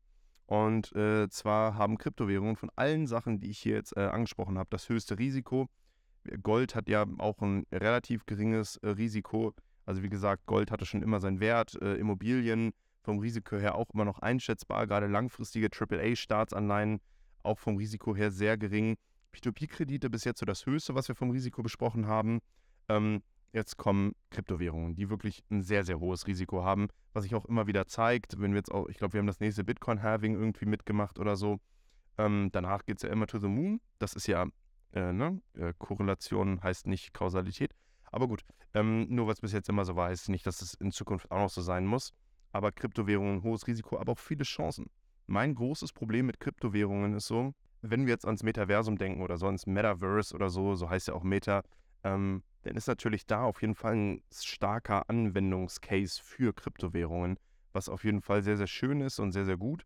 Und 0.46 0.94
äh, 0.94 1.28
zwar 1.30 1.76
haben 1.76 1.98
Kryptowährungen 1.98 2.56
von 2.56 2.70
allen 2.76 3.06
Sachen, 3.06 3.40
die 3.40 3.50
ich 3.50 3.58
hier 3.58 3.76
jetzt 3.76 3.96
äh, 3.96 4.00
angesprochen 4.00 4.58
habe, 4.58 4.68
das 4.70 4.88
höchste 4.88 5.18
Risiko. 5.18 5.68
Gold 6.42 6.74
hat 6.74 6.88
ja 6.88 7.06
auch 7.18 7.40
ein 7.40 7.66
relativ 7.72 8.26
geringes 8.26 8.76
äh, 8.78 8.88
Risiko. 8.88 9.54
Also 9.86 10.02
wie 10.02 10.08
gesagt, 10.08 10.46
Gold 10.46 10.70
hatte 10.70 10.86
schon 10.86 11.02
immer 11.02 11.20
seinen 11.20 11.40
Wert. 11.40 11.80
Äh, 11.80 11.94
Immobilien 11.96 12.72
vom 13.02 13.18
Risiko 13.18 13.56
her 13.56 13.74
auch 13.74 13.90
immer 13.92 14.04
noch 14.04 14.18
einschätzbar. 14.18 14.86
Gerade 14.86 15.06
langfristige 15.06 15.68
AAA-Staatsanleihen 15.68 17.00
auch 17.42 17.58
vom 17.58 17.76
Risiko 17.76 18.16
her 18.16 18.30
sehr 18.30 18.56
gering. 18.56 18.96
P2P-Kredite 19.34 20.08
bis 20.10 20.24
jetzt 20.24 20.40
so 20.40 20.46
das 20.46 20.64
höchste, 20.66 20.94
was 20.94 21.08
wir 21.08 21.14
vom 21.14 21.30
Risiko 21.30 21.62
besprochen 21.62 22.06
haben. 22.06 22.40
Ähm, 22.88 23.22
Jetzt 23.54 23.76
kommen 23.76 24.16
Kryptowährungen, 24.30 24.96
die 24.96 25.10
wirklich 25.10 25.44
ein 25.48 25.62
sehr, 25.62 25.84
sehr 25.84 26.00
hohes 26.00 26.26
Risiko 26.26 26.64
haben, 26.64 26.88
was 27.12 27.22
sich 27.22 27.36
auch 27.36 27.44
immer 27.44 27.68
wieder 27.68 27.86
zeigt. 27.86 28.40
Wenn 28.40 28.50
wir 28.50 28.56
jetzt 28.56 28.72
auch, 28.72 28.88
ich 28.88 28.96
glaube, 28.96 29.12
wir 29.12 29.20
haben 29.20 29.28
das 29.28 29.38
nächste 29.38 29.62
Bitcoin-Halving 29.62 30.34
irgendwie 30.34 30.66
mitgemacht 30.66 31.20
oder 31.20 31.36
so. 31.36 31.60
Ähm, 32.18 32.48
danach 32.50 32.84
geht 32.84 32.96
es 32.96 33.04
ja 33.04 33.10
immer 33.10 33.28
to 33.28 33.38
the 33.38 33.46
moon. 33.46 33.80
Das 34.00 34.14
ist 34.14 34.26
ja, 34.26 34.46
äh, 34.92 35.12
ne? 35.12 35.40
Äh, 35.56 35.72
Korrelation 35.78 36.64
heißt 36.64 36.88
nicht 36.88 37.14
Kausalität. 37.14 37.76
Aber 38.10 38.26
gut, 38.26 38.42
ähm, 38.74 39.06
nur 39.08 39.28
was 39.28 39.40
bis 39.40 39.52
jetzt 39.52 39.68
immer 39.68 39.84
so 39.84 39.94
war, 39.94 40.08
heißt 40.08 40.30
nicht, 40.30 40.44
dass 40.48 40.60
es 40.60 40.74
in 40.74 40.90
Zukunft 40.90 41.30
auch 41.30 41.38
noch 41.38 41.50
so 41.50 41.62
sein 41.62 41.86
muss. 41.86 42.12
Aber 42.50 42.72
Kryptowährungen, 42.72 43.44
hohes 43.44 43.68
Risiko, 43.68 44.00
aber 44.00 44.12
auch 44.12 44.18
viele 44.18 44.42
Chancen. 44.42 44.90
Mein 45.28 45.54
großes 45.54 45.92
Problem 45.92 46.26
mit 46.26 46.40
Kryptowährungen 46.40 47.14
ist 47.14 47.28
so, 47.28 47.54
wenn 47.82 48.06
wir 48.06 48.14
jetzt 48.14 48.26
ans 48.26 48.42
Metaversum 48.42 48.98
denken 48.98 49.22
oder 49.22 49.36
so 49.36 49.46
ans 49.46 49.64
Metaverse 49.66 50.34
oder 50.34 50.50
so, 50.50 50.74
so 50.74 50.90
heißt 50.90 51.06
ja 51.06 51.14
auch 51.14 51.22
Meta, 51.22 51.62
ähm, 52.02 52.42
dann 52.64 52.76
ist 52.76 52.86
natürlich 52.86 53.26
da 53.26 53.44
auf 53.44 53.60
jeden 53.60 53.74
Fall 53.74 53.94
ein 53.94 54.22
starker 54.32 55.08
Anwendungscase 55.08 56.20
für 56.22 56.52
Kryptowährungen, 56.52 57.38
was 57.72 57.88
auf 57.88 58.04
jeden 58.04 58.22
Fall 58.22 58.42
sehr, 58.42 58.56
sehr 58.56 58.66
schön 58.66 59.00
ist 59.00 59.18
und 59.18 59.32
sehr, 59.32 59.44
sehr 59.44 59.56
gut. 59.56 59.84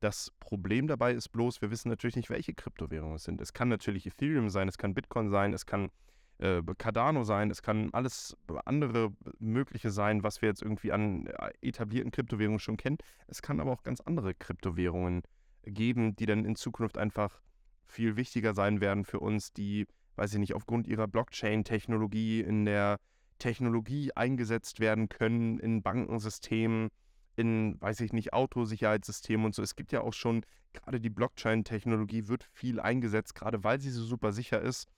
Das 0.00 0.32
Problem 0.40 0.86
dabei 0.86 1.12
ist 1.12 1.28
bloß, 1.28 1.60
wir 1.60 1.70
wissen 1.70 1.88
natürlich 1.88 2.16
nicht, 2.16 2.30
welche 2.30 2.54
Kryptowährungen 2.54 3.16
es 3.16 3.24
sind. 3.24 3.40
Es 3.40 3.52
kann 3.52 3.68
natürlich 3.68 4.06
Ethereum 4.06 4.48
sein, 4.48 4.68
es 4.68 4.78
kann 4.78 4.94
Bitcoin 4.94 5.28
sein, 5.28 5.52
es 5.52 5.66
kann 5.66 5.90
äh, 6.38 6.62
Cardano 6.78 7.24
sein, 7.24 7.50
es 7.50 7.62
kann 7.62 7.90
alles 7.92 8.36
andere 8.64 9.12
mögliche 9.38 9.90
sein, 9.90 10.22
was 10.22 10.40
wir 10.40 10.48
jetzt 10.48 10.62
irgendwie 10.62 10.92
an 10.92 11.26
äh, 11.26 11.52
etablierten 11.60 12.12
Kryptowährungen 12.12 12.60
schon 12.60 12.78
kennen. 12.78 12.96
Es 13.26 13.42
kann 13.42 13.60
aber 13.60 13.72
auch 13.72 13.82
ganz 13.82 14.00
andere 14.00 14.34
Kryptowährungen 14.34 15.22
geben, 15.64 16.16
die 16.16 16.26
dann 16.26 16.44
in 16.44 16.56
Zukunft 16.56 16.96
einfach 16.96 17.42
viel 17.84 18.16
wichtiger 18.16 18.54
sein 18.54 18.80
werden 18.80 19.04
für 19.04 19.20
uns, 19.20 19.52
die 19.52 19.86
weiß 20.20 20.34
ich 20.34 20.38
nicht, 20.38 20.54
aufgrund 20.54 20.86
ihrer 20.86 21.08
Blockchain-Technologie 21.08 22.42
in 22.42 22.66
der 22.66 23.00
Technologie 23.38 24.12
eingesetzt 24.14 24.78
werden 24.78 25.08
können, 25.08 25.58
in 25.58 25.82
Bankensystemen, 25.82 26.90
in, 27.36 27.80
weiß 27.80 28.00
ich 28.00 28.12
nicht, 28.12 28.34
Autosicherheitssystemen 28.34 29.46
und 29.46 29.54
so. 29.54 29.62
Es 29.62 29.76
gibt 29.76 29.92
ja 29.92 30.02
auch 30.02 30.12
schon, 30.12 30.44
gerade 30.74 31.00
die 31.00 31.08
Blockchain-Technologie 31.08 32.28
wird 32.28 32.44
viel 32.52 32.80
eingesetzt, 32.80 33.34
gerade 33.34 33.64
weil 33.64 33.80
sie 33.80 33.88
so 33.88 34.04
super 34.04 34.32
sicher 34.32 34.60
ist. 34.60 34.88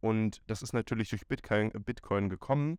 Und 0.00 0.40
das 0.46 0.62
ist 0.62 0.72
natürlich 0.72 1.10
durch 1.10 1.28
Bitcoin, 1.28 1.70
Bitcoin 1.72 2.30
gekommen. 2.30 2.78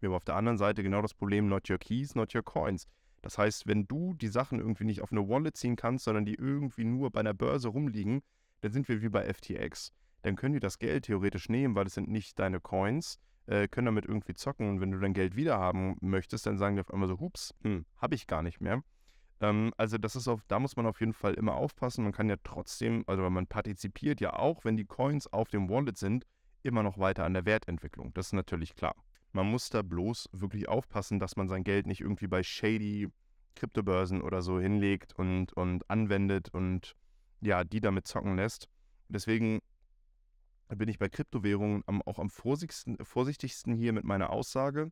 Wir 0.00 0.10
haben 0.10 0.16
auf 0.16 0.24
der 0.24 0.36
anderen 0.36 0.58
Seite 0.58 0.82
genau 0.82 1.00
das 1.00 1.14
Problem, 1.14 1.48
not 1.48 1.70
your 1.70 1.78
keys, 1.78 2.14
not 2.14 2.34
your 2.34 2.42
coins. 2.42 2.86
Das 3.22 3.38
heißt, 3.38 3.66
wenn 3.66 3.88
du 3.88 4.12
die 4.12 4.28
Sachen 4.28 4.58
irgendwie 4.58 4.84
nicht 4.84 5.00
auf 5.00 5.12
eine 5.12 5.26
Wallet 5.26 5.56
ziehen 5.56 5.76
kannst, 5.76 6.04
sondern 6.04 6.26
die 6.26 6.34
irgendwie 6.34 6.84
nur 6.84 7.10
bei 7.10 7.20
einer 7.20 7.32
Börse 7.32 7.68
rumliegen, 7.68 8.20
dann 8.60 8.72
sind 8.72 8.86
wir 8.86 9.00
wie 9.00 9.08
bei 9.08 9.32
FTX 9.32 9.94
dann 10.26 10.34
können 10.34 10.54
die 10.54 10.60
das 10.60 10.78
Geld 10.80 11.04
theoretisch 11.04 11.48
nehmen, 11.48 11.76
weil 11.76 11.86
es 11.86 11.94
sind 11.94 12.08
nicht 12.08 12.38
deine 12.40 12.60
Coins, 12.60 13.20
äh, 13.46 13.68
können 13.68 13.86
damit 13.86 14.06
irgendwie 14.06 14.34
zocken 14.34 14.68
und 14.68 14.80
wenn 14.80 14.90
du 14.90 14.98
dein 14.98 15.14
Geld 15.14 15.36
wiederhaben 15.36 15.96
möchtest, 16.00 16.46
dann 16.46 16.58
sagen 16.58 16.74
die 16.74 16.80
auf 16.80 16.92
einmal 16.92 17.08
so, 17.08 17.20
hups, 17.20 17.54
hm, 17.62 17.86
habe 17.96 18.16
ich 18.16 18.26
gar 18.26 18.42
nicht 18.42 18.60
mehr. 18.60 18.82
Ähm, 19.40 19.72
also 19.76 19.98
das 19.98 20.16
ist 20.16 20.26
auf, 20.26 20.42
da 20.48 20.58
muss 20.58 20.74
man 20.74 20.86
auf 20.86 20.98
jeden 20.98 21.12
Fall 21.12 21.34
immer 21.34 21.54
aufpassen. 21.54 22.02
Man 22.02 22.12
kann 22.12 22.28
ja 22.28 22.34
trotzdem, 22.42 23.04
also 23.06 23.30
man 23.30 23.46
partizipiert 23.46 24.20
ja 24.20 24.32
auch, 24.32 24.64
wenn 24.64 24.76
die 24.76 24.84
Coins 24.84 25.32
auf 25.32 25.48
dem 25.48 25.68
Wallet 25.68 25.96
sind, 25.96 26.26
immer 26.64 26.82
noch 26.82 26.98
weiter 26.98 27.24
an 27.24 27.34
der 27.34 27.44
Wertentwicklung. 27.44 28.12
Das 28.14 28.26
ist 28.26 28.32
natürlich 28.32 28.74
klar. 28.74 28.96
Man 29.32 29.46
muss 29.46 29.70
da 29.70 29.82
bloß 29.82 30.30
wirklich 30.32 30.68
aufpassen, 30.68 31.20
dass 31.20 31.36
man 31.36 31.46
sein 31.46 31.62
Geld 31.62 31.86
nicht 31.86 32.00
irgendwie 32.00 32.26
bei 32.26 32.42
shady 32.42 33.08
Kryptobörsen 33.54 34.22
oder 34.22 34.42
so 34.42 34.58
hinlegt 34.58 35.12
und, 35.16 35.52
und 35.52 35.88
anwendet 35.88 36.48
und 36.48 36.96
ja, 37.40 37.62
die 37.62 37.80
damit 37.80 38.08
zocken 38.08 38.34
lässt. 38.34 38.68
Deswegen 39.08 39.60
bin 40.68 40.88
ich 40.88 40.98
bei 40.98 41.08
Kryptowährungen 41.08 41.82
am, 41.86 42.02
auch 42.02 42.18
am 42.18 42.30
vorsichtigsten, 42.30 42.96
vorsichtigsten 43.04 43.74
hier 43.74 43.92
mit 43.92 44.04
meiner 44.04 44.30
Aussage. 44.30 44.90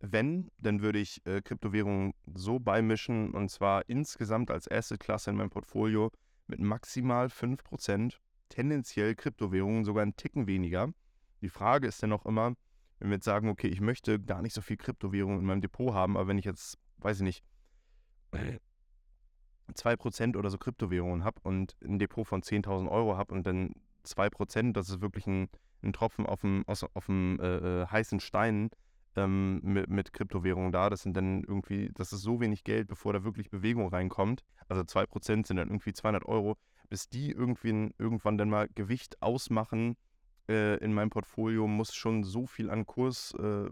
Wenn, 0.00 0.50
dann 0.58 0.82
würde 0.82 0.98
ich 0.98 1.24
äh, 1.26 1.42
Kryptowährungen 1.42 2.14
so 2.34 2.58
beimischen 2.58 3.32
und 3.32 3.50
zwar 3.50 3.88
insgesamt 3.88 4.50
als 4.50 4.70
Assetklasse 4.70 5.30
in 5.30 5.36
meinem 5.36 5.50
Portfolio 5.50 6.10
mit 6.46 6.60
maximal 6.60 7.26
5%, 7.26 8.16
tendenziell 8.48 9.14
Kryptowährungen 9.14 9.84
sogar 9.84 10.02
einen 10.02 10.16
Ticken 10.16 10.46
weniger. 10.46 10.92
Die 11.40 11.48
Frage 11.48 11.86
ist 11.86 12.02
dann 12.02 12.12
auch 12.12 12.26
immer, 12.26 12.54
wenn 12.98 13.10
wir 13.10 13.16
jetzt 13.16 13.24
sagen, 13.24 13.48
okay, 13.48 13.68
ich 13.68 13.80
möchte 13.80 14.20
gar 14.20 14.42
nicht 14.42 14.54
so 14.54 14.60
viel 14.60 14.76
Kryptowährungen 14.76 15.40
in 15.40 15.46
meinem 15.46 15.60
Depot 15.60 15.92
haben, 15.92 16.16
aber 16.16 16.28
wenn 16.28 16.38
ich 16.38 16.44
jetzt, 16.44 16.78
weiß 16.98 17.18
ich 17.18 17.24
nicht, 17.24 17.44
2% 19.74 20.36
oder 20.36 20.50
so 20.50 20.58
Kryptowährungen 20.58 21.24
habe 21.24 21.40
und 21.42 21.76
ein 21.84 21.98
Depot 21.98 22.26
von 22.26 22.42
10.000 22.42 22.90
Euro 22.90 23.16
habe 23.16 23.34
und 23.34 23.46
dann 23.46 23.74
2%, 24.04 24.72
das 24.72 24.88
ist 24.88 25.00
wirklich 25.00 25.26
ein, 25.26 25.48
ein 25.82 25.92
Tropfen 25.92 26.26
auf 26.26 26.40
dem, 26.42 26.64
auf 26.66 27.06
dem 27.06 27.38
äh, 27.40 27.82
äh, 27.82 27.86
heißen 27.86 28.20
Stein 28.20 28.70
ähm, 29.16 29.60
mit, 29.62 29.88
mit 29.88 30.12
Kryptowährungen 30.12 30.72
da. 30.72 30.90
Das 30.90 31.02
sind 31.02 31.16
dann 31.16 31.42
irgendwie, 31.44 31.90
das 31.94 32.12
ist 32.12 32.22
so 32.22 32.40
wenig 32.40 32.64
Geld, 32.64 32.88
bevor 32.88 33.12
da 33.12 33.24
wirklich 33.24 33.50
Bewegung 33.50 33.88
reinkommt. 33.88 34.44
Also 34.68 34.82
2% 34.82 35.46
sind 35.46 35.56
dann 35.56 35.68
irgendwie 35.68 35.92
200 35.92 36.24
Euro. 36.26 36.56
Bis 36.88 37.08
die 37.08 37.30
irgendwie 37.30 37.90
irgendwann 37.96 38.36
dann 38.36 38.50
mal 38.50 38.68
Gewicht 38.74 39.22
ausmachen 39.22 39.96
äh, 40.48 40.76
in 40.78 40.92
meinem 40.92 41.10
Portfolio 41.10 41.66
muss 41.66 41.94
schon 41.94 42.24
so 42.24 42.46
viel 42.46 42.70
an 42.70 42.86
Kurs 42.86 43.34
äh, 43.34 43.70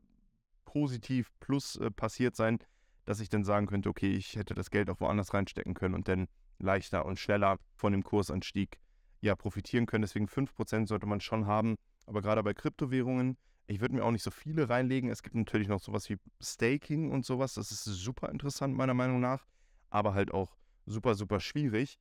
positiv 0.65 1.31
plus 1.41 1.77
äh, 1.77 1.91
passiert 1.91 2.37
sein, 2.37 2.59
dass 3.05 3.21
ich 3.21 3.29
dann 3.29 3.45
sagen 3.45 3.67
könnte, 3.67 3.89
okay, 3.89 4.13
ich 4.13 4.37
hätte 4.37 4.55
das 4.55 4.71
Geld 4.71 4.89
auch 4.89 5.01
woanders 5.01 5.35
reinstecken 5.35 5.75
können 5.75 5.95
und 5.95 6.09
dann 6.09 6.29
leichter 6.59 7.05
und 7.05 7.19
schneller 7.19 7.59
von 7.75 7.93
dem 7.93 8.05
Kursanstieg 8.05 8.79
ja 9.21 9.37
profitieren 9.37 9.87
können. 9.87 10.03
Deswegen 10.03 10.27
5% 10.27 10.87
sollte 10.87 11.07
man 11.07 11.21
schon 11.21 11.47
haben. 11.47 11.77
Aber 12.07 12.23
gerade 12.23 12.43
bei 12.43 12.55
Kryptowährungen, 12.55 13.37
ich 13.67 13.81
würde 13.81 13.95
mir 13.95 14.05
auch 14.05 14.11
nicht 14.11 14.23
so 14.23 14.31
viele 14.31 14.69
reinlegen. 14.69 15.11
Es 15.11 15.23
gibt 15.23 15.37
natürlich 15.37 15.69
noch 15.69 15.81
sowas 15.81 16.09
wie 16.11 16.19
Staking 16.43 17.11
und 17.11 17.25
sowas. 17.25 17.55
Das 17.55 17.71
ist 17.71 17.85
super 17.85 18.31
interessant, 18.31 18.77
meiner 18.77 18.95
Meinung 18.95 19.21
nach. 19.21 19.47
Aber 19.91 20.15
halt 20.15 20.33
auch 20.33 20.57
super, 20.87 21.15
super 21.15 21.41
schwierig. 21.41 21.99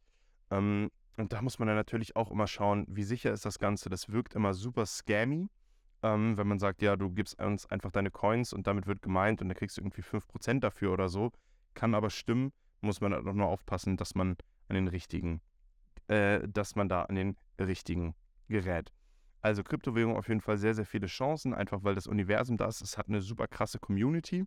Ähm, 0.50 0.90
und 1.18 1.34
da 1.34 1.42
muss 1.42 1.60
man 1.60 1.68
dann 1.68 1.78
natürlich 1.78 2.16
auch 2.16 2.32
immer 2.32 2.48
schauen, 2.48 2.86
wie 2.88 3.04
sicher 3.04 3.32
ist 3.34 3.46
das 3.46 3.60
Ganze. 3.60 3.90
Das 3.90 4.10
wirkt 4.10 4.36
immer 4.36 4.54
super 4.54 4.86
scammy, 4.86 5.50
ähm, 6.02 6.38
wenn 6.38 6.48
man 6.48 6.60
sagt, 6.60 6.82
ja, 6.82 6.96
du 6.96 7.10
gibst 7.12 7.42
uns 7.42 7.66
einfach 7.66 7.92
deine 7.92 8.10
Coins 8.10 8.54
und 8.54 8.68
damit 8.68 8.88
wird 8.88 9.02
gemeint 9.02 9.42
und 9.42 9.50
dann 9.50 9.58
kriegst 9.58 9.78
du 9.78 9.82
irgendwie 9.82 10.02
5% 10.02 10.62
dafür 10.62 10.94
oder 10.94 11.10
so. 11.10 11.32
Kann 11.74 11.94
aber 11.94 12.10
stimmen, 12.10 12.54
muss 12.82 13.02
man 13.02 13.14
auch 13.14 13.34
nur 13.34 13.48
aufpassen, 13.48 13.98
dass 13.98 14.16
man 14.16 14.38
an 14.70 14.76
den 14.76 14.88
richtigen, 14.88 15.42
äh, 16.10 16.48
dass 16.48 16.76
man 16.76 16.90
da 16.90 17.04
an 17.04 17.16
den 17.16 17.38
richtigen 17.60 18.16
gerät. 18.48 18.92
Also 19.42 19.64
Kryptowährung 19.64 20.18
auf 20.18 20.28
jeden 20.28 20.42
Fall 20.42 20.58
sehr, 20.58 20.74
sehr 20.74 20.86
viele 20.86 21.08
Chancen, 21.08 21.54
einfach 21.54 21.84
weil 21.84 21.96
das 21.96 22.08
Universum 22.08 22.58
da 22.58 22.68
ist. 22.68 22.82
Es 22.82 22.98
hat 22.98 23.08
eine 23.08 23.22
super 23.22 23.48
krasse 23.48 23.80
Community. 23.80 24.46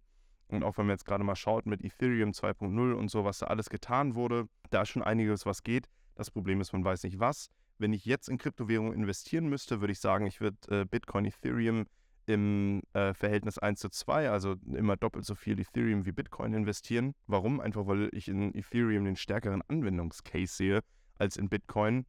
Und 0.48 0.64
auch 0.64 0.76
wenn 0.76 0.86
man 0.86 0.94
jetzt 0.94 1.06
gerade 1.06 1.24
mal 1.24 1.36
schaut 1.36 1.64
mit 1.64 1.82
Ethereum 1.82 2.32
2.0 2.32 2.92
und 2.92 3.10
so, 3.10 3.24
was 3.24 3.38
da 3.38 3.46
alles 3.46 3.70
getan 3.70 4.14
wurde, 4.14 4.48
da 4.70 4.82
ist 4.82 4.90
schon 4.90 5.02
einiges, 5.02 5.46
was 5.46 5.62
geht. 5.62 5.86
Das 6.14 6.30
Problem 6.30 6.60
ist, 6.60 6.74
man 6.74 6.84
weiß 6.84 7.04
nicht 7.04 7.20
was. 7.20 7.48
Wenn 7.78 7.94
ich 7.94 8.04
jetzt 8.04 8.28
in 8.28 8.36
Kryptowährungen 8.36 8.92
investieren 8.92 9.48
müsste, 9.48 9.80
würde 9.80 9.92
ich 9.92 10.00
sagen, 10.00 10.26
ich 10.26 10.40
würde 10.40 10.58
äh, 10.68 10.84
Bitcoin, 10.84 11.24
Ethereum 11.24 11.86
im 12.26 12.82
äh, 12.92 13.14
Verhältnis 13.14 13.58
1 13.58 13.80
zu 13.80 13.88
2, 13.88 14.30
also 14.30 14.56
immer 14.66 14.96
doppelt 14.96 15.24
so 15.24 15.34
viel 15.34 15.58
Ethereum 15.58 16.04
wie 16.04 16.12
Bitcoin 16.12 16.52
investieren. 16.52 17.14
Warum? 17.26 17.60
Einfach 17.60 17.86
weil 17.86 18.10
ich 18.12 18.28
in 18.28 18.54
Ethereum 18.54 19.04
den 19.04 19.16
stärkeren 19.16 19.62
Anwendungscase 19.68 20.54
sehe 20.54 20.80
als 21.22 21.36
in 21.36 21.48
Bitcoin. 21.48 22.04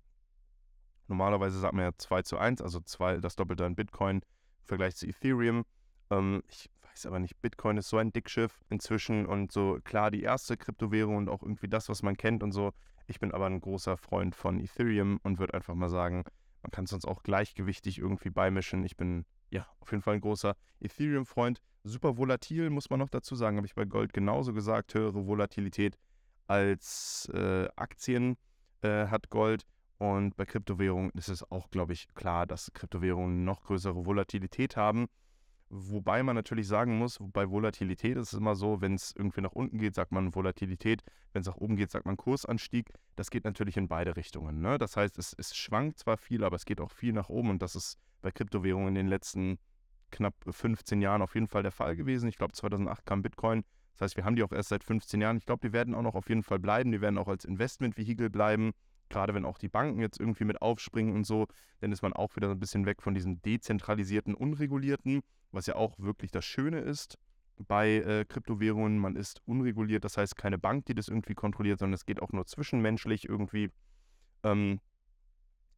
Normalerweise 1.08 1.60
sagt 1.60 1.76
man 1.76 1.86
ja 1.86 1.92
2 1.96 2.24
zu 2.24 2.38
1, 2.38 2.62
also 2.62 2.80
zwei, 2.80 3.18
das 3.18 3.36
Doppelte 3.36 3.64
an 3.64 3.76
Bitcoin 3.76 4.18
im 4.18 4.66
Vergleich 4.66 4.96
zu 4.96 5.08
Ethereum. 5.08 5.66
Ähm, 6.10 6.42
ich 6.50 6.72
weiß 6.82 7.06
aber 7.06 7.20
nicht, 7.20 7.40
Bitcoin 7.40 7.78
ist 7.78 7.90
so 7.90 7.98
ein 7.98 8.12
Dickschiff 8.12 8.60
inzwischen 8.70 9.28
und 9.28 9.52
so 9.52 9.78
klar 9.84 10.10
die 10.10 10.24
erste 10.24 10.58
Kryptowährung 10.58 11.18
und 11.18 11.30
auch 11.30 11.44
irgendwie 11.44 11.68
das, 11.68 11.90
was 11.90 12.02
man 12.02 12.18
kennt 12.18 12.42
und 12.42 12.54
so. 12.54 12.72
Ich 13.06 13.20
bin 13.20 13.32
aber 13.32 13.46
ein 13.46 13.62
großer 13.62 13.98
Freund 13.98 14.36
von 14.36 14.60
Ethereum 14.60 15.20
und 15.22 15.38
würde 15.38 15.54
einfach 15.54 15.76
mal 15.76 15.90
sagen, 15.90 16.24
man 16.64 16.72
kann 16.72 16.86
es 16.86 16.90
sonst 16.90 17.06
auch 17.06 17.22
gleichgewichtig 17.22 18.00
irgendwie 18.00 18.32
beimischen. 18.32 18.84
Ich 18.84 18.98
bin 18.98 19.26
ja 19.52 19.68
auf 19.80 19.92
jeden 19.92 20.02
Fall 20.02 20.16
ein 20.16 20.22
großer 20.22 20.56
Ethereum-Freund. 20.80 21.62
Super 21.84 22.18
volatil, 22.18 22.72
muss 22.72 22.90
man 22.90 23.00
noch 23.00 23.10
dazu 23.10 23.36
sagen, 23.36 23.58
habe 23.58 23.68
ich 23.68 23.76
bei 23.76 23.86
Gold 23.86 24.14
genauso 24.14 24.54
gesagt. 24.54 24.96
Höhere 24.96 25.28
Volatilität 25.28 26.00
als 26.48 27.30
äh, 27.34 27.68
Aktien 27.76 28.38
äh, 28.84 29.08
hat 29.08 29.30
Gold. 29.30 29.66
Und 29.98 30.36
bei 30.36 30.46
Kryptowährungen 30.46 31.12
ist 31.12 31.30
es 31.30 31.50
auch, 31.50 31.70
glaube 31.70 31.94
ich, 31.94 32.08
klar, 32.14 32.46
dass 32.46 32.72
Kryptowährungen 32.74 33.46
noch 33.46 33.64
größere 33.64 34.06
Volatilität 34.06 34.76
haben. 34.76 35.08
Wobei 35.70 36.22
man 36.22 36.36
natürlich 36.36 36.68
sagen 36.68 36.98
muss, 36.98 37.18
bei 37.20 37.50
Volatilität 37.50 38.18
ist 38.18 38.34
es 38.34 38.40
immer 38.40 38.56
so, 38.56 38.82
wenn 38.82 38.94
es 38.94 39.14
irgendwie 39.16 39.42
nach 39.42 39.54
unten 39.54 39.80
geht, 39.80 39.96
sagt 39.96 40.12
man 40.12 40.36
Volatilität, 40.36 41.02
wenn 41.32 41.42
es 41.42 41.48
nach 41.48 41.58
oben 41.58 41.78
geht, 41.78 41.90
sagt 41.90 42.06
man 42.06 42.18
Kursanstieg. 42.18 42.92
Das 43.16 43.32
geht 43.32 43.44
natürlich 43.44 43.78
in 43.78 43.88
beide 43.88 44.16
Richtungen. 44.16 44.62
Ne? 44.62 44.78
Das 44.78 44.98
heißt, 44.98 45.18
es, 45.18 45.34
es 45.38 45.56
schwankt 45.56 45.98
zwar 45.98 46.18
viel, 46.18 46.44
aber 46.44 46.58
es 46.58 46.66
geht 46.66 46.80
auch 46.80 46.92
viel 46.92 47.14
nach 47.14 47.30
oben 47.30 47.50
und 47.50 47.62
das 47.62 47.76
ist 47.76 47.98
bei 48.22 48.32
Kryptowährungen 48.32 48.90
in 48.90 48.96
den 48.96 49.08
letzten 49.08 49.58
knapp 50.12 50.36
15 50.48 51.02
Jahren 51.02 51.22
auf 51.22 51.34
jeden 51.34 51.48
Fall 51.48 51.64
der 51.64 51.72
Fall 51.72 51.96
gewesen. 51.96 52.30
Ich 52.30 52.38
glaube, 52.38 52.54
2008 52.54 53.06
kam 53.06 53.24
Bitcoin. 53.24 53.64
Das 53.94 54.02
heißt, 54.02 54.18
wir 54.18 54.26
haben 54.26 54.36
die 54.36 54.44
auch 54.44 54.52
erst 54.52 54.70
seit 54.70 54.84
15 54.84 55.22
Jahren. 55.22 55.38
Ich 55.38 55.46
glaube, 55.46 55.68
die 55.68 55.74
werden 55.74 55.96
auch 55.96 56.02
noch 56.02 56.16
auf 56.16 56.30
jeden 56.30 56.44
Fall 56.44 56.60
bleiben. 56.60 56.92
Die 56.92 57.02
werden 57.02 57.18
auch 57.18 57.28
als 57.28 57.46
Investmentvehikel 57.46 58.30
bleiben 58.30 58.74
gerade 59.14 59.34
wenn 59.34 59.46
auch 59.46 59.58
die 59.58 59.70
Banken 59.70 60.02
jetzt 60.02 60.20
irgendwie 60.20 60.44
mit 60.44 60.62
aufspringen 60.62 61.16
und 61.16 61.26
so, 61.26 61.48
dann 61.80 61.92
ist 61.92 62.02
man 62.02 62.14
auch 62.14 62.36
wieder 62.36 62.48
so 62.48 62.54
ein 62.54 62.60
bisschen 62.60 62.86
weg 62.86 63.02
von 63.02 63.14
diesem 63.14 63.42
dezentralisierten, 63.42 64.34
unregulierten, 64.34 65.22
was 65.52 65.68
ja 65.68 65.76
auch 65.76 65.98
wirklich 66.00 66.32
das 66.32 66.46
Schöne 66.46 66.80
ist 66.80 67.18
bei 67.68 67.98
äh, 67.98 68.26
Kryptowährungen. 68.26 68.98
Man 68.98 69.16
ist 69.16 69.42
unreguliert, 69.46 70.04
das 70.04 70.18
heißt 70.18 70.36
keine 70.36 70.58
Bank, 70.58 70.86
die 70.86 70.96
das 70.96 71.08
irgendwie 71.08 71.36
kontrolliert, 71.36 71.80
sondern 71.80 71.94
es 71.94 72.06
geht 72.06 72.22
auch 72.22 72.32
nur 72.32 72.46
zwischenmenschlich 72.46 73.30
irgendwie. 73.30 73.70
Ähm, 74.44 74.80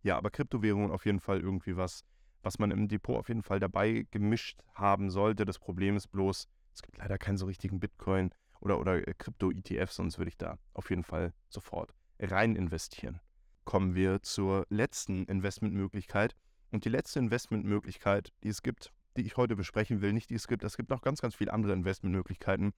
ja, 0.02 0.18
aber 0.18 0.30
Kryptowährungen 0.30 0.92
auf 0.92 1.06
jeden 1.06 1.20
Fall 1.20 1.42
irgendwie 1.42 1.76
was, 1.76 2.06
was 2.42 2.58
man 2.58 2.72
im 2.72 2.88
Depot 2.88 3.18
auf 3.18 3.28
jeden 3.28 3.44
Fall 3.44 3.60
dabei 3.60 4.06
gemischt 4.12 4.62
haben 4.76 5.10
sollte. 5.10 5.46
Das 5.46 5.60
Problem 5.60 5.98
ist 5.98 6.08
bloß, 6.08 6.48
es 6.76 6.82
gibt 6.82 6.98
leider 6.98 7.18
keinen 7.18 7.38
so 7.38 7.46
richtigen 7.46 7.80
Bitcoin 7.80 8.32
oder, 8.60 8.80
oder 8.80 9.08
äh, 9.08 9.14
Krypto-ETF, 9.18 9.92
sonst 9.92 10.18
würde 10.18 10.30
ich 10.30 10.38
da 10.38 10.58
auf 10.74 10.90
jeden 10.90 11.04
Fall 11.04 11.34
sofort 11.50 11.94
rein 12.20 12.56
investieren. 12.56 13.22
Kommen 13.64 13.96
wir 13.96 14.22
zur 14.22 14.68
letzten 14.70 15.26
Investmentmöglichkeit. 15.26 16.36
Und 16.72 16.84
die 16.84 16.90
letzte 16.90 17.20
Investmentmöglichkeit, 17.20 18.34
die 18.44 18.50
es 18.50 18.62
gibt, 18.62 18.92
die 19.16 19.22
ich 19.22 19.38
heute 19.38 19.56
besprechen 19.56 20.02
will, 20.02 20.12
nicht 20.12 20.30
die 20.30 20.36
es 20.36 20.48
gibt, 20.48 20.64
es 20.64 20.76
gibt 20.76 20.90
noch 20.90 21.02
ganz, 21.02 21.22
ganz 21.22 21.34
viele 21.36 21.54
andere 21.54 21.74
Investmentmöglichkeiten, 21.74 22.74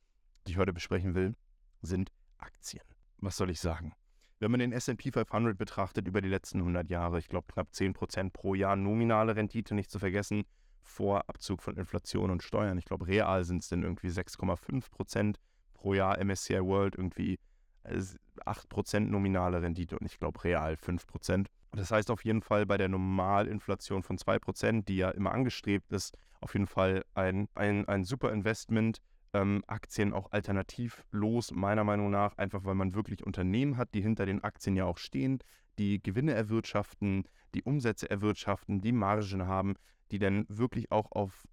die 0.45 0.51
ich 0.51 0.57
heute 0.57 0.73
besprechen 0.73 1.15
will, 1.15 1.35
sind 1.81 2.11
Aktien. 2.37 2.83
Was 3.17 3.35
soll 3.35 3.49
ich 3.49 3.59
sagen? 3.59 3.93
Wenn 4.39 4.51
man 4.51 4.59
den 4.59 4.71
SP 4.71 5.09
500 5.09 5.57
betrachtet 5.57 6.07
über 6.07 6.21
die 6.21 6.29
letzten 6.29 6.59
100 6.59 6.89
Jahre, 6.91 7.17
ich 7.17 7.27
glaube 7.27 7.47
knapp 7.51 7.69
10% 7.71 8.29
pro 8.29 8.53
Jahr 8.53 8.75
nominale 8.75 9.35
Rendite, 9.35 9.73
nicht 9.73 9.89
zu 9.89 9.97
vergessen, 9.97 10.45
vor 10.87 11.29
Abzug 11.29 11.61
von 11.61 11.77
Inflation 11.77 12.31
und 12.31 12.43
Steuern. 12.43 12.77
Ich 12.77 12.85
glaube, 12.85 13.07
real 13.07 13.43
sind 13.43 13.63
es 13.63 13.69
dann 13.69 13.83
irgendwie 13.83 14.07
6,5% 14.07 15.35
pro 15.73 15.93
Jahr 15.93 16.17
MSCI 16.23 16.63
World, 16.63 16.95
irgendwie 16.95 17.39
8% 17.85 18.99
nominale 18.99 19.61
Rendite 19.61 19.97
und 19.97 20.05
ich 20.05 20.19
glaube 20.19 20.43
real 20.43 20.73
5%. 20.73 21.47
Das 21.71 21.91
heißt 21.91 22.11
auf 22.11 22.25
jeden 22.25 22.41
Fall 22.41 22.65
bei 22.65 22.77
der 22.77 22.89
Normalinflation 22.89 24.03
von 24.03 24.17
2%, 24.17 24.85
die 24.85 24.97
ja 24.97 25.09
immer 25.11 25.31
angestrebt 25.31 25.91
ist, 25.91 26.17
auf 26.41 26.53
jeden 26.53 26.67
Fall 26.67 27.03
ein, 27.13 27.47
ein, 27.55 27.87
ein 27.87 28.03
super 28.03 28.31
Investment. 28.31 28.99
Ähm, 29.33 29.63
Aktien 29.67 30.13
auch 30.13 30.31
alternativlos, 30.31 31.51
meiner 31.51 31.83
Meinung 31.83 32.09
nach, 32.09 32.37
einfach 32.37 32.63
weil 32.63 32.75
man 32.75 32.95
wirklich 32.95 33.25
Unternehmen 33.25 33.75
hat, 33.75 33.93
die 33.93 34.01
hinter 34.01 34.25
den 34.25 34.41
Aktien 34.43 34.77
ja 34.77 34.85
auch 34.85 34.97
stehen, 34.97 35.39
die 35.77 36.01
Gewinne 36.01 36.33
erwirtschaften, 36.33 37.25
die 37.53 37.61
Umsätze 37.63 38.09
erwirtschaften, 38.09 38.81
die 38.81 38.93
Margen 38.93 39.45
haben, 39.45 39.75
die 40.11 40.19
dann 40.19 40.45
wirklich 40.49 40.91
auch 40.91 41.11
auf 41.11 41.47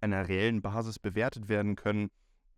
einer 0.00 0.28
reellen 0.28 0.62
Basis 0.62 0.98
bewertet 0.98 1.48
werden 1.48 1.76
können 1.76 2.10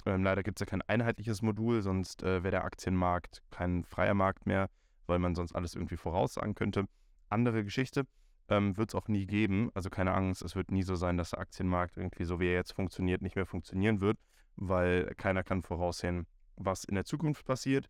ähm, 0.06 0.22
leider 0.22 0.42
gibt 0.42 0.60
es 0.60 0.66
ja 0.66 0.70
kein 0.70 0.82
einheitliches 0.82 1.42
Modul, 1.42 1.82
sonst 1.82 2.22
äh, 2.22 2.42
wäre 2.42 2.52
der 2.52 2.64
Aktienmarkt 2.64 3.42
kein 3.50 3.84
freier 3.84 4.14
Markt 4.14 4.46
mehr, 4.46 4.70
weil 5.06 5.18
man 5.18 5.34
sonst 5.34 5.54
alles 5.54 5.74
irgendwie 5.74 5.96
voraussagen 5.96 6.54
könnte. 6.54 6.86
Andere 7.28 7.64
Geschichte 7.64 8.06
ähm, 8.48 8.76
wird 8.76 8.90
es 8.90 8.94
auch 8.94 9.08
nie 9.08 9.26
geben. 9.26 9.70
Also 9.74 9.90
keine 9.90 10.14
Angst, 10.14 10.42
es 10.42 10.56
wird 10.56 10.70
nie 10.70 10.82
so 10.82 10.94
sein, 10.94 11.16
dass 11.16 11.30
der 11.30 11.40
Aktienmarkt 11.40 11.96
irgendwie 11.96 12.24
so 12.24 12.40
wie 12.40 12.46
er 12.46 12.54
jetzt 12.54 12.72
funktioniert, 12.72 13.22
nicht 13.22 13.36
mehr 13.36 13.46
funktionieren 13.46 14.00
wird, 14.00 14.18
weil 14.56 15.14
keiner 15.16 15.42
kann 15.42 15.62
voraussehen, 15.62 16.26
was 16.56 16.84
in 16.84 16.94
der 16.94 17.04
Zukunft 17.04 17.44
passiert. 17.44 17.88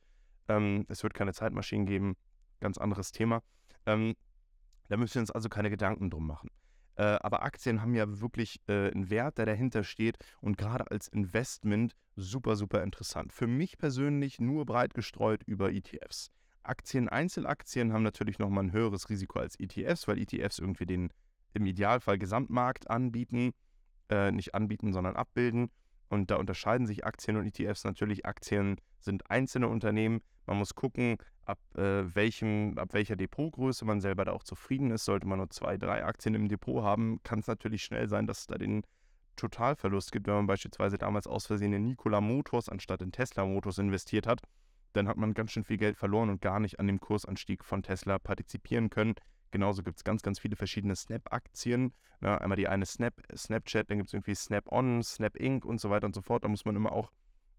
Ähm, 0.49 0.87
es 0.89 1.03
wird 1.03 1.15
keine 1.15 1.33
Zeitmaschinen 1.33 1.87
geben, 1.87 2.17
ganz 2.61 2.79
anderes 2.79 3.13
Thema. 3.13 3.43
Ähm, 3.87 4.15
da 4.89 4.97
müssen 4.97 5.17
wir 5.17 5.21
uns 5.21 5.31
also 5.31 5.49
keine 5.49 5.71
Gedanken 5.71 6.11
drum 6.11 6.27
machen. 6.27 6.51
Äh, 6.99 7.19
aber 7.23 7.45
Aktien 7.45 7.81
haben 7.81 7.95
ja 7.95 8.21
wirklich 8.21 8.61
äh, 8.67 8.91
einen 8.91 9.09
Wert, 9.09 9.39
der 9.39 9.47
dahinter 9.47 9.85
steht 9.85 10.19
und 10.41 10.59
gerade 10.59 10.91
als 10.91 11.07
Investment 11.07 11.95
super, 12.17 12.57
super 12.57 12.83
interessant. 12.83 13.33
Für 13.33 13.47
mich 13.47 13.79
persönlich 13.79 14.41
nur 14.41 14.67
breit 14.67 14.95
gestreut 14.95 15.45
über 15.45 15.73
ETFs. 15.73 16.33
Aktien, 16.65 17.09
Einzelaktien 17.09 17.93
haben 17.93 18.03
natürlich 18.03 18.41
nochmal 18.41 18.65
ein 18.65 18.73
höheres 18.73 19.09
Risiko 19.11 19.39
als 19.39 19.59
ETFs, 19.61 20.09
weil 20.09 20.19
ETFs 20.19 20.59
irgendwie 20.59 20.87
den 20.87 21.13
im 21.55 21.67
Idealfall 21.67 22.19
Gesamtmarkt 22.19 22.91
anbieten, 22.91 23.53
äh, 24.11 24.33
nicht 24.33 24.57
anbieten, 24.57 24.93
sondern 24.93 25.15
abbilden. 25.15 25.71
Und 26.09 26.33
da 26.33 26.37
unterscheiden 26.37 26.89
sich 26.89 27.07
Aktien 27.07 27.37
und 27.37 27.47
ETFs 27.47 27.85
natürlich. 27.85 28.27
Aktien 28.27 28.77
sind 29.01 29.31
einzelne 29.31 29.69
Unternehmen. 29.69 30.21
Man 30.47 30.59
muss 30.59 30.75
gucken, 30.75 31.19
ab, 31.45 31.59
äh, 31.77 32.15
welchem, 32.15 32.77
ab 32.79 32.93
welcher 32.93 33.17
Depotgröße 33.17 33.85
man 33.85 34.01
selber 34.01 34.25
da 34.25 34.33
auch 34.33 34.45
zufrieden 34.45 34.91
ist. 34.91 35.05
Sollte 35.05 35.27
man 35.27 35.39
nur 35.39 35.51
zwei, 35.51 35.77
drei 35.77 36.05
Aktien 36.05 36.35
im 36.35 36.49
Depot 36.49 36.83
haben, 36.83 37.21
kann 37.23 37.41
es 37.41 37.47
natürlich 37.47 37.83
schnell 37.83 38.09
sein, 38.09 38.27
dass 38.27 38.41
es 38.41 38.47
da 38.47 38.59
den 38.59 38.83
Totalverlust 39.37 40.13
gibt. 40.13 40.27
Wenn 40.27 40.35
man 40.35 40.47
beispielsweise 40.47 40.99
damals 40.99 41.27
aus 41.27 41.47
Versehen 41.47 41.73
in 41.73 41.85
Nikola 41.85 42.21
Motors 42.21 42.69
anstatt 42.69 43.03
in 43.03 43.13
Tesla 43.13 43.45
Motors 43.47 43.79
investiert 43.79 44.27
hat, 44.27 44.43
dann 44.93 45.09
hat 45.09 45.17
man 45.17 45.35
ganz 45.35 45.53
schön 45.53 45.65
viel 45.65 45.77
Geld 45.77 45.97
verloren 45.97 46.29
und 46.29 46.41
gar 46.41 46.61
nicht 46.61 46.81
an 46.81 46.87
dem 46.87 47.01
Kursanstieg 47.01 47.65
von 47.65 47.83
Tesla 47.83 48.19
partizipieren 48.19 48.91
können. 48.91 49.15
Genauso 49.51 49.83
gibt 49.83 49.99
es 49.99 50.05
ganz, 50.05 50.23
ganz 50.23 50.39
viele 50.39 50.57
verschiedene 50.57 50.95
Snap-Aktien. 50.95 51.95
Ne? 52.21 52.39
Einmal 52.41 52.57
die 52.57 52.69
eine 52.69 52.85
Snap, 52.85 53.15
Snapchat, 53.35 53.91
dann 53.91 53.99
gibt 53.99 54.09
es 54.09 54.15
irgendwie 54.15 54.35
Snap-On, 54.35 55.03
Snap 55.03 55.37
Inc. 55.37 55.65
und 55.65 55.81
so 55.81 55.89
weiter 55.89 56.07
und 56.07 56.15
so 56.15 56.21
fort. 56.21 56.45
Da 56.45 56.49
muss 56.49 56.65
man 56.65 56.77
immer 56.77 56.93
auch 56.93 57.11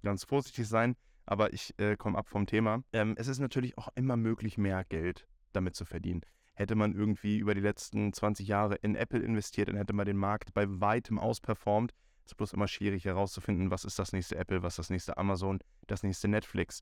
ganz 0.04 0.24
vorsichtig 0.24 0.68
sein. 0.68 0.96
Aber 1.30 1.54
ich 1.54 1.78
äh, 1.78 1.96
komme 1.96 2.18
ab 2.18 2.28
vom 2.28 2.48
Thema. 2.48 2.82
Ähm, 2.92 3.14
es 3.16 3.28
ist 3.28 3.38
natürlich 3.38 3.78
auch 3.78 3.90
immer 3.94 4.18
möglich, 4.18 4.58
mehr 4.58 4.84
Geld 4.84 5.28
damit 5.54 5.76
zu 5.76 5.86
verdienen. 5.86 6.22
Hätte 6.56 6.74
man 6.74 6.96
irgendwie 6.96 7.38
über 7.38 7.54
die 7.54 7.62
letzten 7.62 8.12
20 8.14 8.48
Jahre 8.48 8.76
in 8.78 8.96
Apple 8.96 9.20
investiert, 9.20 9.70
dann 9.70 9.76
hätte 9.76 9.94
man 9.94 10.08
den 10.08 10.18
Markt 10.18 10.56
bei 10.56 10.66
weitem 10.68 11.20
ausperformt. 11.20 11.94
Es 12.26 12.32
ist 12.32 12.36
bloß 12.36 12.54
immer 12.54 12.68
schwierig 12.68 13.06
herauszufinden, 13.06 13.70
was 13.70 13.86
ist 13.86 14.00
das 14.00 14.12
nächste 14.12 14.38
Apple, 14.38 14.64
was 14.64 14.74
ist 14.74 14.80
das 14.80 14.90
nächste 14.90 15.18
Amazon, 15.18 15.60
das 15.86 16.02
nächste 16.02 16.28
Netflix. 16.28 16.82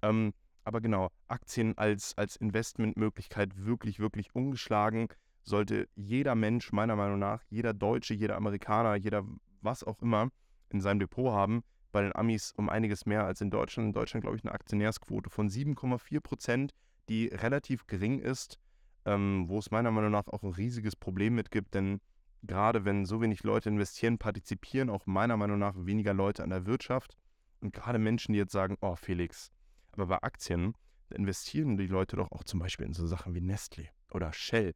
Ähm, 0.00 0.32
aber 0.64 0.80
genau, 0.80 1.10
Aktien 1.28 1.76
als, 1.76 2.16
als 2.16 2.36
Investmentmöglichkeit 2.36 3.50
wirklich, 3.62 4.00
wirklich 4.00 4.34
ungeschlagen 4.34 5.08
sollte 5.42 5.86
jeder 5.96 6.34
Mensch, 6.34 6.72
meiner 6.72 6.96
Meinung 6.96 7.18
nach, 7.18 7.42
jeder 7.50 7.74
Deutsche, 7.74 8.14
jeder 8.14 8.36
Amerikaner, 8.36 8.94
jeder 8.94 9.26
was 9.60 9.84
auch 9.84 10.00
immer 10.00 10.30
in 10.70 10.80
seinem 10.80 11.00
Depot 11.00 11.30
haben. 11.30 11.62
Bei 11.92 12.02
den 12.02 12.16
Amis 12.16 12.52
um 12.56 12.68
einiges 12.68 13.06
mehr 13.06 13.24
als 13.24 13.40
in 13.40 13.50
Deutschland. 13.50 13.88
In 13.88 13.92
Deutschland, 13.92 14.22
glaube 14.22 14.36
ich, 14.36 14.44
eine 14.44 14.52
Aktionärsquote 14.52 15.30
von 15.30 15.48
7,4 15.48 16.20
Prozent, 16.20 16.74
die 17.08 17.26
relativ 17.26 17.86
gering 17.86 18.18
ist, 18.18 18.58
ähm, 19.04 19.44
wo 19.48 19.58
es 19.58 19.70
meiner 19.70 19.90
Meinung 19.90 20.10
nach 20.10 20.26
auch 20.28 20.42
ein 20.42 20.52
riesiges 20.52 20.96
Problem 20.96 21.34
mit 21.34 21.50
gibt, 21.50 21.74
denn 21.74 22.00
gerade 22.42 22.84
wenn 22.84 23.04
so 23.04 23.20
wenig 23.20 23.42
Leute 23.42 23.68
investieren, 23.68 24.18
partizipieren 24.18 24.90
auch 24.90 25.06
meiner 25.06 25.36
Meinung 25.36 25.58
nach 25.58 25.74
weniger 25.76 26.14
Leute 26.14 26.42
an 26.42 26.50
der 26.50 26.66
Wirtschaft. 26.66 27.16
Und 27.60 27.72
gerade 27.72 27.98
Menschen, 27.98 28.32
die 28.32 28.38
jetzt 28.38 28.52
sagen, 28.52 28.76
oh 28.80 28.96
Felix, 28.96 29.52
aber 29.92 30.06
bei 30.06 30.22
Aktien 30.22 30.74
investieren 31.10 31.76
die 31.76 31.86
Leute 31.86 32.16
doch 32.16 32.32
auch 32.32 32.44
zum 32.44 32.58
Beispiel 32.58 32.86
in 32.86 32.94
so 32.94 33.06
Sachen 33.06 33.34
wie 33.34 33.40
Nestle 33.40 33.88
oder 34.10 34.32
Shell. 34.32 34.72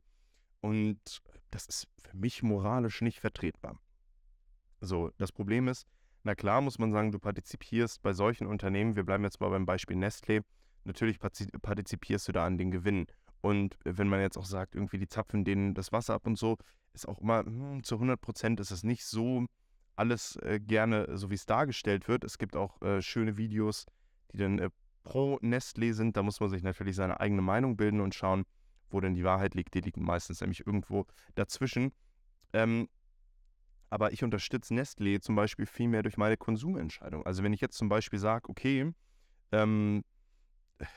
Und 0.61 1.23
das 1.51 1.67
ist 1.67 1.89
für 1.99 2.17
mich 2.17 2.43
moralisch 2.43 3.01
nicht 3.01 3.21
vertretbar. 3.21 3.79
So, 4.81 5.11
das 5.17 5.33
Problem 5.33 5.69
ist, 5.69 5.87
na 6.27 6.35
klar 6.35 6.61
muss 6.61 6.81
man 6.81 6.91
sagen, 6.91 7.13
du 7.13 7.21
partizipierst 7.21 8.03
bei 8.03 8.13
solchen 8.13 8.49
Unternehmen, 8.49 8.97
wir 8.97 9.05
bleiben 9.05 9.23
jetzt 9.23 9.41
mal 9.41 9.49
beim 9.49 9.65
Beispiel 9.65 9.97
Nestle, 9.97 10.41
natürlich 10.83 11.21
partizipierst 11.21 12.27
du 12.27 12.33
da 12.33 12.45
an 12.45 12.59
den 12.59 12.73
Gewinnen. 12.73 13.07
Und 13.43 13.79
wenn 13.85 14.09
man 14.09 14.21
jetzt 14.21 14.37
auch 14.37 14.45
sagt, 14.45 14.75
irgendwie 14.75 14.99
die 14.99 15.07
zapfen 15.07 15.45
denen 15.45 15.73
das 15.73 15.93
Wasser 15.93 16.15
ab 16.15 16.27
und 16.27 16.37
so, 16.37 16.57
ist 16.95 17.07
auch 17.07 17.21
immer 17.21 17.45
hm, 17.45 17.85
zu 17.85 17.95
100 17.95 18.21
Prozent 18.21 18.59
ist 18.59 18.73
es 18.73 18.83
nicht 18.83 19.05
so 19.07 19.47
alles 19.95 20.35
äh, 20.43 20.59
gerne, 20.59 21.17
so 21.17 21.31
wie 21.31 21.35
es 21.35 21.47
dargestellt 21.47 22.09
wird. 22.09 22.25
Es 22.25 22.39
gibt 22.39 22.57
auch 22.57 22.83
äh, 22.83 23.01
schöne 23.03 23.37
Videos, 23.37 23.87
die 24.33 24.39
dann 24.39 24.59
äh, 24.59 24.71
pro 25.05 25.39
Nestle 25.43 25.95
sind. 25.95 26.17
Da 26.17 26.25
muss 26.25 26.41
man 26.41 26.51
sich 26.51 26.65
natürlich 26.65 26.97
seine 26.97 27.21
eigene 27.21 27.43
Meinung 27.43 27.77
bilden 27.77 28.01
und 28.01 28.17
schauen, 28.17 28.47
wo 28.91 29.01
denn 29.01 29.15
die 29.15 29.23
Wahrheit 29.23 29.55
liegt. 29.55 29.75
Die 29.75 29.81
liegt 29.81 29.97
meistens 29.97 30.41
nämlich 30.41 30.67
irgendwo 30.67 31.07
dazwischen. 31.37 31.93
Ähm, 32.53 32.89
aber 33.91 34.13
ich 34.13 34.25
unterstütze 34.25 34.75
Nestlé 34.75 35.21
zum 35.21 35.37
Beispiel 35.37 35.67
viel 35.67 35.89
mehr 35.89 36.03
durch 36.03 36.17
meine 36.17 36.37
Konsumentscheidung. 36.37 37.25
Also 37.25 37.43
wenn 37.43 37.53
ich 37.53 37.61
jetzt 37.61 37.77
zum 37.77 37.89
Beispiel 37.89 38.19
sage, 38.19 38.49
okay, 38.49 38.93
ähm, 39.53 40.03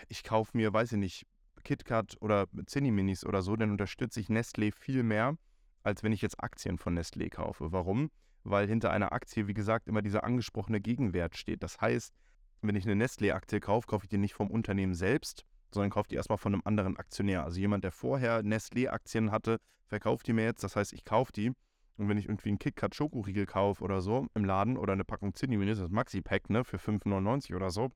ich 0.07 0.23
kaufe 0.23 0.55
mir, 0.57 0.73
weiß 0.73 0.93
ich 0.93 0.97
nicht, 0.97 1.25
KitKat 1.63 2.17
oder 2.21 2.47
Zinni-Minis 2.65 3.25
oder 3.25 3.41
so, 3.41 3.55
dann 3.55 3.71
unterstütze 3.71 4.19
ich 4.19 4.27
Nestlé 4.27 4.71
viel 4.73 5.03
mehr, 5.03 5.37
als 5.83 6.03
wenn 6.03 6.11
ich 6.11 6.21
jetzt 6.21 6.41
Aktien 6.41 6.77
von 6.77 6.97
Nestlé 6.97 7.29
kaufe. 7.29 7.71
Warum? 7.71 8.09
Weil 8.43 8.67
hinter 8.67 8.91
einer 8.91 9.11
Aktie, 9.11 9.47
wie 9.47 9.53
gesagt, 9.53 9.87
immer 9.87 10.01
dieser 10.01 10.23
angesprochene 10.23 10.79
Gegenwert 10.79 11.37
steht. 11.37 11.61
Das 11.61 11.79
heißt, 11.81 12.13
wenn 12.61 12.75
ich 12.75 12.85
eine 12.85 13.05
Nestlé-Aktie 13.05 13.59
kaufe, 13.59 13.87
kaufe 13.87 14.05
ich 14.05 14.09
die 14.09 14.17
nicht 14.17 14.33
vom 14.33 14.49
Unternehmen 14.49 14.93
selbst, 14.93 15.45
sondern 15.71 15.91
kaufe 15.91 16.09
die 16.09 16.15
erstmal 16.15 16.37
von 16.37 16.53
einem 16.53 16.61
anderen 16.65 16.97
Aktionär. 16.97 17.43
Also 17.43 17.59
jemand, 17.59 17.83
der 17.83 17.91
vorher 17.91 18.41
Nestlé-Aktien 18.41 19.31
hatte, 19.31 19.59
verkauft 19.87 20.27
die 20.27 20.33
mir 20.33 20.45
jetzt. 20.45 20.63
Das 20.63 20.75
heißt, 20.75 20.93
ich 20.93 21.05
kaufe 21.05 21.31
die. 21.31 21.51
Und 21.99 22.07
wenn 22.07 22.17
ich 22.17 22.27
irgendwie 22.27 22.47
einen 22.47 22.59
KitKat 22.59 22.95
Schokoriegel 22.95 23.45
kaufe 23.45 23.83
oder 23.83 23.99
so 23.99 24.27
im 24.33 24.45
Laden 24.45 24.77
oder 24.77 24.93
eine 24.93 25.03
Packung 25.03 25.33
Zinni, 25.33 25.63
das 25.65 25.89
Maxi-Pack, 25.89 26.49
ne, 26.49 26.63
für 26.63 26.77
5,99 26.77 27.53
oder 27.53 27.71
so, 27.71 27.91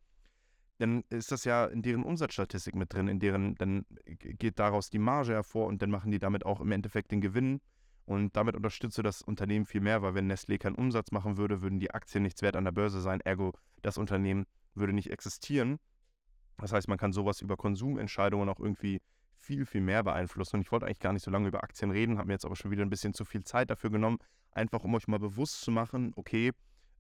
dann 0.77 1.05
ist 1.09 1.31
das 1.31 1.45
ja 1.45 1.65
in 1.67 1.81
deren 1.81 2.03
Umsatzstatistik 2.03 2.75
mit 2.75 2.93
drin, 2.93 3.07
in 3.07 3.19
deren, 3.19 3.55
dann 3.55 3.85
geht 4.05 4.59
daraus 4.59 4.89
die 4.89 4.99
Marge 4.99 5.31
hervor 5.31 5.67
und 5.67 5.81
dann 5.81 5.89
machen 5.89 6.11
die 6.11 6.19
damit 6.19 6.45
auch 6.45 6.59
im 6.59 6.73
Endeffekt 6.73 7.11
den 7.11 7.21
Gewinn. 7.21 7.61
Und 8.03 8.35
damit 8.35 8.57
unterstützt 8.57 8.97
du 8.97 9.03
das 9.03 9.21
Unternehmen 9.21 9.65
viel 9.65 9.79
mehr, 9.79 10.01
weil 10.01 10.15
wenn 10.15 10.29
Nestlé 10.29 10.57
keinen 10.57 10.75
Umsatz 10.75 11.11
machen 11.11 11.37
würde, 11.37 11.61
würden 11.61 11.79
die 11.79 11.91
Aktien 11.91 12.23
nichts 12.23 12.41
wert 12.41 12.57
an 12.57 12.65
der 12.65 12.73
Börse 12.73 12.99
sein, 12.99 13.21
ergo 13.21 13.53
das 13.81 13.97
Unternehmen 13.97 14.45
würde 14.75 14.91
nicht 14.91 15.11
existieren. 15.11 15.79
Das 16.57 16.73
heißt, 16.73 16.89
man 16.89 16.97
kann 16.97 17.13
sowas 17.13 17.39
über 17.39 17.55
Konsumentscheidungen 17.55 18.49
auch 18.49 18.59
irgendwie 18.59 18.99
viel, 19.43 19.65
viel 19.65 19.81
mehr 19.81 20.03
beeinflussen. 20.03 20.57
Und 20.57 20.61
ich 20.61 20.71
wollte 20.71 20.85
eigentlich 20.85 20.99
gar 20.99 21.13
nicht 21.13 21.23
so 21.23 21.31
lange 21.31 21.47
über 21.47 21.63
Aktien 21.63 21.91
reden, 21.91 22.17
habe 22.17 22.27
mir 22.27 22.33
jetzt 22.33 22.45
aber 22.45 22.55
schon 22.55 22.71
wieder 22.71 22.83
ein 22.83 22.89
bisschen 22.89 23.13
zu 23.13 23.25
viel 23.25 23.43
Zeit 23.43 23.69
dafür 23.69 23.89
genommen, 23.89 24.17
einfach 24.51 24.83
um 24.83 24.93
euch 24.95 25.07
mal 25.07 25.19
bewusst 25.19 25.61
zu 25.61 25.71
machen, 25.71 26.13
okay, 26.15 26.51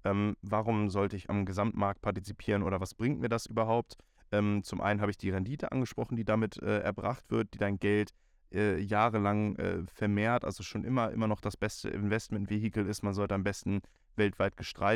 ähm, 0.03 0.35
warum 0.41 0.89
sollte 0.89 1.15
ich 1.15 1.29
am 1.29 1.45
Gesamtmarkt 1.45 2.01
partizipieren 2.01 2.63
oder 2.63 2.81
was 2.81 2.93
bringt 2.93 3.21
mir 3.21 3.29
das 3.29 3.45
überhaupt? 3.45 3.95
Ähm, 4.31 4.63
zum 4.63 4.81
einen 4.81 4.99
habe 4.99 5.11
ich 5.11 5.17
die 5.17 5.29
Rendite 5.29 5.71
angesprochen, 5.71 6.17
die 6.17 6.25
damit 6.25 6.61
äh, 6.61 6.79
erbracht 6.79 7.23
wird, 7.29 7.53
die 7.53 7.57
dein 7.57 7.79
Geld 7.79 8.11
äh, 8.51 8.79
jahrelang 8.79 9.55
äh, 9.55 9.83
vermehrt, 9.85 10.43
also 10.43 10.63
schon 10.63 10.83
immer, 10.83 11.11
immer 11.11 11.27
noch 11.27 11.39
das 11.39 11.55
beste 11.55 11.89
Investmentvehikel 11.89 12.85
ist. 12.85 13.03
Man 13.03 13.13
sollte 13.13 13.35
am 13.35 13.43
besten 13.43 13.81
weltweit 14.15 14.53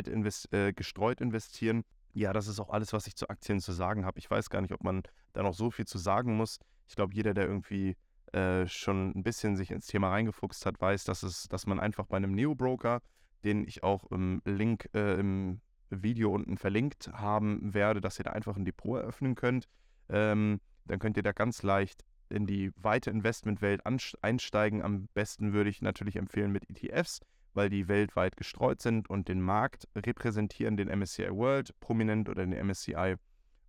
invest 0.08 0.52
äh, 0.52 0.72
gestreut 0.72 1.20
investieren. 1.20 1.84
Ja, 2.12 2.32
das 2.32 2.48
ist 2.48 2.60
auch 2.60 2.70
alles, 2.70 2.92
was 2.92 3.06
ich 3.06 3.16
zu 3.16 3.28
Aktien 3.28 3.60
zu 3.60 3.72
sagen 3.72 4.04
habe. 4.04 4.18
Ich 4.18 4.30
weiß 4.30 4.50
gar 4.50 4.60
nicht, 4.60 4.72
ob 4.72 4.82
man 4.84 5.02
da 5.32 5.42
noch 5.42 5.54
so 5.54 5.70
viel 5.70 5.86
zu 5.86 5.98
sagen 5.98 6.36
muss. 6.36 6.58
Ich 6.88 6.96
glaube, 6.96 7.14
jeder, 7.14 7.34
der 7.34 7.46
irgendwie 7.46 7.96
äh, 8.32 8.66
schon 8.66 9.12
ein 9.14 9.22
bisschen 9.22 9.56
sich 9.56 9.70
ins 9.70 9.86
Thema 9.86 10.10
reingefuchst 10.10 10.66
hat, 10.66 10.80
weiß, 10.80 11.04
dass, 11.04 11.22
es, 11.22 11.48
dass 11.48 11.66
man 11.66 11.80
einfach 11.80 12.06
bei 12.06 12.16
einem 12.16 12.32
Neo-Broker, 12.32 13.00
den 13.44 13.66
ich 13.66 13.82
auch 13.82 14.10
im 14.10 14.42
Link 14.44 14.88
äh, 14.94 15.18
im 15.18 15.60
Video 15.90 16.34
unten 16.34 16.58
verlinkt 16.58 17.10
haben 17.12 17.72
werde, 17.72 18.00
dass 18.00 18.18
ihr 18.18 18.24
da 18.24 18.32
einfach 18.32 18.56
ein 18.56 18.64
Depot 18.64 19.00
eröffnen 19.00 19.34
könnt. 19.34 19.68
Ähm, 20.08 20.60
dann 20.84 20.98
könnt 20.98 21.16
ihr 21.16 21.22
da 21.22 21.32
ganz 21.32 21.62
leicht 21.62 22.04
in 22.28 22.46
die 22.46 22.72
weite 22.76 23.10
Investmentwelt 23.10 23.82
einsteigen. 24.20 24.82
Am 24.82 25.08
besten 25.14 25.52
würde 25.52 25.70
ich 25.70 25.80
natürlich 25.80 26.16
empfehlen 26.16 26.52
mit 26.52 26.68
ETFs 26.68 27.20
weil 27.58 27.70
die 27.70 27.88
weltweit 27.88 28.36
gestreut 28.36 28.80
sind 28.80 29.10
und 29.10 29.26
den 29.26 29.40
Markt 29.40 29.88
repräsentieren, 29.96 30.76
den 30.76 30.88
MSCI 30.96 31.30
World 31.30 31.74
prominent 31.80 32.28
oder 32.28 32.46
den 32.46 32.66
MSCI 32.66 33.16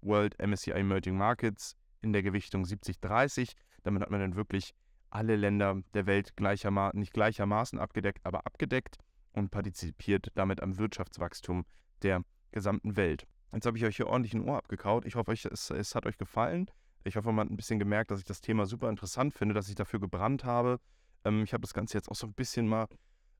World 0.01 0.37
MSCI 0.39 0.71
Emerging 0.71 1.17
Markets 1.17 1.75
in 2.01 2.13
der 2.13 2.23
Gewichtung 2.23 2.63
70-30. 2.63 3.53
Damit 3.83 4.01
hat 4.01 4.09
man 4.09 4.19
dann 4.19 4.35
wirklich 4.35 4.73
alle 5.09 5.35
Länder 5.35 5.81
der 5.93 6.05
Welt 6.05 6.35
gleichermaßen, 6.35 6.99
nicht 6.99 7.13
gleichermaßen 7.13 7.79
abgedeckt, 7.79 8.25
aber 8.25 8.45
abgedeckt 8.45 8.97
und 9.33 9.49
partizipiert 9.49 10.27
damit 10.35 10.61
am 10.61 10.77
Wirtschaftswachstum 10.77 11.65
der 12.03 12.23
gesamten 12.51 12.95
Welt. 12.95 13.25
Jetzt 13.53 13.65
habe 13.65 13.77
ich 13.77 13.85
euch 13.85 13.97
hier 13.97 14.07
ordentlich 14.07 14.33
ein 14.33 14.47
Ohr 14.47 14.57
abgekaut. 14.57 15.05
Ich 15.05 15.15
hoffe, 15.15 15.31
es, 15.33 15.69
es 15.71 15.95
hat 15.95 16.05
euch 16.05 16.17
gefallen. 16.17 16.69
Ich 17.03 17.15
hoffe, 17.15 17.31
man 17.31 17.47
hat 17.47 17.53
ein 17.53 17.57
bisschen 17.57 17.79
gemerkt, 17.79 18.11
dass 18.11 18.19
ich 18.19 18.25
das 18.25 18.41
Thema 18.41 18.65
super 18.65 18.89
interessant 18.89 19.33
finde, 19.33 19.55
dass 19.55 19.69
ich 19.69 19.75
dafür 19.75 19.99
gebrannt 19.99 20.43
habe. 20.43 20.79
Ähm, 21.25 21.43
ich 21.43 21.53
habe 21.53 21.61
das 21.61 21.73
Ganze 21.73 21.97
jetzt 21.97 22.09
auch 22.09 22.15
so 22.15 22.27
ein 22.27 22.33
bisschen 22.33 22.67
mal 22.67 22.87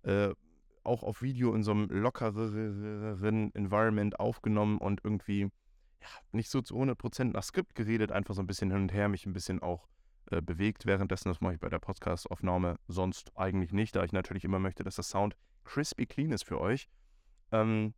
äh, 0.04 0.30
auch 0.84 1.04
auf 1.04 1.22
Video 1.22 1.54
in 1.54 1.64
so 1.64 1.72
einem 1.72 1.88
lockereren 1.90 3.54
Environment 3.54 4.20
aufgenommen 4.20 4.78
und 4.80 5.02
irgendwie 5.04 5.50
ja, 6.02 6.08
nicht 6.32 6.50
so 6.50 6.62
zu 6.62 6.76
100% 6.76 7.26
nach 7.26 7.44
Skript 7.44 7.76
geredet, 7.76 8.12
einfach 8.12 8.34
so 8.34 8.42
ein 8.42 8.48
bisschen 8.48 8.72
hin 8.72 8.82
und 8.82 8.94
her, 8.94 9.10
mich 9.10 9.26
ein 9.26 9.34
bisschen 9.34 9.62
auch 9.62 9.88
äh, 10.32 10.42
bewegt 10.42 10.86
währenddessen. 10.86 11.30
Das 11.30 11.42
mache 11.42 11.56
ich 11.56 11.60
bei 11.60 11.70
der 11.70 11.80
Podcast-Aufnahme 11.80 12.78
sonst 12.88 13.36
eigentlich 13.36 13.74
nicht, 13.74 13.96
da 13.96 14.04
ich 14.04 14.12
natürlich 14.12 14.44
immer 14.44 14.60
möchte, 14.60 14.84
dass 14.84 14.96
das 14.96 15.10
Sound 15.10 15.36
crispy 15.64 16.06
clean 16.06 16.32
ist 16.32 16.46
für 16.46 16.60
euch. 16.60 16.88
Ähm, 17.52 17.94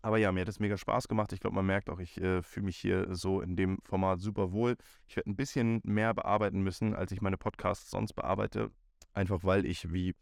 aber 0.00 0.18
ja, 0.18 0.30
mir 0.32 0.42
hat 0.42 0.48
es 0.48 0.60
mega 0.60 0.76
Spaß 0.76 1.08
gemacht. 1.08 1.32
Ich 1.32 1.40
glaube, 1.40 1.56
man 1.56 1.66
merkt 1.66 1.90
auch, 1.90 1.98
ich 1.98 2.20
äh, 2.20 2.42
fühle 2.42 2.66
mich 2.66 2.76
hier 2.76 3.14
so 3.14 3.40
in 3.40 3.56
dem 3.56 3.78
Format 3.84 4.20
super 4.20 4.52
wohl. 4.52 4.76
Ich 5.06 5.16
werde 5.16 5.30
ein 5.30 5.36
bisschen 5.36 5.80
mehr 5.84 6.14
bearbeiten 6.14 6.60
müssen, 6.60 6.94
als 6.94 7.10
ich 7.12 7.20
meine 7.20 7.36
Podcasts 7.36 7.90
sonst 7.90 8.12
bearbeite. 8.12 8.70
Einfach 9.12 9.42
weil 9.42 9.66
ich, 9.66 9.92
wie 9.92 10.14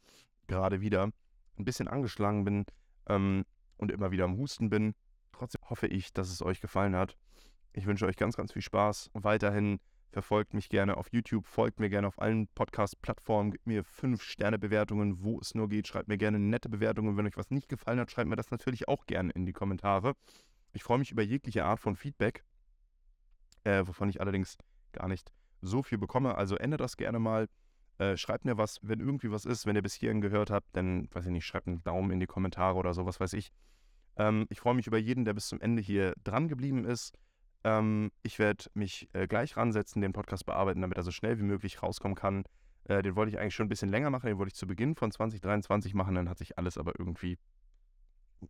gerade 0.46 0.80
wieder 0.80 1.10
ein 1.58 1.64
bisschen 1.64 1.88
angeschlagen 1.88 2.44
bin 2.44 2.64
ähm, 3.08 3.44
und 3.76 3.90
immer 3.90 4.10
wieder 4.10 4.24
am 4.24 4.36
Husten 4.38 4.70
bin. 4.70 4.94
Trotzdem 5.38 5.60
hoffe 5.68 5.86
ich, 5.86 6.14
dass 6.14 6.30
es 6.30 6.40
euch 6.40 6.60
gefallen 6.60 6.96
hat. 6.96 7.16
Ich 7.74 7.84
wünsche 7.84 8.06
euch 8.06 8.16
ganz, 8.16 8.36
ganz 8.36 8.52
viel 8.52 8.62
Spaß. 8.62 9.10
Weiterhin 9.12 9.80
verfolgt 10.10 10.54
mich 10.54 10.70
gerne 10.70 10.96
auf 10.96 11.12
YouTube, 11.12 11.46
folgt 11.46 11.78
mir 11.78 11.90
gerne 11.90 12.06
auf 12.06 12.18
allen 12.18 12.48
Podcast-Plattformen, 12.48 13.50
gebt 13.50 13.66
mir 13.66 13.84
5-Sterne-Bewertungen, 13.84 15.22
wo 15.22 15.38
es 15.38 15.54
nur 15.54 15.68
geht. 15.68 15.88
Schreibt 15.88 16.08
mir 16.08 16.16
gerne 16.16 16.38
nette 16.38 16.70
Bewertungen. 16.70 17.18
Wenn 17.18 17.26
euch 17.26 17.36
was 17.36 17.50
nicht 17.50 17.68
gefallen 17.68 18.00
hat, 18.00 18.10
schreibt 18.10 18.30
mir 18.30 18.36
das 18.36 18.50
natürlich 18.50 18.88
auch 18.88 19.04
gerne 19.04 19.30
in 19.32 19.44
die 19.44 19.52
Kommentare. 19.52 20.14
Ich 20.72 20.82
freue 20.82 20.98
mich 20.98 21.12
über 21.12 21.22
jegliche 21.22 21.66
Art 21.66 21.80
von 21.80 21.96
Feedback, 21.96 22.44
äh, 23.64 23.86
wovon 23.86 24.08
ich 24.08 24.22
allerdings 24.22 24.56
gar 24.92 25.06
nicht 25.06 25.32
so 25.60 25.82
viel 25.82 25.98
bekomme. 25.98 26.36
Also 26.36 26.56
ändert 26.56 26.80
das 26.80 26.96
gerne 26.96 27.18
mal. 27.18 27.48
Äh, 27.98 28.16
schreibt 28.16 28.46
mir 28.46 28.56
was, 28.56 28.78
wenn 28.80 29.00
irgendwie 29.00 29.30
was 29.30 29.44
ist. 29.44 29.66
Wenn 29.66 29.76
ihr 29.76 29.82
bis 29.82 29.94
hierhin 29.94 30.22
gehört 30.22 30.50
habt, 30.50 30.74
dann, 30.74 31.08
weiß 31.12 31.26
ich 31.26 31.32
nicht, 31.32 31.44
schreibt 31.44 31.66
einen 31.66 31.84
Daumen 31.84 32.10
in 32.10 32.20
die 32.20 32.26
Kommentare 32.26 32.76
oder 32.76 32.94
so, 32.94 33.04
was 33.04 33.20
weiß 33.20 33.34
ich. 33.34 33.52
Ähm, 34.16 34.46
ich 34.50 34.60
freue 34.60 34.74
mich 34.74 34.86
über 34.86 34.98
jeden, 34.98 35.24
der 35.24 35.34
bis 35.34 35.48
zum 35.48 35.60
Ende 35.60 35.82
hier 35.82 36.14
dran 36.24 36.48
geblieben 36.48 36.84
ist. 36.84 37.14
Ähm, 37.64 38.10
ich 38.22 38.38
werde 38.38 38.64
mich 38.74 39.08
äh, 39.12 39.26
gleich 39.26 39.56
ransetzen, 39.56 40.02
den 40.02 40.12
Podcast 40.12 40.46
bearbeiten, 40.46 40.80
damit 40.80 40.96
er 40.96 41.02
so 41.02 41.10
schnell 41.10 41.38
wie 41.38 41.44
möglich 41.44 41.82
rauskommen 41.82 42.14
kann. 42.14 42.44
Äh, 42.84 43.02
den 43.02 43.16
wollte 43.16 43.30
ich 43.30 43.38
eigentlich 43.38 43.54
schon 43.54 43.66
ein 43.66 43.70
bisschen 43.70 43.88
länger 43.88 44.10
machen, 44.10 44.26
den 44.26 44.38
wollte 44.38 44.48
ich 44.52 44.54
zu 44.54 44.66
Beginn 44.66 44.94
von 44.94 45.10
2023 45.10 45.94
machen, 45.94 46.14
dann 46.14 46.28
hat 46.28 46.38
sich 46.38 46.58
alles 46.58 46.78
aber 46.78 46.98
irgendwie 46.98 47.38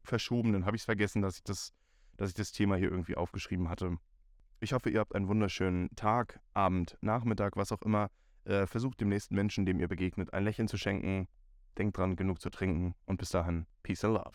verschoben. 0.05 0.53
Dann 0.53 0.67
habe 0.67 0.77
ich 0.77 0.83
es 0.83 0.87
vergessen, 0.87 1.23
dass 1.23 1.37
ich 1.37 1.45
das, 1.45 1.73
dass 2.17 2.29
ich 2.29 2.35
das 2.35 2.53
Thema 2.53 2.77
hier 2.77 2.91
irgendwie 2.91 3.17
aufgeschrieben 3.17 3.69
hatte. 3.69 3.97
Ich 4.61 4.73
hoffe, 4.73 4.91
ihr 4.91 5.01
habt 5.01 5.15
einen 5.15 5.29
wunderschönen 5.29 5.95
Tag, 5.97 6.41
Abend, 6.55 6.97
Nachmittag, 7.01 7.57
was 7.57 7.73
auch 7.73 7.83
immer 7.83 8.11
Äh, 8.45 8.69
versucht 8.69 9.01
dem 9.01 9.09
nächsten 9.09 9.35
Menschen, 9.35 9.67
dem 9.67 9.81
ihr 9.81 9.89
begegnet, 9.89 10.33
ein 10.33 10.45
Lächeln 10.45 10.69
zu 10.69 10.77
schenken. 10.77 11.27
Denkt 11.79 11.99
dran, 11.99 12.15
genug 12.15 12.41
zu 12.41 12.49
trinken. 12.49 12.95
Und 13.05 13.17
bis 13.17 13.31
dahin, 13.31 13.67
Peace 13.83 14.05
and 14.05 14.15
Love. 14.15 14.35